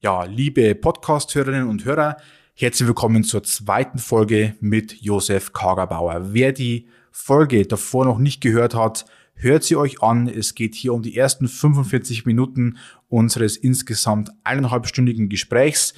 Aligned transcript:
Ja, 0.00 0.22
liebe 0.22 0.76
Podcast-Hörerinnen 0.76 1.66
und 1.66 1.84
Hörer, 1.84 2.18
herzlich 2.54 2.86
willkommen 2.86 3.24
zur 3.24 3.42
zweiten 3.42 3.98
Folge 3.98 4.54
mit 4.60 4.92
Josef 4.92 5.52
Kagerbauer. 5.52 6.32
Wer 6.32 6.52
die 6.52 6.86
Folge 7.10 7.66
davor 7.66 8.04
noch 8.04 8.18
nicht 8.18 8.40
gehört 8.40 8.76
hat, 8.76 9.06
hört 9.34 9.64
sie 9.64 9.74
euch 9.74 10.00
an. 10.00 10.28
Es 10.28 10.54
geht 10.54 10.76
hier 10.76 10.94
um 10.94 11.02
die 11.02 11.16
ersten 11.16 11.48
45 11.48 12.26
Minuten 12.26 12.78
unseres 13.08 13.56
insgesamt 13.56 14.30
eineinhalbstündigen 14.44 15.28
Gesprächs. 15.28 15.94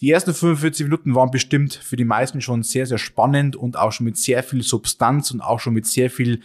Die 0.00 0.12
ersten 0.12 0.32
45 0.32 0.84
Minuten 0.86 1.16
waren 1.16 1.32
bestimmt 1.32 1.74
für 1.74 1.96
die 1.96 2.04
meisten 2.04 2.40
schon 2.40 2.62
sehr, 2.62 2.86
sehr 2.86 2.98
spannend 2.98 3.56
und 3.56 3.76
auch 3.76 3.90
schon 3.90 4.04
mit 4.04 4.16
sehr 4.16 4.44
viel 4.44 4.62
Substanz 4.62 5.32
und 5.32 5.40
auch 5.40 5.58
schon 5.58 5.74
mit 5.74 5.86
sehr 5.86 6.08
viel 6.08 6.40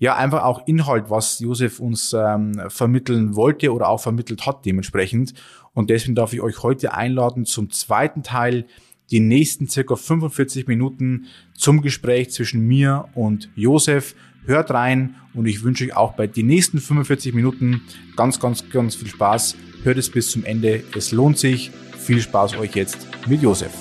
ja 0.00 0.16
einfach 0.16 0.42
auch 0.42 0.66
Inhalt, 0.66 1.10
was 1.10 1.38
Josef 1.38 1.78
uns 1.78 2.12
ähm, 2.14 2.60
vermitteln 2.68 3.36
wollte 3.36 3.72
oder 3.72 3.88
auch 3.88 4.00
vermittelt 4.00 4.46
hat 4.46 4.64
dementsprechend. 4.64 5.34
Und 5.72 5.90
deswegen 5.90 6.14
darf 6.14 6.32
ich 6.32 6.40
euch 6.40 6.62
heute 6.62 6.94
einladen 6.94 7.44
zum 7.44 7.70
zweiten 7.70 8.22
Teil, 8.22 8.66
die 9.10 9.20
nächsten 9.20 9.68
circa 9.68 9.96
45 9.96 10.66
Minuten 10.66 11.26
zum 11.54 11.82
Gespräch 11.82 12.30
zwischen 12.30 12.66
mir 12.66 13.08
und 13.14 13.50
Josef. 13.54 14.14
Hört 14.46 14.70
rein 14.70 15.16
und 15.34 15.46
ich 15.46 15.62
wünsche 15.62 15.84
euch 15.84 15.96
auch 15.96 16.14
bei 16.14 16.26
den 16.26 16.46
nächsten 16.46 16.78
45 16.78 17.34
Minuten 17.34 17.82
ganz, 18.16 18.40
ganz, 18.40 18.68
ganz 18.70 18.94
viel 18.94 19.08
Spaß. 19.08 19.56
Hört 19.82 19.98
es 19.98 20.10
bis 20.10 20.30
zum 20.30 20.44
Ende. 20.44 20.82
Es 20.96 21.12
lohnt 21.12 21.38
sich. 21.38 21.70
Viel 21.98 22.20
Spaß 22.20 22.56
euch 22.56 22.74
jetzt 22.74 23.06
mit 23.26 23.42
Josef. 23.42 23.72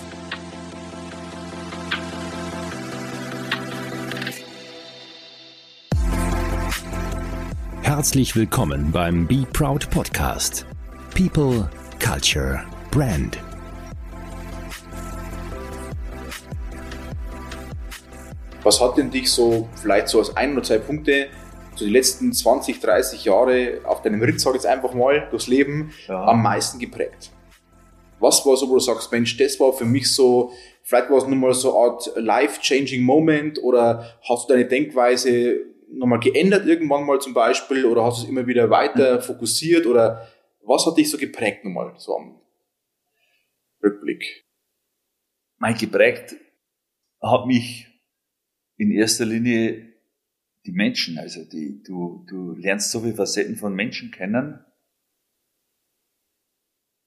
Herzlich 7.82 8.36
willkommen 8.36 8.92
beim 8.92 9.26
Be 9.26 9.48
Proud 9.52 9.90
Podcast. 9.90 10.66
People, 11.16 11.70
Culture, 12.00 12.64
Brand. 12.92 13.38
Was 18.64 18.82
hat 18.82 18.98
denn 18.98 19.12
dich 19.12 19.30
so 19.32 19.68
vielleicht 19.82 20.08
so 20.08 20.20
als 20.20 20.36
ein 20.36 20.54
oder 20.54 20.64
zwei 20.64 20.78
Punkte 20.80 21.28
so 21.76 21.86
die 21.86 21.92
letzten 21.92 22.34
20, 22.34 22.80
30 22.80 23.26
Jahre 23.26 23.82
auf 23.84 24.02
deinem 24.02 24.22
Ritt, 24.22 24.40
sag 24.40 24.52
ich 24.52 24.64
jetzt 24.64 24.66
einfach 24.66 24.94
mal, 24.94 25.28
durchs 25.30 25.48
Leben 25.48 25.94
ja. 26.08 26.26
am 26.26 26.42
meisten 26.42 26.80
geprägt? 26.80 27.32
Was 28.20 28.46
war 28.46 28.58
so, 28.58 28.70
wo 28.70 28.74
du 28.74 28.80
sagst, 28.80 29.12
Mensch, 29.12 29.38
das 29.38 29.60
war 29.60 29.72
für 29.72 29.86
mich 29.86 30.14
so, 30.14 30.52
vielleicht 30.84 31.10
war 31.10 31.18
es 31.18 31.28
nur 31.28 31.38
mal 31.38 31.54
so 31.54 31.78
eine 31.78 31.92
Art 31.92 32.12
life-changing 32.16 33.04
Moment 33.04 33.62
oder 33.64 34.18
hast 34.28 34.50
du 34.50 34.54
deine 34.54 34.66
Denkweise 34.66 35.58
nochmal 35.92 36.20
geändert 36.20 36.66
irgendwann 36.66 37.06
mal 37.06 37.20
zum 37.20 37.34
Beispiel 37.34 37.86
oder 37.86 38.04
hast 38.04 38.20
du 38.20 38.24
es 38.24 38.30
immer 38.30 38.46
wieder 38.46 38.70
weiter 38.70 39.18
mhm. 39.18 39.22
fokussiert 39.22 39.86
oder 39.86 40.28
was 40.70 40.86
hat 40.86 40.98
dich 40.98 41.10
so 41.10 41.18
geprägt 41.18 41.66
nochmal 41.66 41.96
so 41.98 42.16
am 42.16 42.40
Rückblick? 43.84 44.46
Mein 45.58 45.76
geprägt 45.76 46.36
hat 47.22 47.48
mich 47.48 47.88
in 48.78 48.92
erster 48.92 49.26
Linie 49.26 49.94
die 50.66 50.72
Menschen, 50.72 51.18
also 51.18 51.44
die, 51.44 51.82
du, 51.84 52.24
du 52.30 52.54
lernst 52.54 52.92
so 52.92 53.02
viele 53.02 53.16
Facetten 53.16 53.56
von 53.56 53.74
Menschen 53.74 54.12
kennen. 54.12 54.64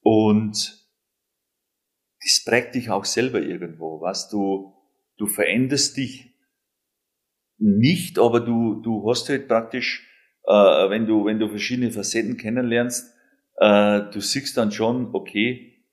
Und 0.01 0.89
das 2.21 2.45
prägt 2.45 2.75
dich 2.75 2.91
auch 2.91 3.05
selber 3.05 3.41
irgendwo, 3.41 4.01
was 4.01 4.29
du, 4.29 4.75
du 5.19 5.27
veränderst 5.27 5.97
dich 5.97 6.35
nicht, 7.59 8.19
aber 8.19 8.41
du, 8.41 8.83
du 8.83 9.09
hast 9.09 9.29
halt 9.29 9.47
praktisch, 9.47 10.09
äh, 10.45 10.53
wenn 10.53 11.07
du, 11.07 11.25
wenn 11.25 11.39
du 11.39 11.49
verschiedene 11.49 11.93
Facetten 11.93 12.37
kennenlernst, 12.37 13.13
äh, 13.63 14.11
du 14.11 14.21
siehst 14.21 14.57
dann 14.57 14.73
schon, 14.73 15.15
okay, 15.15 15.85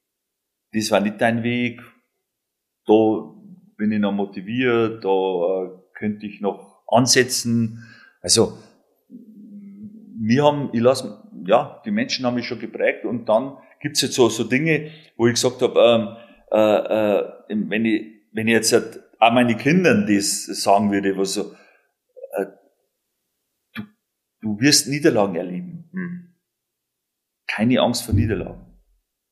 das 0.73 0.89
war 0.89 1.01
nicht 1.01 1.21
dein 1.21 1.43
Weg, 1.43 1.81
da 2.87 3.35
bin 3.77 3.91
ich 3.91 3.99
noch 3.99 4.11
motiviert, 4.11 5.03
da 5.03 5.09
äh, 5.09 5.69
könnte 5.93 6.25
ich 6.25 6.41
noch 6.41 6.81
ansetzen. 6.87 7.87
Also, 8.21 8.57
wir 9.09 10.43
haben, 10.43 10.69
ich 10.73 10.81
lasse, 10.81 11.23
ja, 11.45 11.81
die 11.85 11.91
Menschen 11.91 12.25
haben 12.25 12.35
mich 12.35 12.47
schon 12.47 12.59
geprägt 12.59 13.05
und 13.05 13.29
dann 13.29 13.57
gibt's 13.79 14.01
jetzt 14.01 14.15
so, 14.15 14.29
so 14.29 14.43
Dinge, 14.43 14.91
wo 15.15 15.27
ich 15.27 15.35
gesagt 15.35 15.61
habe, 15.61 15.79
ähm, 15.79 16.17
äh, 16.51 17.19
äh, 17.19 17.69
wenn 17.69 17.85
ich, 17.85 18.05
wenn 18.33 18.47
ich 18.47 18.53
jetzt 18.53 18.73
halt 18.73 18.99
auch 19.19 19.31
meine 19.31 19.55
Kindern 19.55 20.07
das 20.07 20.45
sagen 20.45 20.91
würde, 20.91 21.15
was 21.17 21.35
so, 21.35 21.53
äh, 22.35 22.45
du, 23.75 23.83
du 24.41 24.59
wirst 24.59 24.87
Niederlagen 24.87 25.35
erleben. 25.35 25.89
Hm. 25.93 26.28
Keine 27.49 27.81
Angst 27.81 28.05
vor 28.05 28.13
Niederlagen. 28.13 28.65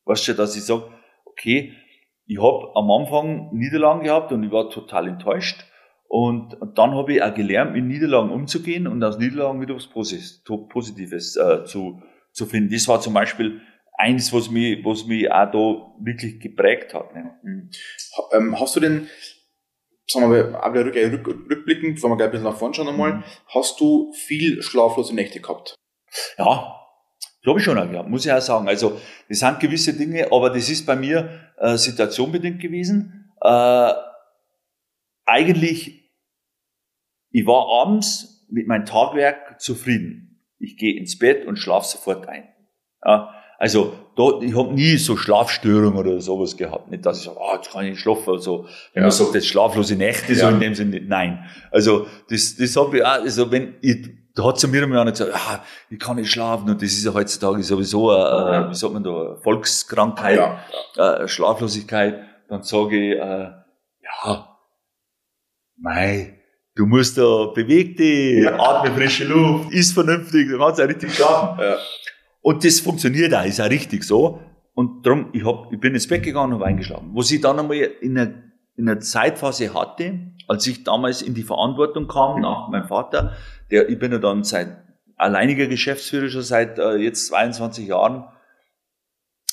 Weißt 0.06 0.28
du, 0.28 0.34
dass 0.34 0.56
ich 0.56 0.64
sage, 0.64 0.92
okay, 1.26 1.74
ich 2.26 2.42
habe 2.42 2.72
am 2.76 2.92
Anfang 2.92 3.50
Niederlagen 3.54 4.04
gehabt 4.04 4.32
und 4.32 4.44
ich 4.44 4.52
war 4.52 4.70
total 4.70 5.08
enttäuscht. 5.08 5.66
Und, 6.10 6.54
und 6.62 6.78
dann 6.78 6.96
habe 6.96 7.14
ich 7.14 7.22
auch 7.22 7.34
gelernt, 7.34 7.74
mit 7.74 7.84
Niederlagen 7.84 8.32
umzugehen 8.32 8.88
und 8.88 9.04
aus 9.04 9.18
Niederlagen 9.18 9.62
wieder 9.62 9.76
was 9.76 9.88
Positives 9.88 11.36
äh, 11.36 11.66
zu, 11.66 12.02
zu 12.32 12.46
finden. 12.46 12.74
Das 12.74 12.88
war 12.88 13.02
zum 13.02 13.14
Beispiel 13.14 13.62
eins, 13.98 14.32
was 14.32 14.50
mich, 14.50 14.84
was 14.86 15.06
mich 15.06 15.30
auch 15.32 15.52
da 15.52 16.06
wirklich 16.06 16.40
geprägt 16.40 16.94
hat. 16.94 17.14
Ne? 17.14 17.32
Mhm. 17.44 17.70
Ähm, 18.34 18.60
hast 18.60 18.76
du 18.76 18.80
denn 18.80 19.10
sagen 20.10 20.32
wir 20.32 20.64
aber 20.64 20.86
rück, 20.86 20.96
rück, 20.96 21.28
rückblickend, 21.28 22.02
wenn 22.02 22.12
wir 22.12 22.18
gleich 22.18 22.28
ein 22.28 22.32
bisschen 22.32 22.46
nach 22.46 22.58
vorne 22.58 22.74
schauen 22.74 22.88
einmal, 22.88 23.14
mhm. 23.16 23.24
hast 23.50 23.80
du 23.80 24.14
viel 24.14 24.62
schlaflose 24.62 25.14
Nächte 25.14 25.42
gehabt? 25.42 25.76
Ja, 26.38 26.76
glaube 27.47 27.62
ich 27.62 27.66
schon 27.66 27.78
auch 27.78 27.90
gehabt, 27.90 28.09
muss 28.09 28.25
ich 28.25 28.31
auch 28.34 28.41
sagen. 28.41 28.68
Also, 28.68 29.00
das 29.30 29.40
sind 29.40 29.62
gewisse 29.62 29.94
Dinge, 29.94 30.28
aber 30.34 30.50
das 30.50 30.69
ist 30.69 30.85
bei 30.85 30.97
mir 30.97 31.30
äh, 31.58 31.78
situationbedingt 31.78 32.59
gewesen. 32.59 33.31
Äh, 33.40 33.94
eigentlich, 35.25 36.12
ich 37.31 37.47
war 37.47 37.81
abends 37.81 38.46
mit 38.50 38.68
meinem 38.68 38.84
Tagwerk 38.84 39.62
zufrieden. 39.62 40.44
Ich 40.59 40.75
gehe 40.75 41.00
ins 41.00 41.18
Bett 41.18 41.47
und 41.47 41.56
schlafe 41.56 41.88
sofort 41.88 42.28
ein. 42.28 42.50
Ja, 43.06 43.34
also 43.57 43.94
da, 44.18 44.41
ich 44.41 44.53
habe 44.53 44.74
nie 44.74 44.97
so 44.97 45.16
Schlafstörungen 45.16 45.97
oder 45.97 46.19
sowas 46.19 46.57
gehabt. 46.57 46.91
Nicht, 46.91 47.06
dass 47.06 47.19
ich 47.19 47.25
sage, 47.28 47.40
ah, 47.40 47.56
jetzt 47.56 47.72
kann 47.72 47.86
ich 47.86 47.91
nicht 47.91 48.02
schlafen 48.02 48.30
oder 48.30 48.41
so. 48.41 48.66
Wenn 48.94 49.03
ja. 49.03 49.07
man 49.07 49.12
sagt, 49.12 49.34
jetzt 49.36 49.47
schlaflose 49.47 49.96
Nächte, 49.96 50.34
ja. 50.34 50.40
so 50.40 50.50
in 50.50 50.59
dem 50.59 50.75
Sinne, 50.75 51.00
nein. 51.00 51.46
Also 51.72 52.07
das, 52.30 52.57
das 52.57 52.75
habe 52.75 52.97
ich 52.97 53.06
auch, 53.06 53.22
also 53.22 53.50
wenn 53.52 53.75
ich, 53.80 54.09
da 54.38 54.44
hat 54.44 54.59
zu 54.59 54.68
mir 54.68 54.84
immer 54.84 55.02
einer 55.02 55.12
gesagt, 55.12 55.31
ah, 55.34 55.64
ich 55.90 55.98
kann 55.98 56.18
nicht 56.18 56.31
schlafen 56.31 56.70
und 56.70 56.80
das 56.81 56.92
ist 56.92 57.03
ja 57.03 57.14
heutzutage 57.14 57.64
sowieso, 57.64 58.12
eine, 58.12 58.52
ja. 58.52 58.70
wie 58.70 58.75
sagt 58.75 58.94
man 58.94 59.03
da, 59.03 59.36
Volkskrankheit, 59.42 60.38
ja. 60.38 61.24
Äh, 61.24 61.28
Schlaflosigkeit. 61.28 62.20
Dann 62.48 62.62
sage 62.62 62.98
ich, 62.98 63.20
äh, 63.20 63.50
ja, 64.03 64.58
mei, 65.78 66.40
du 66.75 66.86
musst 66.86 67.18
da 67.18 67.48
beweg 67.48 67.98
dich, 67.98 68.48
atme 68.48 68.92
frische 68.92 69.25
Luft, 69.25 69.74
isst 69.74 69.96
vernünftig, 69.96 70.50
dann 70.52 70.59
kannst 70.59 70.80
du 70.80 70.84
auch 70.84 70.88
richtig 70.88 71.16
schlafen. 71.16 71.59
Ja. 71.59 71.78
Und 72.42 72.64
das 72.64 72.80
funktioniert 72.80 73.34
auch, 73.34 73.44
ist 73.44 73.59
auch 73.59 73.69
richtig 73.69 74.04
so. 74.04 74.40
Und 74.75 75.04
darum, 75.04 75.30
ich, 75.34 75.44
hab, 75.44 75.74
ich 75.74 75.80
bin 75.80 75.96
ins 75.96 76.08
Bett 76.08 76.22
gegangen 76.22 76.54
und 76.54 76.59
habe 76.59 76.68
eingeschlafen. 76.68 77.09
Was 77.14 77.31
ich 77.31 77.42
dann 77.42 77.59
einmal 77.59 77.78
in 77.78 78.18
einer, 78.18 78.34
in 78.78 78.88
einer 78.88 79.00
Zeitphase 79.00 79.74
hatte, 79.74 80.32
als 80.48 80.66
ich 80.68 80.84
damals 80.84 81.22
in 81.22 81.34
die 81.34 81.44
Verantwortung 81.44 82.08
kam, 82.08 82.42
nach 82.42 82.70
meinem 82.70 82.88
Vater, 82.88 83.34
der, 83.70 83.90
ich 83.90 84.00
bin 84.00 84.12
ja 84.12 84.20
dann 84.20 84.44
seit 84.44 84.78
alleiniger 85.18 85.68
Geschäftsführer 85.68 86.30
schon 86.30 86.44
seit 86.44 86.78
äh, 86.80 86.96
jetzt 86.96 87.28
22 87.28 87.88
Jahren. 87.88 88.26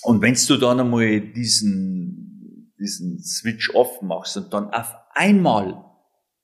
Und 0.02 0.20
wenn 0.20 0.34
du 0.34 0.56
dann 0.58 0.78
einmal 0.78 1.20
diesen, 1.20 2.74
diesen 2.78 3.18
Switch 3.22 3.74
off 3.74 4.02
machst 4.02 4.36
und 4.36 4.52
dann 4.52 4.70
auf 4.70 4.94
einmal 5.14 5.84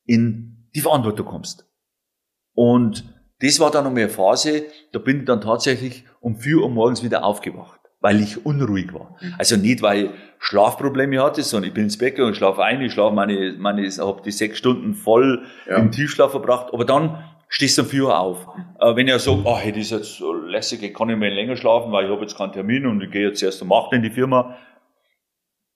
in 0.07 0.69
die 0.75 0.81
Verantwortung 0.81 1.27
kommst 1.27 1.67
und 2.55 3.05
das 3.41 3.61
war 3.61 3.71
dann 3.71 3.85
nochmal 3.85 4.05
eine 4.05 4.11
Phase, 4.11 4.65
da 4.93 4.99
bin 4.99 5.21
ich 5.21 5.25
dann 5.27 5.41
tatsächlich 5.41 6.05
um 6.21 6.37
vier 6.37 6.59
Uhr 6.59 6.71
morgens 6.71 7.03
wieder 7.03 7.25
aufgewacht, 7.25 7.81
weil 8.01 8.21
ich 8.21 8.45
unruhig 8.45 8.93
war. 8.93 9.17
Mhm. 9.21 9.35
Also 9.39 9.57
nicht, 9.57 9.83
weil 9.83 10.05
ich 10.05 10.11
Schlafprobleme 10.39 11.23
hatte, 11.23 11.43
sondern 11.43 11.69
ich 11.69 11.75
bin 11.75 11.85
ins 11.85 11.99
Bett 11.99 12.17
gegangen, 12.17 12.35
schlafe 12.35 12.63
ein, 12.63 12.81
ich 12.81 12.93
schlafe 12.93 13.15
meine, 13.15 13.55
meine, 13.59 13.89
habe 13.89 14.23
die 14.25 14.31
sechs 14.31 14.59
Stunden 14.59 14.95
voll 14.95 15.45
ja. 15.69 15.77
im 15.77 15.91
Tiefschlaf 15.91 16.31
verbracht, 16.31 16.73
aber 16.73 16.85
dann 16.85 17.23
stehst 17.49 17.79
du 17.79 17.83
um 17.83 17.89
vier 17.89 18.05
Uhr 18.05 18.19
auf. 18.19 18.47
Äh, 18.79 18.97
wenn 18.97 19.07
ich 19.07 19.13
ja 19.13 19.19
sage, 19.19 19.43
oh, 19.45 19.59
hey, 19.59 19.73
das 19.73 19.83
ist 19.83 19.91
jetzt 19.91 20.17
so 20.17 20.33
lässig, 20.33 20.83
ich 20.83 20.95
kann 20.95 21.09
nicht 21.09 21.19
mehr 21.19 21.31
länger 21.31 21.57
schlafen, 21.57 21.93
weil 21.93 22.07
ich 22.07 22.11
habe 22.11 22.23
jetzt 22.23 22.37
keinen 22.37 22.53
Termin 22.53 22.87
und 22.87 23.03
ich 23.03 23.11
gehe 23.11 23.29
jetzt 23.29 23.43
erst 23.43 23.63
um 23.63 23.73
acht 23.73 23.93
in 23.93 24.03
die 24.03 24.11
Firma, 24.11 24.57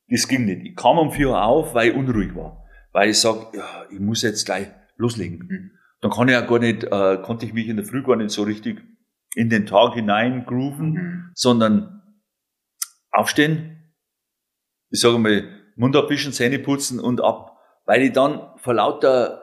das 0.09 0.29
ging 0.29 0.45
nicht. 0.45 0.65
Ich 0.65 0.77
kam 0.77 0.99
um 0.99 1.11
vier 1.11 1.31
Uhr 1.31 1.43
auf, 1.43 1.75
weil 1.75 1.91
ich 1.91 1.95
unruhig 1.95 2.35
war. 2.35 2.65
Weil 2.93 3.11
ich 3.11 3.19
sage, 3.19 3.47
ja, 3.55 3.85
ich 3.91 3.99
muss 3.99 4.23
jetzt 4.23 4.45
gleich 4.45 4.69
loslegen. 4.97 5.49
Mhm 5.49 5.71
dann 6.05 6.13
kann 6.13 6.29
ich 6.29 6.35
ja 6.35 6.43
gar 6.43 6.59
nicht, 6.59 6.85
äh, 6.85 7.17
konnte 7.23 7.47
ich 7.47 7.55
mich 7.55 7.67
in 7.67 7.77
der 7.77 7.87
Früh 7.87 8.03
gar 8.03 8.17
nicht 8.17 8.29
so 8.29 8.43
richtig 8.43 8.83
in 9.35 9.49
den 9.49 9.65
Tag 9.65 9.95
hinein 9.95 10.45
grooven, 10.45 10.91
mhm. 10.91 11.31
sondern 11.33 12.03
aufstehen, 13.15 13.93
ich 14.91 15.01
sage 15.01 15.19
mal, 15.19 15.45
Mund 15.77 15.97
abwischen, 15.97 16.33
Zähne 16.33 16.59
putzen 16.59 17.01
und 17.01 17.23
ab, 17.23 17.57
weil 17.87 18.03
ich 18.03 18.13
dann 18.13 18.41
vor 18.57 18.75
lauter 18.75 19.41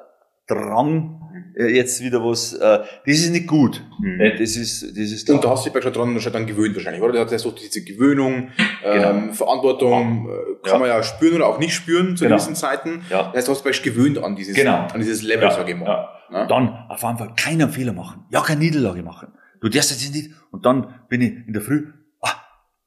Drang 0.48 1.18
äh, 1.56 1.68
jetzt 1.68 2.02
wieder 2.04 2.24
was, 2.24 2.54
äh, 2.54 2.80
das 3.06 3.16
ist 3.16 3.30
nicht 3.32 3.48
gut. 3.48 3.82
Mhm. 4.00 4.20
Äh, 4.20 4.32
Das 4.38 4.56
ist, 4.58 4.82
das 4.84 4.98
ist 4.98 5.30
Und 5.30 5.44
da 5.44 5.50
hast 5.52 5.66
du 5.66 5.70
dich 5.70 5.74
bei 5.74 5.82
schon 5.82 5.94
dran 5.94 6.20
schon 6.20 6.34
dann 6.34 6.46
gewöhnt 6.46 6.76
wahrscheinlich, 6.76 7.02
oder? 7.02 7.24
Das 7.24 7.32
heißt 7.32 7.48
auch 7.48 7.56
diese 7.56 7.84
Gewöhnung, 7.84 8.50
ähm, 8.84 9.22
Genau. 9.22 9.34
Verantwortung 9.34 10.28
äh, 10.30 10.68
kann 10.68 10.74
Ja. 10.74 10.80
man 10.80 10.88
ja 10.90 11.04
spüren 11.04 11.36
oder 11.36 11.48
auch 11.48 11.60
nicht 11.60 11.74
spüren 11.74 12.18
zu 12.18 12.24
Genau. 12.26 12.36
gewissen 12.38 12.56
Zeiten. 12.56 13.04
Ja. 13.10 13.24
Das 13.28 13.36
heißt, 13.38 13.48
du 13.48 13.52
hast 13.54 13.66
dich 13.66 13.84
gewöhnt 13.84 14.18
an 14.18 14.36
dieses, 14.36 14.56
Genau. 14.56 14.88
an 14.92 15.00
dieses 15.00 15.22
Level, 15.22 15.44
Ja, 15.44 15.52
sag 15.52 15.70
ich 15.70 15.76
mal. 15.76 15.86
ja. 15.88 16.10
Ne? 16.42 16.48
Dann 16.48 16.70
auf 16.90 17.04
einmal 17.06 17.34
keinen 17.36 17.70
Fehler 17.70 17.94
machen. 17.94 18.26
Ja, 18.32 18.42
keine 18.42 18.62
Niederlage 18.62 19.04
machen. 19.04 19.28
Du 19.62 19.70
darfst 19.70 19.92
jetzt 19.92 20.14
nicht. 20.16 20.32
Und 20.52 20.66
dann 20.66 21.02
bin 21.08 21.22
ich 21.22 21.32
in 21.48 21.54
der 21.54 21.62
Früh, 21.62 21.88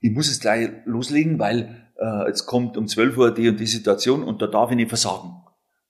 ich 0.04 0.12
muss 0.12 0.30
es 0.30 0.38
gleich 0.38 0.68
loslegen, 0.84 1.38
weil 1.38 1.88
äh, 1.98 2.26
jetzt 2.26 2.44
kommt 2.44 2.76
um 2.76 2.86
12 2.86 3.16
Uhr 3.16 3.32
die 3.32 3.48
und 3.48 3.58
die 3.58 3.66
Situation 3.66 4.22
und 4.22 4.42
da 4.42 4.46
darf 4.46 4.70
ich 4.70 4.76
nicht 4.76 4.90
versagen. 4.90 5.42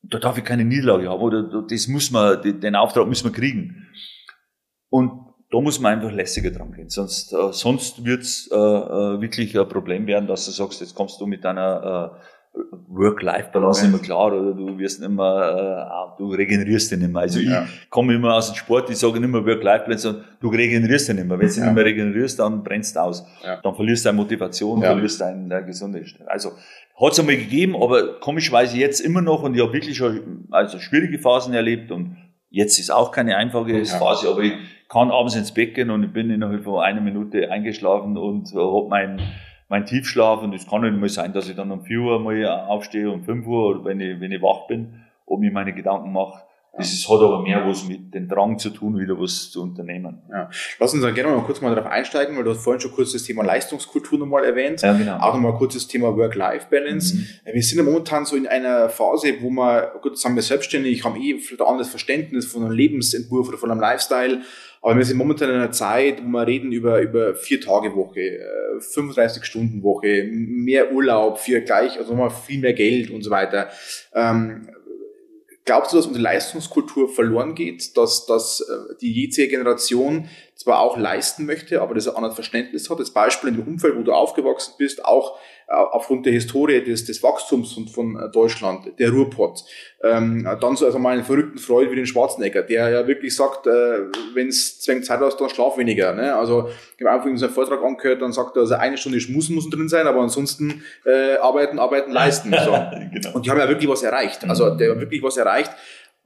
Da 0.05 0.21
darf 0.21 0.39
ich 0.39 0.45
keine 0.45 0.65
Niederlage 0.65 1.09
haben. 1.09 1.21
Oder 1.21 1.65
das 1.69 1.89
muss 1.89 2.13
man, 2.13 2.41
den 2.41 2.61
den 2.61 2.77
Auftrag 2.77 3.09
müssen 3.09 3.25
wir 3.25 3.33
kriegen. 3.33 3.89
Und 4.89 5.11
da 5.51 5.61
muss 5.61 5.81
man 5.81 5.95
einfach 5.95 6.13
lässiger 6.13 6.53
dran 6.53 6.71
gehen. 6.71 6.91
Sonst, 6.91 7.33
äh, 7.33 7.53
sonst 7.53 8.05
wird's 8.05 8.49
äh, 8.53 8.55
äh, 8.55 9.21
wirklich 9.21 9.59
ein 9.59 9.69
Problem 9.69 10.07
werden, 10.07 10.29
dass 10.29 10.45
du 10.45 10.53
sagst, 10.53 10.81
jetzt 10.81 10.95
kommst 10.95 11.21
du 11.21 11.27
mit 11.27 11.43
deiner 11.43 12.13
äh, 12.15 12.25
Work-Life-Balance 12.89 13.83
nicht 13.83 13.93
mehr 13.93 14.01
klar 14.01 14.27
oder 14.33 14.53
du 14.53 14.79
wirst 14.79 15.01
nicht 15.01 15.11
mehr, 15.11 16.13
äh, 16.15 16.19
du 16.19 16.31
regenerierst 16.33 16.93
dich 16.93 16.99
nicht 16.99 17.13
mehr. 17.13 17.23
Also 17.23 17.41
Ja. 17.41 17.65
ich 17.83 17.91
komme 17.91 18.15
immer 18.15 18.35
aus 18.35 18.53
dem 18.53 18.57
Sport, 18.57 18.91
ich 18.91 18.97
sage 18.99 19.19
nicht 19.21 19.29
mehr 19.31 19.45
Work-Life-Balance, 19.45 20.03
sondern 20.03 20.25
du 20.41 20.49
regenerierst 20.49 21.09
dich 21.09 21.17
nicht 21.17 21.27
mehr. 21.27 21.39
Wenn 21.39 21.49
du 21.49 21.55
Ja. 21.55 21.65
nicht 21.65 21.75
mehr 21.75 21.85
regenerierst, 21.85 22.39
dann 22.39 22.63
brennst 22.63 22.97
du 22.97 23.01
aus. 23.01 23.27
Ja. 23.45 23.61
Dann 23.63 23.75
verlierst 23.75 24.05
du 24.05 24.09
deine 24.09 24.17
Motivation, 24.19 24.81
Ja. 24.81 24.93
verlierst 24.93 25.21
deine, 25.21 25.49
deine 25.49 25.73
Stellung. 25.75 26.29
Also 26.29 26.51
hat 27.01 27.13
es 27.13 27.19
einmal 27.21 27.37
gegeben, 27.37 27.75
aber 27.75 28.21
komischerweise 28.21 28.77
jetzt 28.79 29.01
immer 29.01 29.21
noch 29.23 29.43
und 29.43 29.55
ich 29.57 29.61
habe 29.63 29.73
wirklich 29.73 29.97
schon 29.97 30.47
also 30.51 30.79
schwierige 30.79 31.19
Phasen 31.19 31.53
erlebt 31.55 31.91
und 31.91 32.17
jetzt 32.51 32.79
ist 32.79 32.91
auch 32.91 33.11
keine 33.11 33.37
einfache. 33.37 33.85
Phase, 33.85 34.29
aber 34.29 34.43
ich 34.43 34.53
kann 34.89 35.11
abends 35.11 35.35
ins 35.35 35.53
Bett 35.53 35.75
gehen 35.75 35.91
und 35.91 36.05
ich 36.05 36.13
bin 36.13 36.31
innerhalb 36.31 36.63
von 36.63 36.81
einer 36.81 37.01
Minute 37.01 37.51
eingeschlafen 37.51 38.17
und 38.17 38.53
äh, 38.53 38.59
habe 38.59 38.87
mein, 38.89 39.21
mein 39.69 39.87
Tiefschlaf 39.87 40.43
und 40.43 40.55
es 40.55 40.67
kann 40.67 40.83
nicht 40.83 40.97
mal 40.97 41.09
sein, 41.09 41.33
dass 41.33 41.49
ich 41.49 41.57
dann 41.57 41.71
um 41.71 41.85
4 41.85 41.99
Uhr 42.01 42.21
mal 42.21 42.47
aufstehe, 42.69 43.11
um 43.11 43.25
5 43.25 43.47
Uhr, 43.47 43.69
oder 43.69 43.85
wenn 43.85 44.01
ich, 44.01 44.21
wenn 44.21 44.33
ich 44.33 44.43
wach 44.43 44.67
bin, 44.67 45.03
ob 45.27 45.43
ich 45.43 45.53
meine 45.53 45.73
Gedanken 45.73 46.13
mache. 46.13 46.43
Das 46.77 46.93
ist, 46.93 47.09
hat 47.09 47.21
aber 47.21 47.41
mehr 47.41 47.65
was 47.65 47.87
mit 47.87 48.13
dem 48.15 48.27
Drang 48.27 48.59
zu 48.59 48.69
tun, 48.71 48.99
wieder 48.99 49.17
was 49.17 49.51
zu 49.53 49.63
unternehmen. 49.63 50.23
Lass 50.81 50.93
uns 50.93 51.03
da 51.03 51.13
gerne 51.13 51.33
mal 51.33 51.45
kurz 51.45 51.61
mal 51.61 51.73
darauf 51.73 51.89
einsteigen, 51.89 52.37
weil 52.37 52.43
du 52.43 52.51
hast 52.51 52.65
vorhin 52.65 52.81
schon 52.81 52.91
kurz 52.91 53.13
das 53.13 53.23
Thema 53.23 53.45
Leistungskultur 53.45 54.19
nochmal 54.19 54.45
erwähnt. 54.45 54.83
Ja, 54.83 54.93
genau. 54.93 55.19
Auch 55.19 55.35
nochmal 55.35 55.55
kurz 55.55 55.75
das 55.75 55.87
Thema 55.87 56.17
Work-Life-Balance. 56.17 57.17
Mhm. 57.17 57.27
Wir 57.53 57.63
sind 57.63 57.79
ja 57.79 57.85
momentan 57.85 58.27
so 58.27 58.35
in 58.35 58.49
einer 58.49 58.89
Phase, 58.89 59.35
wo 59.41 59.51
wir, 59.51 59.93
gut, 60.03 60.23
haben 60.25 60.35
wir 60.35 60.43
selbstständig, 60.43 61.05
haben 61.05 61.15
eh 61.15 61.39
vielleicht 61.39 61.63
ein 61.63 61.69
anderes 61.69 61.91
Verständnis 61.91 62.47
von 62.47 62.65
einem 62.65 62.73
Lebensentwurf 62.73 63.49
oder 63.49 63.59
von 63.59 63.71
einem 63.71 63.81
Lifestyle, 63.81 64.41
aber 64.85 64.99
wir 64.99 65.05
sind 65.07 65.17
momentan 65.17 65.49
in 65.49 65.55
einer 65.57 65.73
Zeit, 65.73 66.23
wo 66.23 66.29
wir 66.29 66.47
reden 66.47 66.71
über, 66.71 67.01
über 67.01 67.35
vier 67.35 67.59
Tage 67.59 67.97
Woche, 67.97 68.21
äh, 68.21 68.81
35 68.81 69.43
Stunden 69.45 69.83
Woche, 69.83 70.29
mehr 70.31 70.93
Urlaub, 70.93 71.39
für 71.39 71.63
gleich, 71.63 71.97
also 71.97 72.13
nochmal 72.13 72.31
viel 72.31 72.61
mehr 72.61 72.75
Geld 72.75 73.11
und 73.11 73.23
so 73.23 73.31
weiter. 73.31 73.71
Ähm, 74.15 74.69
Glaubst 75.67 75.93
du, 75.93 75.97
dass 75.97 76.07
unsere 76.07 76.23
Leistungskultur 76.23 77.09
verloren 77.09 77.55
geht, 77.55 77.97
dass, 77.97 78.27
dass 78.27 78.61
äh, 78.61 78.97
die 79.01 79.13
jetzige 79.13 79.49
Generation 79.49 80.29
zwar 80.65 80.81
auch 80.81 80.97
leisten 80.97 81.45
möchte, 81.45 81.83
aber 81.83 81.95
das 81.95 82.09
ein 82.09 82.17
anderes 82.17 82.35
Verständnis 82.35 82.89
hat? 82.89 82.99
Das 82.99 83.11
Beispiel 83.11 83.51
in 83.51 83.57
dem 83.57 83.69
Umfeld, 83.69 83.97
wo 83.99 84.03
du 84.03 84.13
aufgewachsen 84.13 84.73
bist, 84.79 85.05
auch 85.05 85.39
äh, 85.67 85.75
aufgrund 85.75 86.25
der 86.25 86.33
Historie 86.33 86.83
des, 86.83 87.05
des 87.05 87.23
Wachstums 87.23 87.75
von, 87.75 87.87
von 87.87 88.17
äh, 88.17 88.31
Deutschland, 88.31 88.99
der 88.99 89.11
Ruhrpott. 89.11 89.63
Ähm, 90.03 90.49
dann 90.61 90.77
so 90.77 90.87
also 90.87 90.99
mal 90.99 91.11
einen 91.11 91.25
verrückten 91.25 91.59
Freund 91.59 91.91
wie 91.91 91.97
den 91.97 92.07
Schwarzenegger, 92.07 92.63
der 92.63 92.89
ja 92.89 93.07
wirklich 93.07 93.37
sagt, 93.37 93.67
äh, 93.67 94.11
wenn 94.33 94.49
es 94.49 94.81
zwängt 94.81 95.05
Zeit 95.05 95.21
aus, 95.21 95.37
dann 95.37 95.51
schlaf 95.51 95.77
weniger. 95.77 96.15
Ne? 96.15 96.35
Also 96.35 96.71
ich 96.97 97.05
habe 97.05 97.15
einfach 97.15 97.29
in 97.29 97.37
seinem 97.37 97.53
Vortrag 97.53 97.83
angehört, 97.83 98.23
dann 98.23 98.33
sagt 98.33 98.57
er, 98.57 98.61
also 98.61 98.75
eine 98.75 98.97
Stunde 98.97 99.21
Schmusen 99.21 99.55
muss 99.55 99.69
drin 99.69 99.91
sein, 99.91 100.07
aber 100.07 100.21
ansonsten 100.21 100.83
äh, 101.05 101.37
arbeiten, 101.37 101.79
arbeiten, 101.79 102.11
leisten. 102.11 102.55
So. 102.65 102.73
genau. 103.13 103.35
Und 103.35 103.45
die 103.45 103.51
haben 103.51 103.59
ja 103.59 103.69
wirklich 103.69 103.89
was 103.89 104.03
erreicht. 104.03 104.49
Also 104.49 104.71
der 104.71 104.93
hat 104.93 105.01
wirklich 105.01 105.23
was 105.23 105.37
erreicht. 105.37 105.73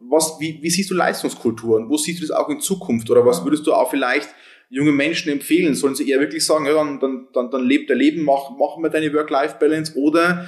Was, 0.00 0.38
wie, 0.38 0.62
wie 0.62 0.70
siehst 0.70 0.90
du 0.90 0.94
Leistungskultur 0.94 1.76
und 1.76 1.88
wo 1.88 1.96
siehst 1.96 2.22
du 2.22 2.26
das 2.26 2.36
auch 2.36 2.48
in 2.48 2.60
Zukunft? 2.60 3.10
Oder 3.10 3.26
was 3.26 3.44
würdest 3.44 3.66
du 3.66 3.74
auch 3.74 3.90
vielleicht 3.90 4.28
jungen 4.68 4.94
Menschen 4.94 5.32
empfehlen? 5.32 5.74
Sollen 5.74 5.94
sie 5.94 6.08
eher 6.08 6.20
wirklich 6.20 6.44
sagen, 6.44 6.66
ja, 6.66 6.74
dann, 6.74 7.00
dann, 7.00 7.28
dann, 7.32 7.50
dann 7.50 7.64
lebt 7.64 7.90
der 7.90 7.96
Leben, 7.96 8.22
mach, 8.22 8.50
mach 8.50 8.76
mal 8.78 8.90
deine 8.90 9.12
Work-Life-Balance 9.12 9.96
oder 9.96 10.46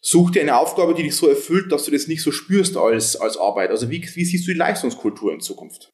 such 0.00 0.30
dir 0.30 0.42
eine 0.42 0.56
Aufgabe, 0.56 0.94
die 0.94 1.02
dich 1.02 1.16
so 1.16 1.28
erfüllt, 1.28 1.72
dass 1.72 1.84
du 1.84 1.90
das 1.90 2.06
nicht 2.06 2.22
so 2.22 2.30
spürst 2.30 2.76
als, 2.76 3.16
als 3.16 3.36
Arbeit? 3.36 3.70
Also 3.70 3.90
wie, 3.90 4.02
wie 4.02 4.24
siehst 4.24 4.46
du 4.46 4.52
die 4.52 4.58
Leistungskultur 4.58 5.32
in 5.32 5.40
Zukunft? 5.40 5.92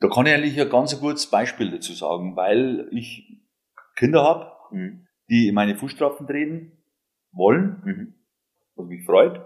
Da 0.00 0.08
kann 0.08 0.26
ich 0.26 0.32
eigentlich 0.32 0.60
ein 0.60 0.70
ganz 0.70 0.98
gutes 1.00 1.26
Beispiel 1.26 1.70
dazu 1.70 1.92
sagen, 1.92 2.36
weil 2.36 2.88
ich 2.92 3.42
Kinder 3.96 4.22
habe, 4.22 4.52
die 5.28 5.48
in 5.48 5.54
meine 5.54 5.76
Fußstapfen 5.76 6.26
treten 6.26 6.72
wollen, 7.32 8.14
was 8.76 8.86
mich 8.86 9.04
freut, 9.04 9.40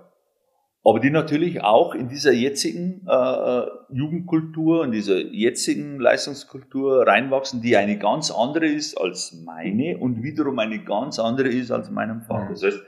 aber 0.85 0.99
die 0.99 1.11
natürlich 1.11 1.63
auch 1.63 1.95
in 1.95 2.09
dieser 2.09 2.33
jetzigen 2.33 3.07
äh, 3.07 3.63
Jugendkultur, 3.93 4.85
in 4.85 4.91
dieser 4.91 5.19
jetzigen 5.19 6.01
Leistungskultur 6.01 7.07
reinwachsen, 7.07 7.63
die 7.63 7.77
eine 7.77 7.99
ganz 7.99 8.31
andere 8.33 8.67
ist 8.67 8.97
als 8.97 9.33
meine 9.45 9.99
und 9.99 10.23
wiederum 10.23 10.59
eine 10.59 10.83
ganz 10.83 11.19
andere 11.19 11.49
ist 11.49 11.71
als 11.71 11.91
meinem 11.91 12.23
Vater. 12.23 12.51
Das 12.51 12.63
heißt, 12.65 12.83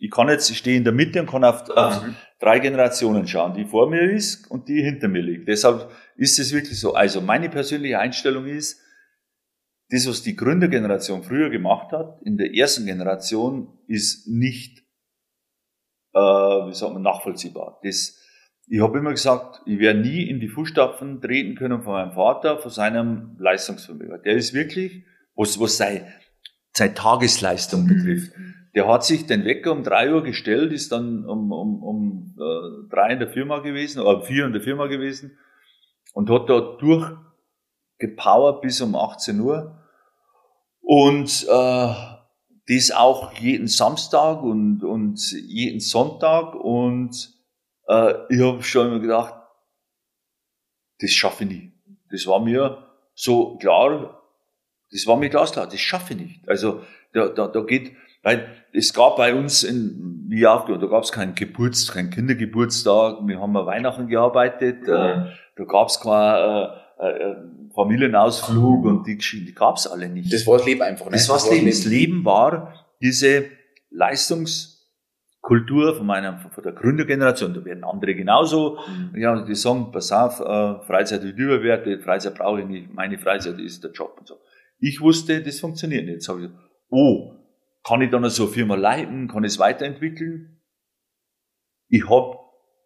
ich 0.00 0.10
kann 0.10 0.28
jetzt, 0.28 0.50
ich 0.50 0.58
stehe 0.58 0.76
in 0.76 0.84
der 0.84 0.92
Mitte 0.92 1.20
und 1.20 1.30
kann 1.30 1.44
auf, 1.44 1.68
auf 1.70 2.02
drei 2.40 2.58
Generationen 2.58 3.26
schauen, 3.26 3.54
die 3.54 3.64
vor 3.64 3.88
mir 3.88 4.10
ist 4.10 4.50
und 4.50 4.68
die 4.68 4.82
hinter 4.82 5.08
mir 5.08 5.22
liegt. 5.22 5.48
Deshalb 5.48 5.90
ist 6.16 6.38
es 6.38 6.52
wirklich 6.52 6.78
so. 6.78 6.94
Also 6.94 7.20
meine 7.20 7.48
persönliche 7.48 7.98
Einstellung 7.98 8.46
ist, 8.46 8.80
das, 9.90 10.06
was 10.06 10.22
die 10.22 10.36
Gründergeneration 10.36 11.22
früher 11.22 11.50
gemacht 11.50 11.92
hat, 11.92 12.20
in 12.22 12.36
der 12.36 12.54
ersten 12.54 12.86
Generation, 12.86 13.78
ist 13.88 14.28
nicht, 14.28 14.79
äh, 16.14 16.18
wie 16.18 16.74
sagt 16.74 16.92
man, 16.92 17.02
nachvollziehbar. 17.02 17.78
Das, 17.82 18.18
ich 18.68 18.80
habe 18.80 18.98
immer 18.98 19.10
gesagt, 19.10 19.62
ich 19.66 19.78
werde 19.78 20.00
nie 20.00 20.22
in 20.22 20.40
die 20.40 20.48
Fußstapfen 20.48 21.20
treten 21.20 21.56
können 21.56 21.82
von 21.82 21.92
meinem 21.92 22.12
Vater, 22.12 22.58
von 22.58 22.70
seinem 22.70 23.36
Leistungsvermögen. 23.38 24.22
Der 24.24 24.34
ist 24.34 24.54
wirklich, 24.54 25.04
was, 25.34 25.58
was 25.60 25.76
seine, 25.76 26.06
seine 26.72 26.94
Tagesleistung 26.94 27.86
betrifft. 27.86 28.32
Der 28.74 28.86
hat 28.86 29.04
sich 29.04 29.26
den 29.26 29.44
Wecker 29.44 29.72
um 29.72 29.82
drei 29.82 30.14
Uhr 30.14 30.22
gestellt, 30.22 30.72
ist 30.72 30.92
dann 30.92 31.24
um, 31.24 31.50
um, 31.50 31.82
um 31.82 32.36
äh, 32.38 32.88
drei 32.88 33.12
in 33.12 33.18
der 33.18 33.28
Firma 33.28 33.58
gewesen, 33.58 34.00
oder 34.00 34.18
um 34.18 34.22
vier 34.22 34.46
in 34.46 34.52
der 34.52 34.62
Firma 34.62 34.86
gewesen 34.86 35.36
und 36.14 36.30
hat 36.30 36.48
da 36.48 36.60
durchgepowert 36.78 38.60
bis 38.60 38.80
um 38.80 38.94
18 38.94 39.40
Uhr. 39.40 39.76
Und 40.80 41.46
äh, 41.48 41.94
das 42.68 42.90
auch 42.90 43.32
jeden 43.34 43.68
Samstag 43.68 44.42
und, 44.42 44.82
und 44.84 45.32
jeden 45.32 45.80
Sonntag. 45.80 46.54
Und 46.54 47.34
äh, 47.88 48.14
ich 48.28 48.40
habe 48.40 48.62
schon 48.62 48.88
immer 48.88 49.00
gedacht, 49.00 49.34
das 51.00 51.10
schaffe 51.10 51.44
ich 51.44 51.50
nicht. 51.50 51.72
Das 52.10 52.26
war 52.26 52.40
mir 52.40 52.86
so 53.14 53.56
klar, 53.58 54.20
das 54.90 55.06
war 55.06 55.16
mir 55.16 55.30
glasklar, 55.30 55.66
das 55.66 55.80
schaffe 55.80 56.14
ich 56.14 56.20
nicht. 56.20 56.48
Also 56.48 56.82
da, 57.12 57.28
da, 57.28 57.48
da 57.48 57.60
geht, 57.60 57.92
weil 58.22 58.48
es 58.72 58.92
gab 58.92 59.16
bei 59.16 59.34
uns 59.34 59.62
in, 59.62 60.26
wie 60.28 60.46
aufgehört, 60.46 60.82
da 60.82 60.86
gab 60.86 61.02
es 61.02 61.12
keinen 61.12 61.34
Geburtstag, 61.34 61.96
keinen 61.96 62.10
Kindergeburtstag, 62.10 63.18
wir 63.26 63.40
haben 63.40 63.56
an 63.56 63.66
Weihnachten 63.66 64.08
gearbeitet, 64.08 64.82
äh, 64.84 64.86
da 65.56 65.64
gab 65.66 65.88
es 65.88 66.00
keinen 66.00 66.80
äh, 67.00 67.08
äh, 67.08 67.36
Familienausflug 67.74 68.84
und 68.84 69.06
die 69.06 69.16
Geschichten, 69.16 69.46
die 69.46 69.54
gab 69.54 69.76
es 69.76 69.86
alle 69.86 70.08
nicht. 70.08 70.32
Das 70.32 70.46
war 70.46 70.58
das 70.58 70.66
Leben 70.66 70.82
einfach. 70.82 71.06
Ne? 71.06 71.12
Das 71.12 71.28
war 71.28 71.36
das 71.36 71.50
Leben. 71.50 71.66
Das 71.66 71.84
Leben 71.84 72.24
war 72.24 72.74
diese 73.00 73.46
Leistungskultur 73.90 75.94
von 75.96 76.04
meiner, 76.04 76.38
von 76.38 76.62
der 76.62 76.72
Gründergeneration. 76.72 77.54
Da 77.54 77.64
werden 77.64 77.84
andere 77.84 78.14
genauso. 78.14 78.78
Ja, 79.14 79.42
die 79.42 79.54
sagen, 79.54 79.92
pass 79.92 80.12
auf, 80.12 80.40
äh, 80.40 80.84
Freizeit 80.84 81.22
wird 81.22 81.38
überwertet, 81.38 82.02
Freizeit 82.02 82.34
brauche 82.34 82.60
ich 82.60 82.66
nicht, 82.66 82.92
meine 82.92 83.18
Freizeit 83.18 83.58
ist 83.58 83.82
der 83.82 83.92
Job 83.92 84.16
und 84.18 84.28
so. 84.28 84.34
Ich 84.78 85.00
wusste, 85.00 85.42
das 85.42 85.60
funktioniert 85.60 86.04
nicht. 86.04 86.14
Jetzt 86.14 86.28
habe 86.28 86.40
ich 86.40 86.48
gesagt, 86.48 86.62
oh, 86.90 87.34
kann 87.82 88.02
ich 88.02 88.10
dann 88.10 88.28
so 88.28 88.44
eine 88.44 88.52
Firma 88.52 88.74
leiten, 88.74 89.28
kann 89.28 89.44
ich 89.44 89.52
es 89.52 89.58
weiterentwickeln? 89.58 90.60
Ich 91.88 92.08
habe 92.10 92.36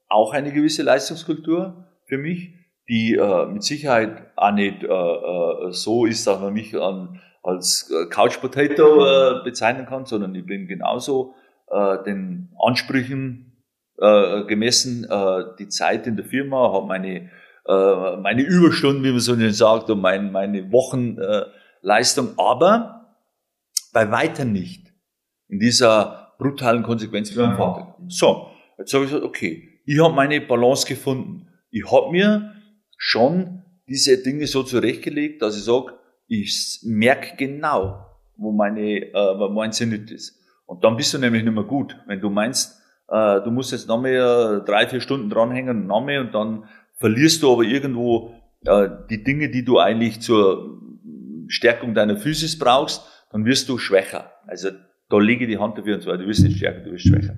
auch 0.08 0.32
eine 0.32 0.52
gewisse 0.52 0.82
Leistungskultur 0.82 1.88
für 2.06 2.18
mich, 2.18 2.54
die 2.88 3.14
äh, 3.14 3.46
mit 3.46 3.62
Sicherheit 3.62 4.30
auch 4.36 4.52
nicht 4.52 4.82
äh, 4.82 4.86
äh, 4.86 5.72
so 5.72 6.06
ist, 6.06 6.26
dass 6.26 6.40
man 6.40 6.52
mich 6.52 6.74
an, 6.76 7.20
als 7.42 7.90
äh, 7.90 8.08
Couch 8.08 8.40
Potato 8.40 9.04
äh, 9.04 9.44
bezeichnen 9.44 9.86
kann, 9.86 10.06
sondern 10.06 10.34
ich 10.34 10.46
bin 10.46 10.66
genauso 10.66 11.34
äh, 11.70 12.02
den 12.04 12.50
Ansprüchen 12.62 13.52
äh, 13.98 14.44
gemessen, 14.44 15.06
äh, 15.08 15.44
die 15.58 15.68
Zeit 15.68 16.06
in 16.06 16.16
der 16.16 16.24
Firma, 16.24 16.72
habe 16.72 16.86
meine, 16.86 17.30
äh, 17.66 18.16
meine 18.16 18.42
Überstunden, 18.42 19.02
wie 19.04 19.10
man 19.10 19.20
so 19.20 19.34
schön 19.34 19.52
sagt, 19.52 19.88
und 19.90 20.00
mein, 20.00 20.32
meine 20.32 20.70
Wochenleistung, 20.72 22.38
aber 22.38 23.16
bei 23.92 24.10
weitem 24.10 24.52
nicht 24.52 24.92
in 25.48 25.58
dieser 25.58 26.34
brutalen 26.38 26.82
Konsequenz 26.82 27.34
wie 27.34 27.40
mein 27.40 27.56
Vater. 27.56 27.94
So, 28.08 28.48
jetzt 28.78 28.92
habe 28.92 29.04
ich 29.04 29.10
gesagt, 29.10 29.26
okay, 29.26 29.80
ich 29.86 30.02
habe 30.02 30.14
meine 30.14 30.40
Balance 30.40 30.86
gefunden. 30.86 31.48
Ich 31.70 31.90
habe 31.90 32.10
mir 32.10 32.53
schon 32.96 33.62
diese 33.88 34.22
Dinge 34.22 34.46
so 34.46 34.62
zurechtgelegt, 34.62 35.42
dass 35.42 35.56
ich 35.56 35.64
sage, 35.64 35.94
ich 36.26 36.80
merke 36.84 37.36
genau, 37.36 38.06
wo 38.36 38.52
meine, 38.52 39.12
äh, 39.12 39.12
wo 39.12 39.48
mein 39.48 39.72
Zenit 39.72 40.10
ist. 40.10 40.40
Und 40.66 40.84
dann 40.84 40.96
bist 40.96 41.12
du 41.12 41.18
nämlich 41.18 41.44
nicht 41.44 41.54
mehr 41.54 41.64
gut. 41.64 41.96
Wenn 42.06 42.20
du 42.20 42.30
meinst, 42.30 42.80
äh, 43.08 43.40
du 43.42 43.50
musst 43.50 43.72
jetzt 43.72 43.88
noch 43.88 44.00
mehr 44.00 44.60
drei, 44.60 44.86
vier 44.86 45.00
Stunden 45.00 45.28
dranhängen, 45.28 45.86
noch 45.86 46.04
mehr, 46.04 46.22
und 46.22 46.34
dann 46.34 46.64
verlierst 46.96 47.42
du 47.42 47.52
aber 47.52 47.62
irgendwo 47.62 48.34
äh, 48.64 48.88
die 49.10 49.22
Dinge, 49.22 49.50
die 49.50 49.64
du 49.64 49.78
eigentlich 49.78 50.20
zur 50.20 50.80
Stärkung 51.48 51.94
deiner 51.94 52.16
Physis 52.16 52.58
brauchst, 52.58 53.02
dann 53.30 53.44
wirst 53.44 53.68
du 53.68 53.78
schwächer. 53.78 54.30
Also 54.46 54.70
da 55.10 55.18
lege 55.18 55.46
die 55.46 55.58
Hand 55.58 55.76
dafür 55.76 55.96
und 55.96 56.02
zwar, 56.02 56.16
du 56.16 56.26
wirst 56.26 56.42
nicht 56.42 56.56
stärker, 56.56 56.80
du 56.80 56.92
wirst 56.92 57.06
schwächer. 57.06 57.36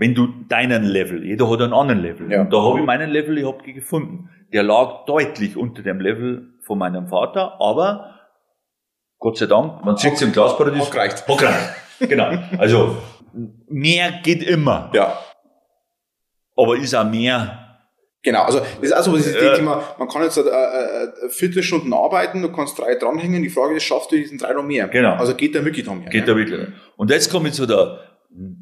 Wenn 0.00 0.14
du 0.14 0.28
deinen 0.48 0.84
Level, 0.84 1.26
jeder 1.26 1.50
hat 1.50 1.60
einen 1.60 1.74
anderen 1.74 2.00
Level. 2.00 2.32
Ja. 2.32 2.40
Und 2.40 2.50
da 2.50 2.62
habe 2.62 2.80
ich 2.80 2.86
meinen 2.86 3.10
Level, 3.10 3.36
ich 3.36 3.44
habe 3.44 3.62
gefunden. 3.70 4.30
Der 4.50 4.62
lag 4.62 5.04
deutlich 5.04 5.58
unter 5.58 5.82
dem 5.82 6.00
Level 6.00 6.54
von 6.62 6.78
meinem 6.78 7.08
Vater, 7.08 7.60
aber 7.60 8.14
Gott 9.18 9.36
sei 9.36 9.44
Dank, 9.44 9.84
man 9.84 9.98
sieht 9.98 10.14
es 10.14 10.22
im 10.22 10.32
Glasparadies. 10.32 10.86
Hat 10.86 10.90
gereicht. 10.90 11.24
Genau. 12.00 12.30
Also 12.56 12.96
mehr 13.68 14.20
geht 14.22 14.42
immer. 14.42 14.90
Ja. 14.94 15.18
Aber 16.56 16.78
ist 16.78 16.94
auch 16.94 17.04
mehr 17.04 17.58
Genau, 18.22 18.42
also 18.42 18.58
das 18.58 18.68
ist 18.80 18.92
also 18.92 19.16
dieses 19.16 19.34
Ja. 19.34 19.54
Thema, 19.54 19.82
man 19.98 20.06
kann 20.06 20.22
jetzt 20.22 20.36
äh, 20.36 20.42
äh, 20.42 21.28
40 21.30 21.64
Stunden 21.64 21.92
arbeiten, 21.94 22.42
du 22.42 22.52
kannst 22.52 22.78
drei 22.78 22.94
dranhängen, 22.94 23.42
die 23.42 23.48
Frage 23.48 23.76
ist, 23.76 23.84
schaffst 23.84 24.12
du 24.12 24.16
diesen 24.16 24.36
drei 24.36 24.52
noch 24.52 24.62
mehr? 24.62 24.88
Genau. 24.88 25.14
Also 25.14 25.34
geht 25.34 25.54
da 25.54 25.64
wirklich 25.64 25.86
noch 25.86 25.94
mehr? 25.94 26.10
Geht 26.10 26.26
ne? 26.26 26.32
da 26.32 26.36
wirklich. 26.36 26.68
Und 26.98 27.10
jetzt 27.10 27.30
komme 27.30 27.48
ich 27.48 27.54
zu 27.54 27.64
der 27.64 27.98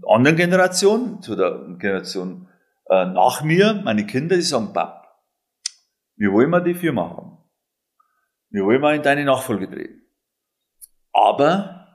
anderen 0.06 0.36
Generation, 0.36 1.20
zu 1.22 1.36
der 1.36 1.76
Generation 1.78 2.48
äh, 2.88 3.06
nach 3.06 3.42
mir, 3.42 3.80
meine 3.84 4.06
Kinder, 4.06 4.36
die 4.36 4.42
sagen, 4.42 4.72
Pap, 4.72 5.06
wir 6.16 6.32
wollen 6.32 6.50
mal 6.50 6.60
die 6.60 6.74
Firma 6.74 7.10
haben. 7.10 7.38
Wir 8.50 8.64
wollen 8.64 8.80
mal 8.80 8.96
in 8.96 9.02
deine 9.02 9.24
Nachfolge 9.24 9.70
treten. 9.70 10.02
Aber 11.12 11.86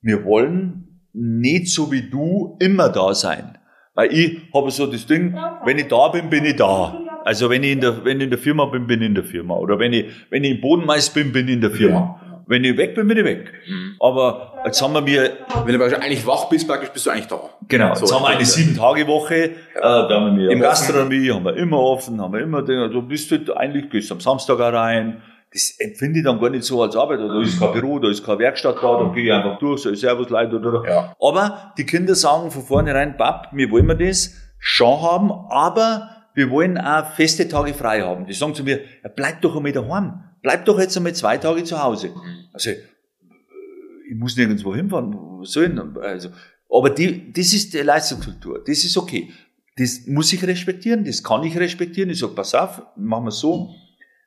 wir 0.00 0.24
wollen 0.24 1.08
nicht 1.12 1.68
so 1.68 1.90
wie 1.92 2.10
du 2.10 2.56
immer 2.60 2.88
da 2.88 3.14
sein. 3.14 3.58
Weil 3.94 4.12
ich 4.12 4.52
habe 4.54 4.70
so 4.70 4.86
das 4.86 5.06
Ding, 5.06 5.34
wenn 5.64 5.78
ich 5.78 5.88
da 5.88 6.08
bin, 6.08 6.30
bin 6.30 6.44
ich 6.44 6.56
da. 6.56 6.98
Also 7.24 7.50
wenn 7.50 7.62
ich 7.62 7.72
in 7.72 7.80
der, 7.80 8.04
wenn 8.04 8.18
ich 8.18 8.24
in 8.24 8.30
der 8.30 8.38
Firma 8.38 8.64
bin, 8.66 8.86
bin 8.86 9.00
ich 9.00 9.08
in 9.08 9.14
der 9.14 9.24
Firma. 9.24 9.56
Oder 9.56 9.78
wenn 9.78 9.92
ich, 9.92 10.06
wenn 10.30 10.44
ich 10.44 10.52
im 10.52 10.60
Bodenmeister 10.60 11.14
bin, 11.20 11.32
bin 11.32 11.48
ich 11.48 11.54
in 11.54 11.60
der 11.60 11.70
Firma. 11.70 12.20
Wenn 12.50 12.64
ich 12.64 12.76
weg 12.76 12.96
bin, 12.96 13.06
bin 13.06 13.16
ich 13.16 13.24
weg. 13.24 13.52
Aber 14.00 14.54
jetzt 14.64 14.82
haben 14.82 14.92
wir 14.92 15.00
mir 15.00 15.30
Wenn 15.64 15.78
du 15.78 15.84
eigentlich 15.84 16.26
wach 16.26 16.48
bist, 16.48 16.66
praktisch 16.66 16.88
bist 16.90 17.06
du 17.06 17.10
eigentlich 17.10 17.28
da. 17.28 17.38
Genau, 17.68 17.94
So, 17.94 18.00
jetzt 18.06 18.12
haben 18.14 18.22
wir 18.22 18.28
eine 18.28 18.40
ja. 18.40 18.44
Sieben-Tage-Woche, 18.44 19.34
äh, 19.36 19.52
da 19.80 20.08
haben 20.10 20.36
wir 20.36 20.50
Immer 20.50 20.64
Gastronomie, 20.64 21.30
haben 21.30 21.44
wir 21.44 21.56
immer 21.56 21.78
offen, 21.78 22.20
haben 22.20 22.32
wir 22.34 22.40
immer 22.40 22.62
Dinge, 22.62 22.90
du 22.90 23.02
bist 23.02 23.30
halt 23.30 23.56
eigentlich, 23.56 23.88
gehst 23.88 24.10
am 24.10 24.18
Samstag 24.18 24.58
auch 24.58 24.72
rein, 24.72 25.22
das 25.52 25.76
empfinde 25.78 26.18
ich 26.18 26.24
dann 26.24 26.40
gar 26.40 26.50
nicht 26.50 26.64
so 26.64 26.82
als 26.82 26.96
Arbeit, 26.96 27.20
da 27.20 27.40
ist 27.40 27.60
kein 27.60 27.72
Büro, 27.72 28.00
da 28.00 28.08
ist 28.10 28.24
keine 28.26 28.40
Werkstatt 28.40 28.76
da, 28.82 28.98
da 28.98 29.12
gehe 29.14 29.26
ich 29.26 29.32
einfach 29.32 29.58
durch, 29.60 29.82
so 29.82 29.94
Servus 29.94 30.28
Leute 30.28 30.56
oder, 30.56 30.82
Ja. 30.88 31.16
aber 31.20 31.72
die 31.78 31.86
Kinder 31.86 32.16
sagen 32.16 32.50
von 32.50 32.62
vornherein, 32.62 33.16
Pap, 33.16 33.48
wir 33.52 33.70
wollen 33.70 33.86
wir 33.86 33.94
das 33.94 34.34
schon 34.58 35.00
haben, 35.02 35.30
aber 35.50 36.08
wir 36.34 36.50
wollen 36.50 36.78
auch 36.78 37.06
feste 37.12 37.48
Tage 37.48 37.74
frei 37.74 38.02
haben. 38.02 38.26
Die 38.26 38.32
sagen 38.32 38.54
zu 38.54 38.64
mir, 38.64 38.80
ja, 39.04 39.10
bleib 39.14 39.40
doch 39.42 39.56
einmal 39.56 39.72
daheim, 39.72 40.24
bleib 40.42 40.64
doch 40.64 40.78
jetzt 40.78 40.96
einmal 40.96 41.12
zwei 41.14 41.36
Tage 41.38 41.64
zu 41.64 41.82
Hause. 41.82 42.10
Also, 42.52 42.70
ich 42.70 44.16
muss 44.16 44.36
nirgendwo 44.36 44.74
hinfahren, 44.74 45.14
was 45.40 45.52
soll 45.52 45.68
denn? 45.68 45.96
Also, 45.98 46.30
aber 46.68 46.90
die, 46.90 47.32
das 47.32 47.52
ist 47.52 47.72
die 47.74 47.78
Leistungskultur, 47.78 48.62
das 48.66 48.84
ist 48.84 48.96
okay. 48.96 49.30
Das 49.76 50.06
muss 50.06 50.32
ich 50.32 50.44
respektieren, 50.44 51.04
das 51.04 51.22
kann 51.22 51.42
ich 51.44 51.56
respektieren. 51.58 52.10
Ich 52.10 52.18
sage, 52.18 52.34
pass 52.34 52.54
auf, 52.54 52.82
machen 52.96 53.24
wir 53.24 53.30
so, 53.30 53.74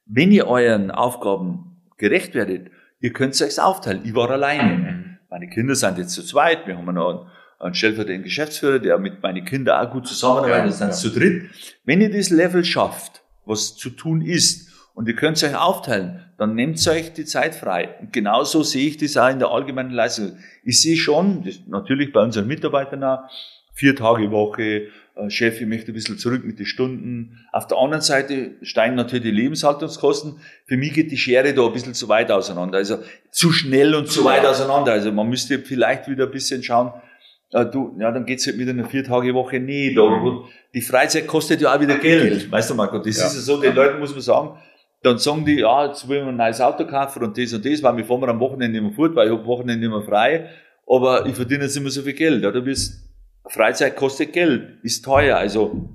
wenn 0.05 0.31
ihr 0.31 0.47
euren 0.47 0.89
Aufgaben 0.89 1.81
gerecht 1.97 2.33
werdet, 2.33 2.71
ihr 2.99 3.13
könnt 3.13 3.33
es 3.35 3.41
euch 3.41 3.61
aufteilen. 3.61 4.01
Ich 4.03 4.15
war 4.15 4.29
alleine. 4.31 5.19
Meine 5.29 5.49
Kinder 5.49 5.75
sind 5.75 5.97
jetzt 5.97 6.13
zu 6.13 6.23
zweit, 6.23 6.65
wir 6.67 6.77
haben 6.77 6.93
noch 6.93 7.09
einen, 7.09 7.29
einen 7.59 7.73
stellvertretenden 7.75 8.23
Geschäftsführer, 8.23 8.79
der 8.79 8.97
mit 8.99 9.21
meinen 9.21 9.45
Kindern 9.45 9.85
auch 9.85 9.91
gut 9.91 10.07
zusammenarbeitet, 10.07 10.65
Ja, 10.65 10.71
sind 10.71 10.87
ja. 10.87 10.93
zu 10.93 11.09
dritt. 11.11 11.49
Wenn 11.85 12.01
ihr 12.01 12.11
das 12.11 12.29
Level 12.29 12.63
schafft, 12.63 13.23
was 13.45 13.75
zu 13.75 13.89
tun 13.89 14.21
ist, 14.21 14.69
und 14.93 15.07
ihr 15.07 15.15
könnt 15.15 15.37
es 15.37 15.43
euch 15.43 15.55
aufteilen, 15.55 16.19
dann 16.37 16.55
nehmt 16.55 16.85
euch 16.87 17.13
die 17.13 17.25
Zeit 17.25 17.55
frei. 17.55 17.95
Und 18.01 18.13
genauso 18.13 18.63
sehe 18.63 18.87
ich 18.87 18.97
das 18.97 19.17
auch 19.17 19.29
in 19.29 19.39
der 19.39 19.49
allgemeinen 19.49 19.91
Leistung. 19.91 20.37
Ich 20.63 20.81
sehe 20.81 20.97
schon, 20.97 21.43
das 21.43 21.59
natürlich 21.67 22.11
bei 22.13 22.21
unseren 22.21 22.47
Mitarbeitern 22.47 23.03
auch, 23.03 23.19
vier 23.75 23.95
Tage 23.95 24.29
Woche, 24.29 24.87
äh, 25.15 25.29
Chef, 25.29 25.59
ich 25.59 25.67
möchte 25.67 25.91
ein 25.91 25.95
bisschen 25.95 26.17
zurück 26.19 26.43
mit 26.45 26.59
den 26.59 26.65
Stunden. 26.67 27.39
Auf 27.51 27.65
der 27.67 27.77
anderen 27.79 28.01
Seite 28.01 28.51
steigen 28.61 28.95
natürlich 28.95 29.23
die 29.23 29.31
Lebenshaltungskosten. 29.31 30.35
Für 30.65 30.77
mich 30.77 30.93
geht 30.93 31.11
die 31.11 31.17
Schere 31.17 31.53
da 31.53 31.65
ein 31.65 31.73
bisschen 31.73 31.93
zu 31.95 32.07
weit 32.07 32.31
auseinander. 32.31 32.77
Also 32.77 32.97
zu 33.31 33.51
schnell 33.51 33.95
und 33.95 34.09
zu 34.09 34.23
weit 34.25 34.45
auseinander. 34.45 34.91
Also 34.91 35.11
man 35.11 35.27
müsste 35.27 35.59
vielleicht 35.59 36.07
wieder 36.07 36.25
ein 36.25 36.31
bisschen 36.31 36.61
schauen, 36.61 36.91
äh, 37.51 37.65
du, 37.65 37.95
ja, 37.99 38.11
dann 38.11 38.25
geht's 38.25 38.45
halt 38.45 38.57
mit 38.57 38.69
einer 38.69 38.85
Vier-Tage-Woche 38.85 39.59
nicht. 39.59 39.97
Aber 39.97 40.45
die 40.73 40.81
Freizeit 40.81 41.25
kostet 41.27 41.61
ja 41.61 41.75
auch 41.75 41.79
wieder 41.79 41.97
Geld. 41.97 42.29
Geld. 42.29 42.51
Weißt 42.51 42.69
du, 42.69 42.75
Marco, 42.75 42.99
das 42.99 43.17
Ja. 43.17 43.25
ist 43.27 43.35
ja 43.35 43.41
so, 43.41 43.59
den 43.61 43.73
Leuten 43.75 43.99
muss 43.99 44.11
man 44.11 44.21
sagen, 44.21 44.59
dann 45.03 45.17
sagen 45.17 45.45
die, 45.45 45.59
ja, 45.59 45.85
jetzt 45.85 46.07
wollen 46.07 46.25
wir 46.25 46.29
ein 46.29 46.37
neues 46.37 46.61
Auto 46.61 46.85
kaufen 46.85 47.23
und 47.23 47.37
das 47.37 47.53
und 47.53 47.65
das, 47.65 47.83
weil 47.83 47.97
wir 47.97 48.05
fahren 48.05 48.21
wir 48.21 48.29
am 48.29 48.39
Wochenende 48.39 48.79
immer 48.79 48.93
fort, 48.93 49.15
weil 49.15 49.27
ich 49.27 49.33
hab 49.33 49.41
am 49.41 49.45
Wochenende 49.45 49.85
immer 49.85 50.01
frei, 50.01 50.49
aber 50.87 51.25
ich 51.25 51.35
verdiene 51.35 51.65
jetzt 51.65 51.77
immer 51.77 51.89
so 51.89 52.01
viel 52.01 52.13
Geld. 52.13 52.43
Du 52.43 52.61
bist, 52.61 53.03
Freizeit 53.47 53.95
kostet 53.95 54.33
Geld, 54.33 54.79
ist 54.81 55.03
teuer, 55.03 55.37
also 55.37 55.89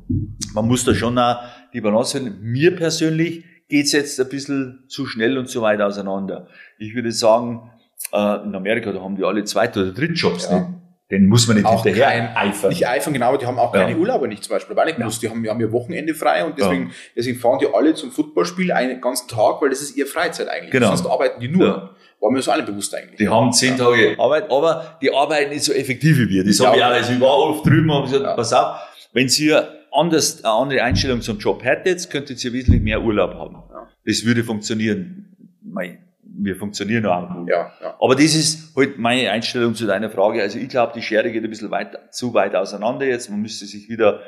man 0.54 0.68
muss 0.68 0.84
da 0.84 0.94
schon 0.94 1.18
auch 1.18 1.38
die 1.72 1.80
Balance 1.80 2.18
finden. 2.18 2.42
Mir 2.42 2.76
persönlich 2.76 3.44
geht's 3.68 3.92
jetzt 3.92 4.20
ein 4.20 4.28
bisschen 4.28 4.84
zu 4.88 5.06
schnell 5.06 5.38
und 5.38 5.48
zu 5.48 5.62
weit 5.62 5.80
auseinander. 5.80 6.48
Ich 6.78 6.94
würde 6.94 7.12
sagen, 7.12 7.70
äh, 8.12 8.44
in 8.44 8.54
Amerika, 8.54 8.92
da 8.92 9.00
haben 9.00 9.16
die 9.16 9.24
alle 9.24 9.44
Zweit- 9.44 9.76
oder 9.76 9.92
Drittjobs. 9.92 10.50
Ja. 10.50 10.60
Ne? 10.60 10.77
Den 11.10 11.26
muss 11.26 11.46
man 11.48 11.56
nicht 11.56 11.64
Auch 11.66 11.82
hinterher 11.84 12.08
kein- 12.08 12.36
eifern. 12.36 12.68
Nicht 12.68 12.86
eifern, 12.86 13.14
genau, 13.14 13.28
aber 13.28 13.38
die 13.38 13.46
haben 13.46 13.58
auch 13.58 13.74
Ja. 13.74 13.84
keine 13.84 13.96
Urlaube 13.96 14.28
nicht 14.28 14.44
zum 14.44 14.54
Beispiel. 14.54 14.76
Weil 14.76 14.88
ich 14.88 14.94
Ja. 14.94 15.00
gewusst, 15.00 15.22
die 15.22 15.30
haben, 15.30 15.42
die 15.42 15.48
haben 15.48 15.60
ihr 15.60 15.72
Wochenende 15.72 16.14
frei 16.14 16.44
und 16.44 16.58
deswegen, 16.58 16.92
deswegen 17.16 17.38
fahren 17.38 17.58
die 17.60 17.66
alle 17.72 17.94
zum 17.94 18.10
Footballspiel 18.12 18.72
einen 18.72 19.00
ganzen 19.00 19.26
Tag, 19.28 19.62
weil 19.62 19.70
das 19.70 19.80
ist 19.80 19.96
ihre 19.96 20.06
Freizeit 20.06 20.48
eigentlich. 20.48 20.70
Genau. 20.70 20.88
Sonst 20.88 21.06
arbeiten 21.06 21.40
die 21.40 21.48
nur. 21.48 21.66
Ja. 21.66 21.90
War 22.20 22.30
mir 22.32 22.42
so 22.42 22.50
alle 22.50 22.64
bewusst 22.64 22.94
eigentlich. 22.94 23.16
Die 23.16 23.28
haben 23.28 23.52
zehn 23.52 23.76
Tage 23.78 24.16
Arbeit, 24.18 24.50
aber 24.50 24.98
die 25.00 25.14
arbeiten 25.14 25.50
nicht 25.50 25.62
so 25.62 25.72
effektiv 25.72 26.18
wie 26.18 26.28
wir. 26.28 26.44
Das 26.44 26.58
Ja, 26.58 26.66
habe 26.66 26.76
ich 26.76 26.82
auch. 26.84 26.88
Also 26.88 27.12
ich 27.12 27.20
war 27.20 27.38
oft 27.38 27.64
drüben 27.66 27.88
und 27.88 27.96
hab 27.96 28.04
gesagt, 28.04 28.24
Ja. 28.24 28.34
pass 28.34 28.52
auf, 28.52 28.76
wenn 29.12 29.28
ihr 29.38 29.68
anders, 29.92 30.44
eine 30.44 30.52
andere 30.52 30.82
Einstellung 30.82 31.20
zum 31.22 31.38
Job 31.38 31.64
hättet, 31.64 32.10
könntet 32.10 32.44
ihr 32.44 32.52
wesentlich 32.52 32.82
mehr 32.82 33.00
Urlaub 33.00 33.34
haben. 33.34 33.54
Ja. 33.70 33.86
Das 34.04 34.24
würde 34.26 34.42
funktionieren. 34.44 35.36
Mei, 35.62 35.98
wir 36.40 36.56
funktionieren 36.56 37.06
auch 37.06 37.28
gut. 37.34 37.48
Ja, 37.48 37.72
ja. 37.80 37.96
Aber 38.00 38.14
das 38.14 38.34
ist 38.34 38.76
halt 38.76 38.98
meine 38.98 39.30
Einstellung 39.30 39.74
zu 39.74 39.86
deiner 39.86 40.10
Frage. 40.10 40.40
Also 40.42 40.58
ich 40.58 40.68
glaube, 40.68 40.92
die 40.94 41.02
Schere 41.02 41.30
geht 41.30 41.42
ein 41.44 41.50
bisschen 41.50 41.70
weit, 41.70 42.14
zu 42.14 42.32
weit 42.34 42.54
auseinander 42.54 43.06
jetzt. 43.06 43.28
Man 43.30 43.40
müsste 43.42 43.66
sich 43.66 43.88
wieder 43.88 44.20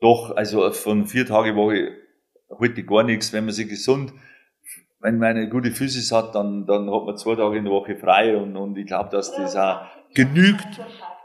doch, 0.00 0.34
also 0.34 0.70
von 0.72 1.06
vier 1.06 1.26
Tage 1.26 1.54
Woche 1.54 1.92
heute 2.58 2.82
gar 2.84 3.02
nichts, 3.02 3.32
wenn 3.32 3.44
man 3.44 3.54
sich 3.54 3.68
gesund, 3.68 4.12
wenn 5.00 5.18
man 5.18 5.36
eine 5.36 5.48
gute 5.48 5.70
Physis 5.70 6.12
hat, 6.12 6.34
dann, 6.34 6.66
dann 6.66 6.90
hat 6.90 7.04
man 7.04 7.16
zwei 7.16 7.34
Tage 7.36 7.58
in 7.58 7.64
der 7.64 7.72
Woche 7.72 7.96
frei 7.96 8.36
und, 8.36 8.56
und 8.56 8.76
ich 8.78 8.86
glaube, 8.86 9.10
dass 9.10 9.34
das 9.34 9.54
auch 9.56 9.82
genügt, 10.14 10.66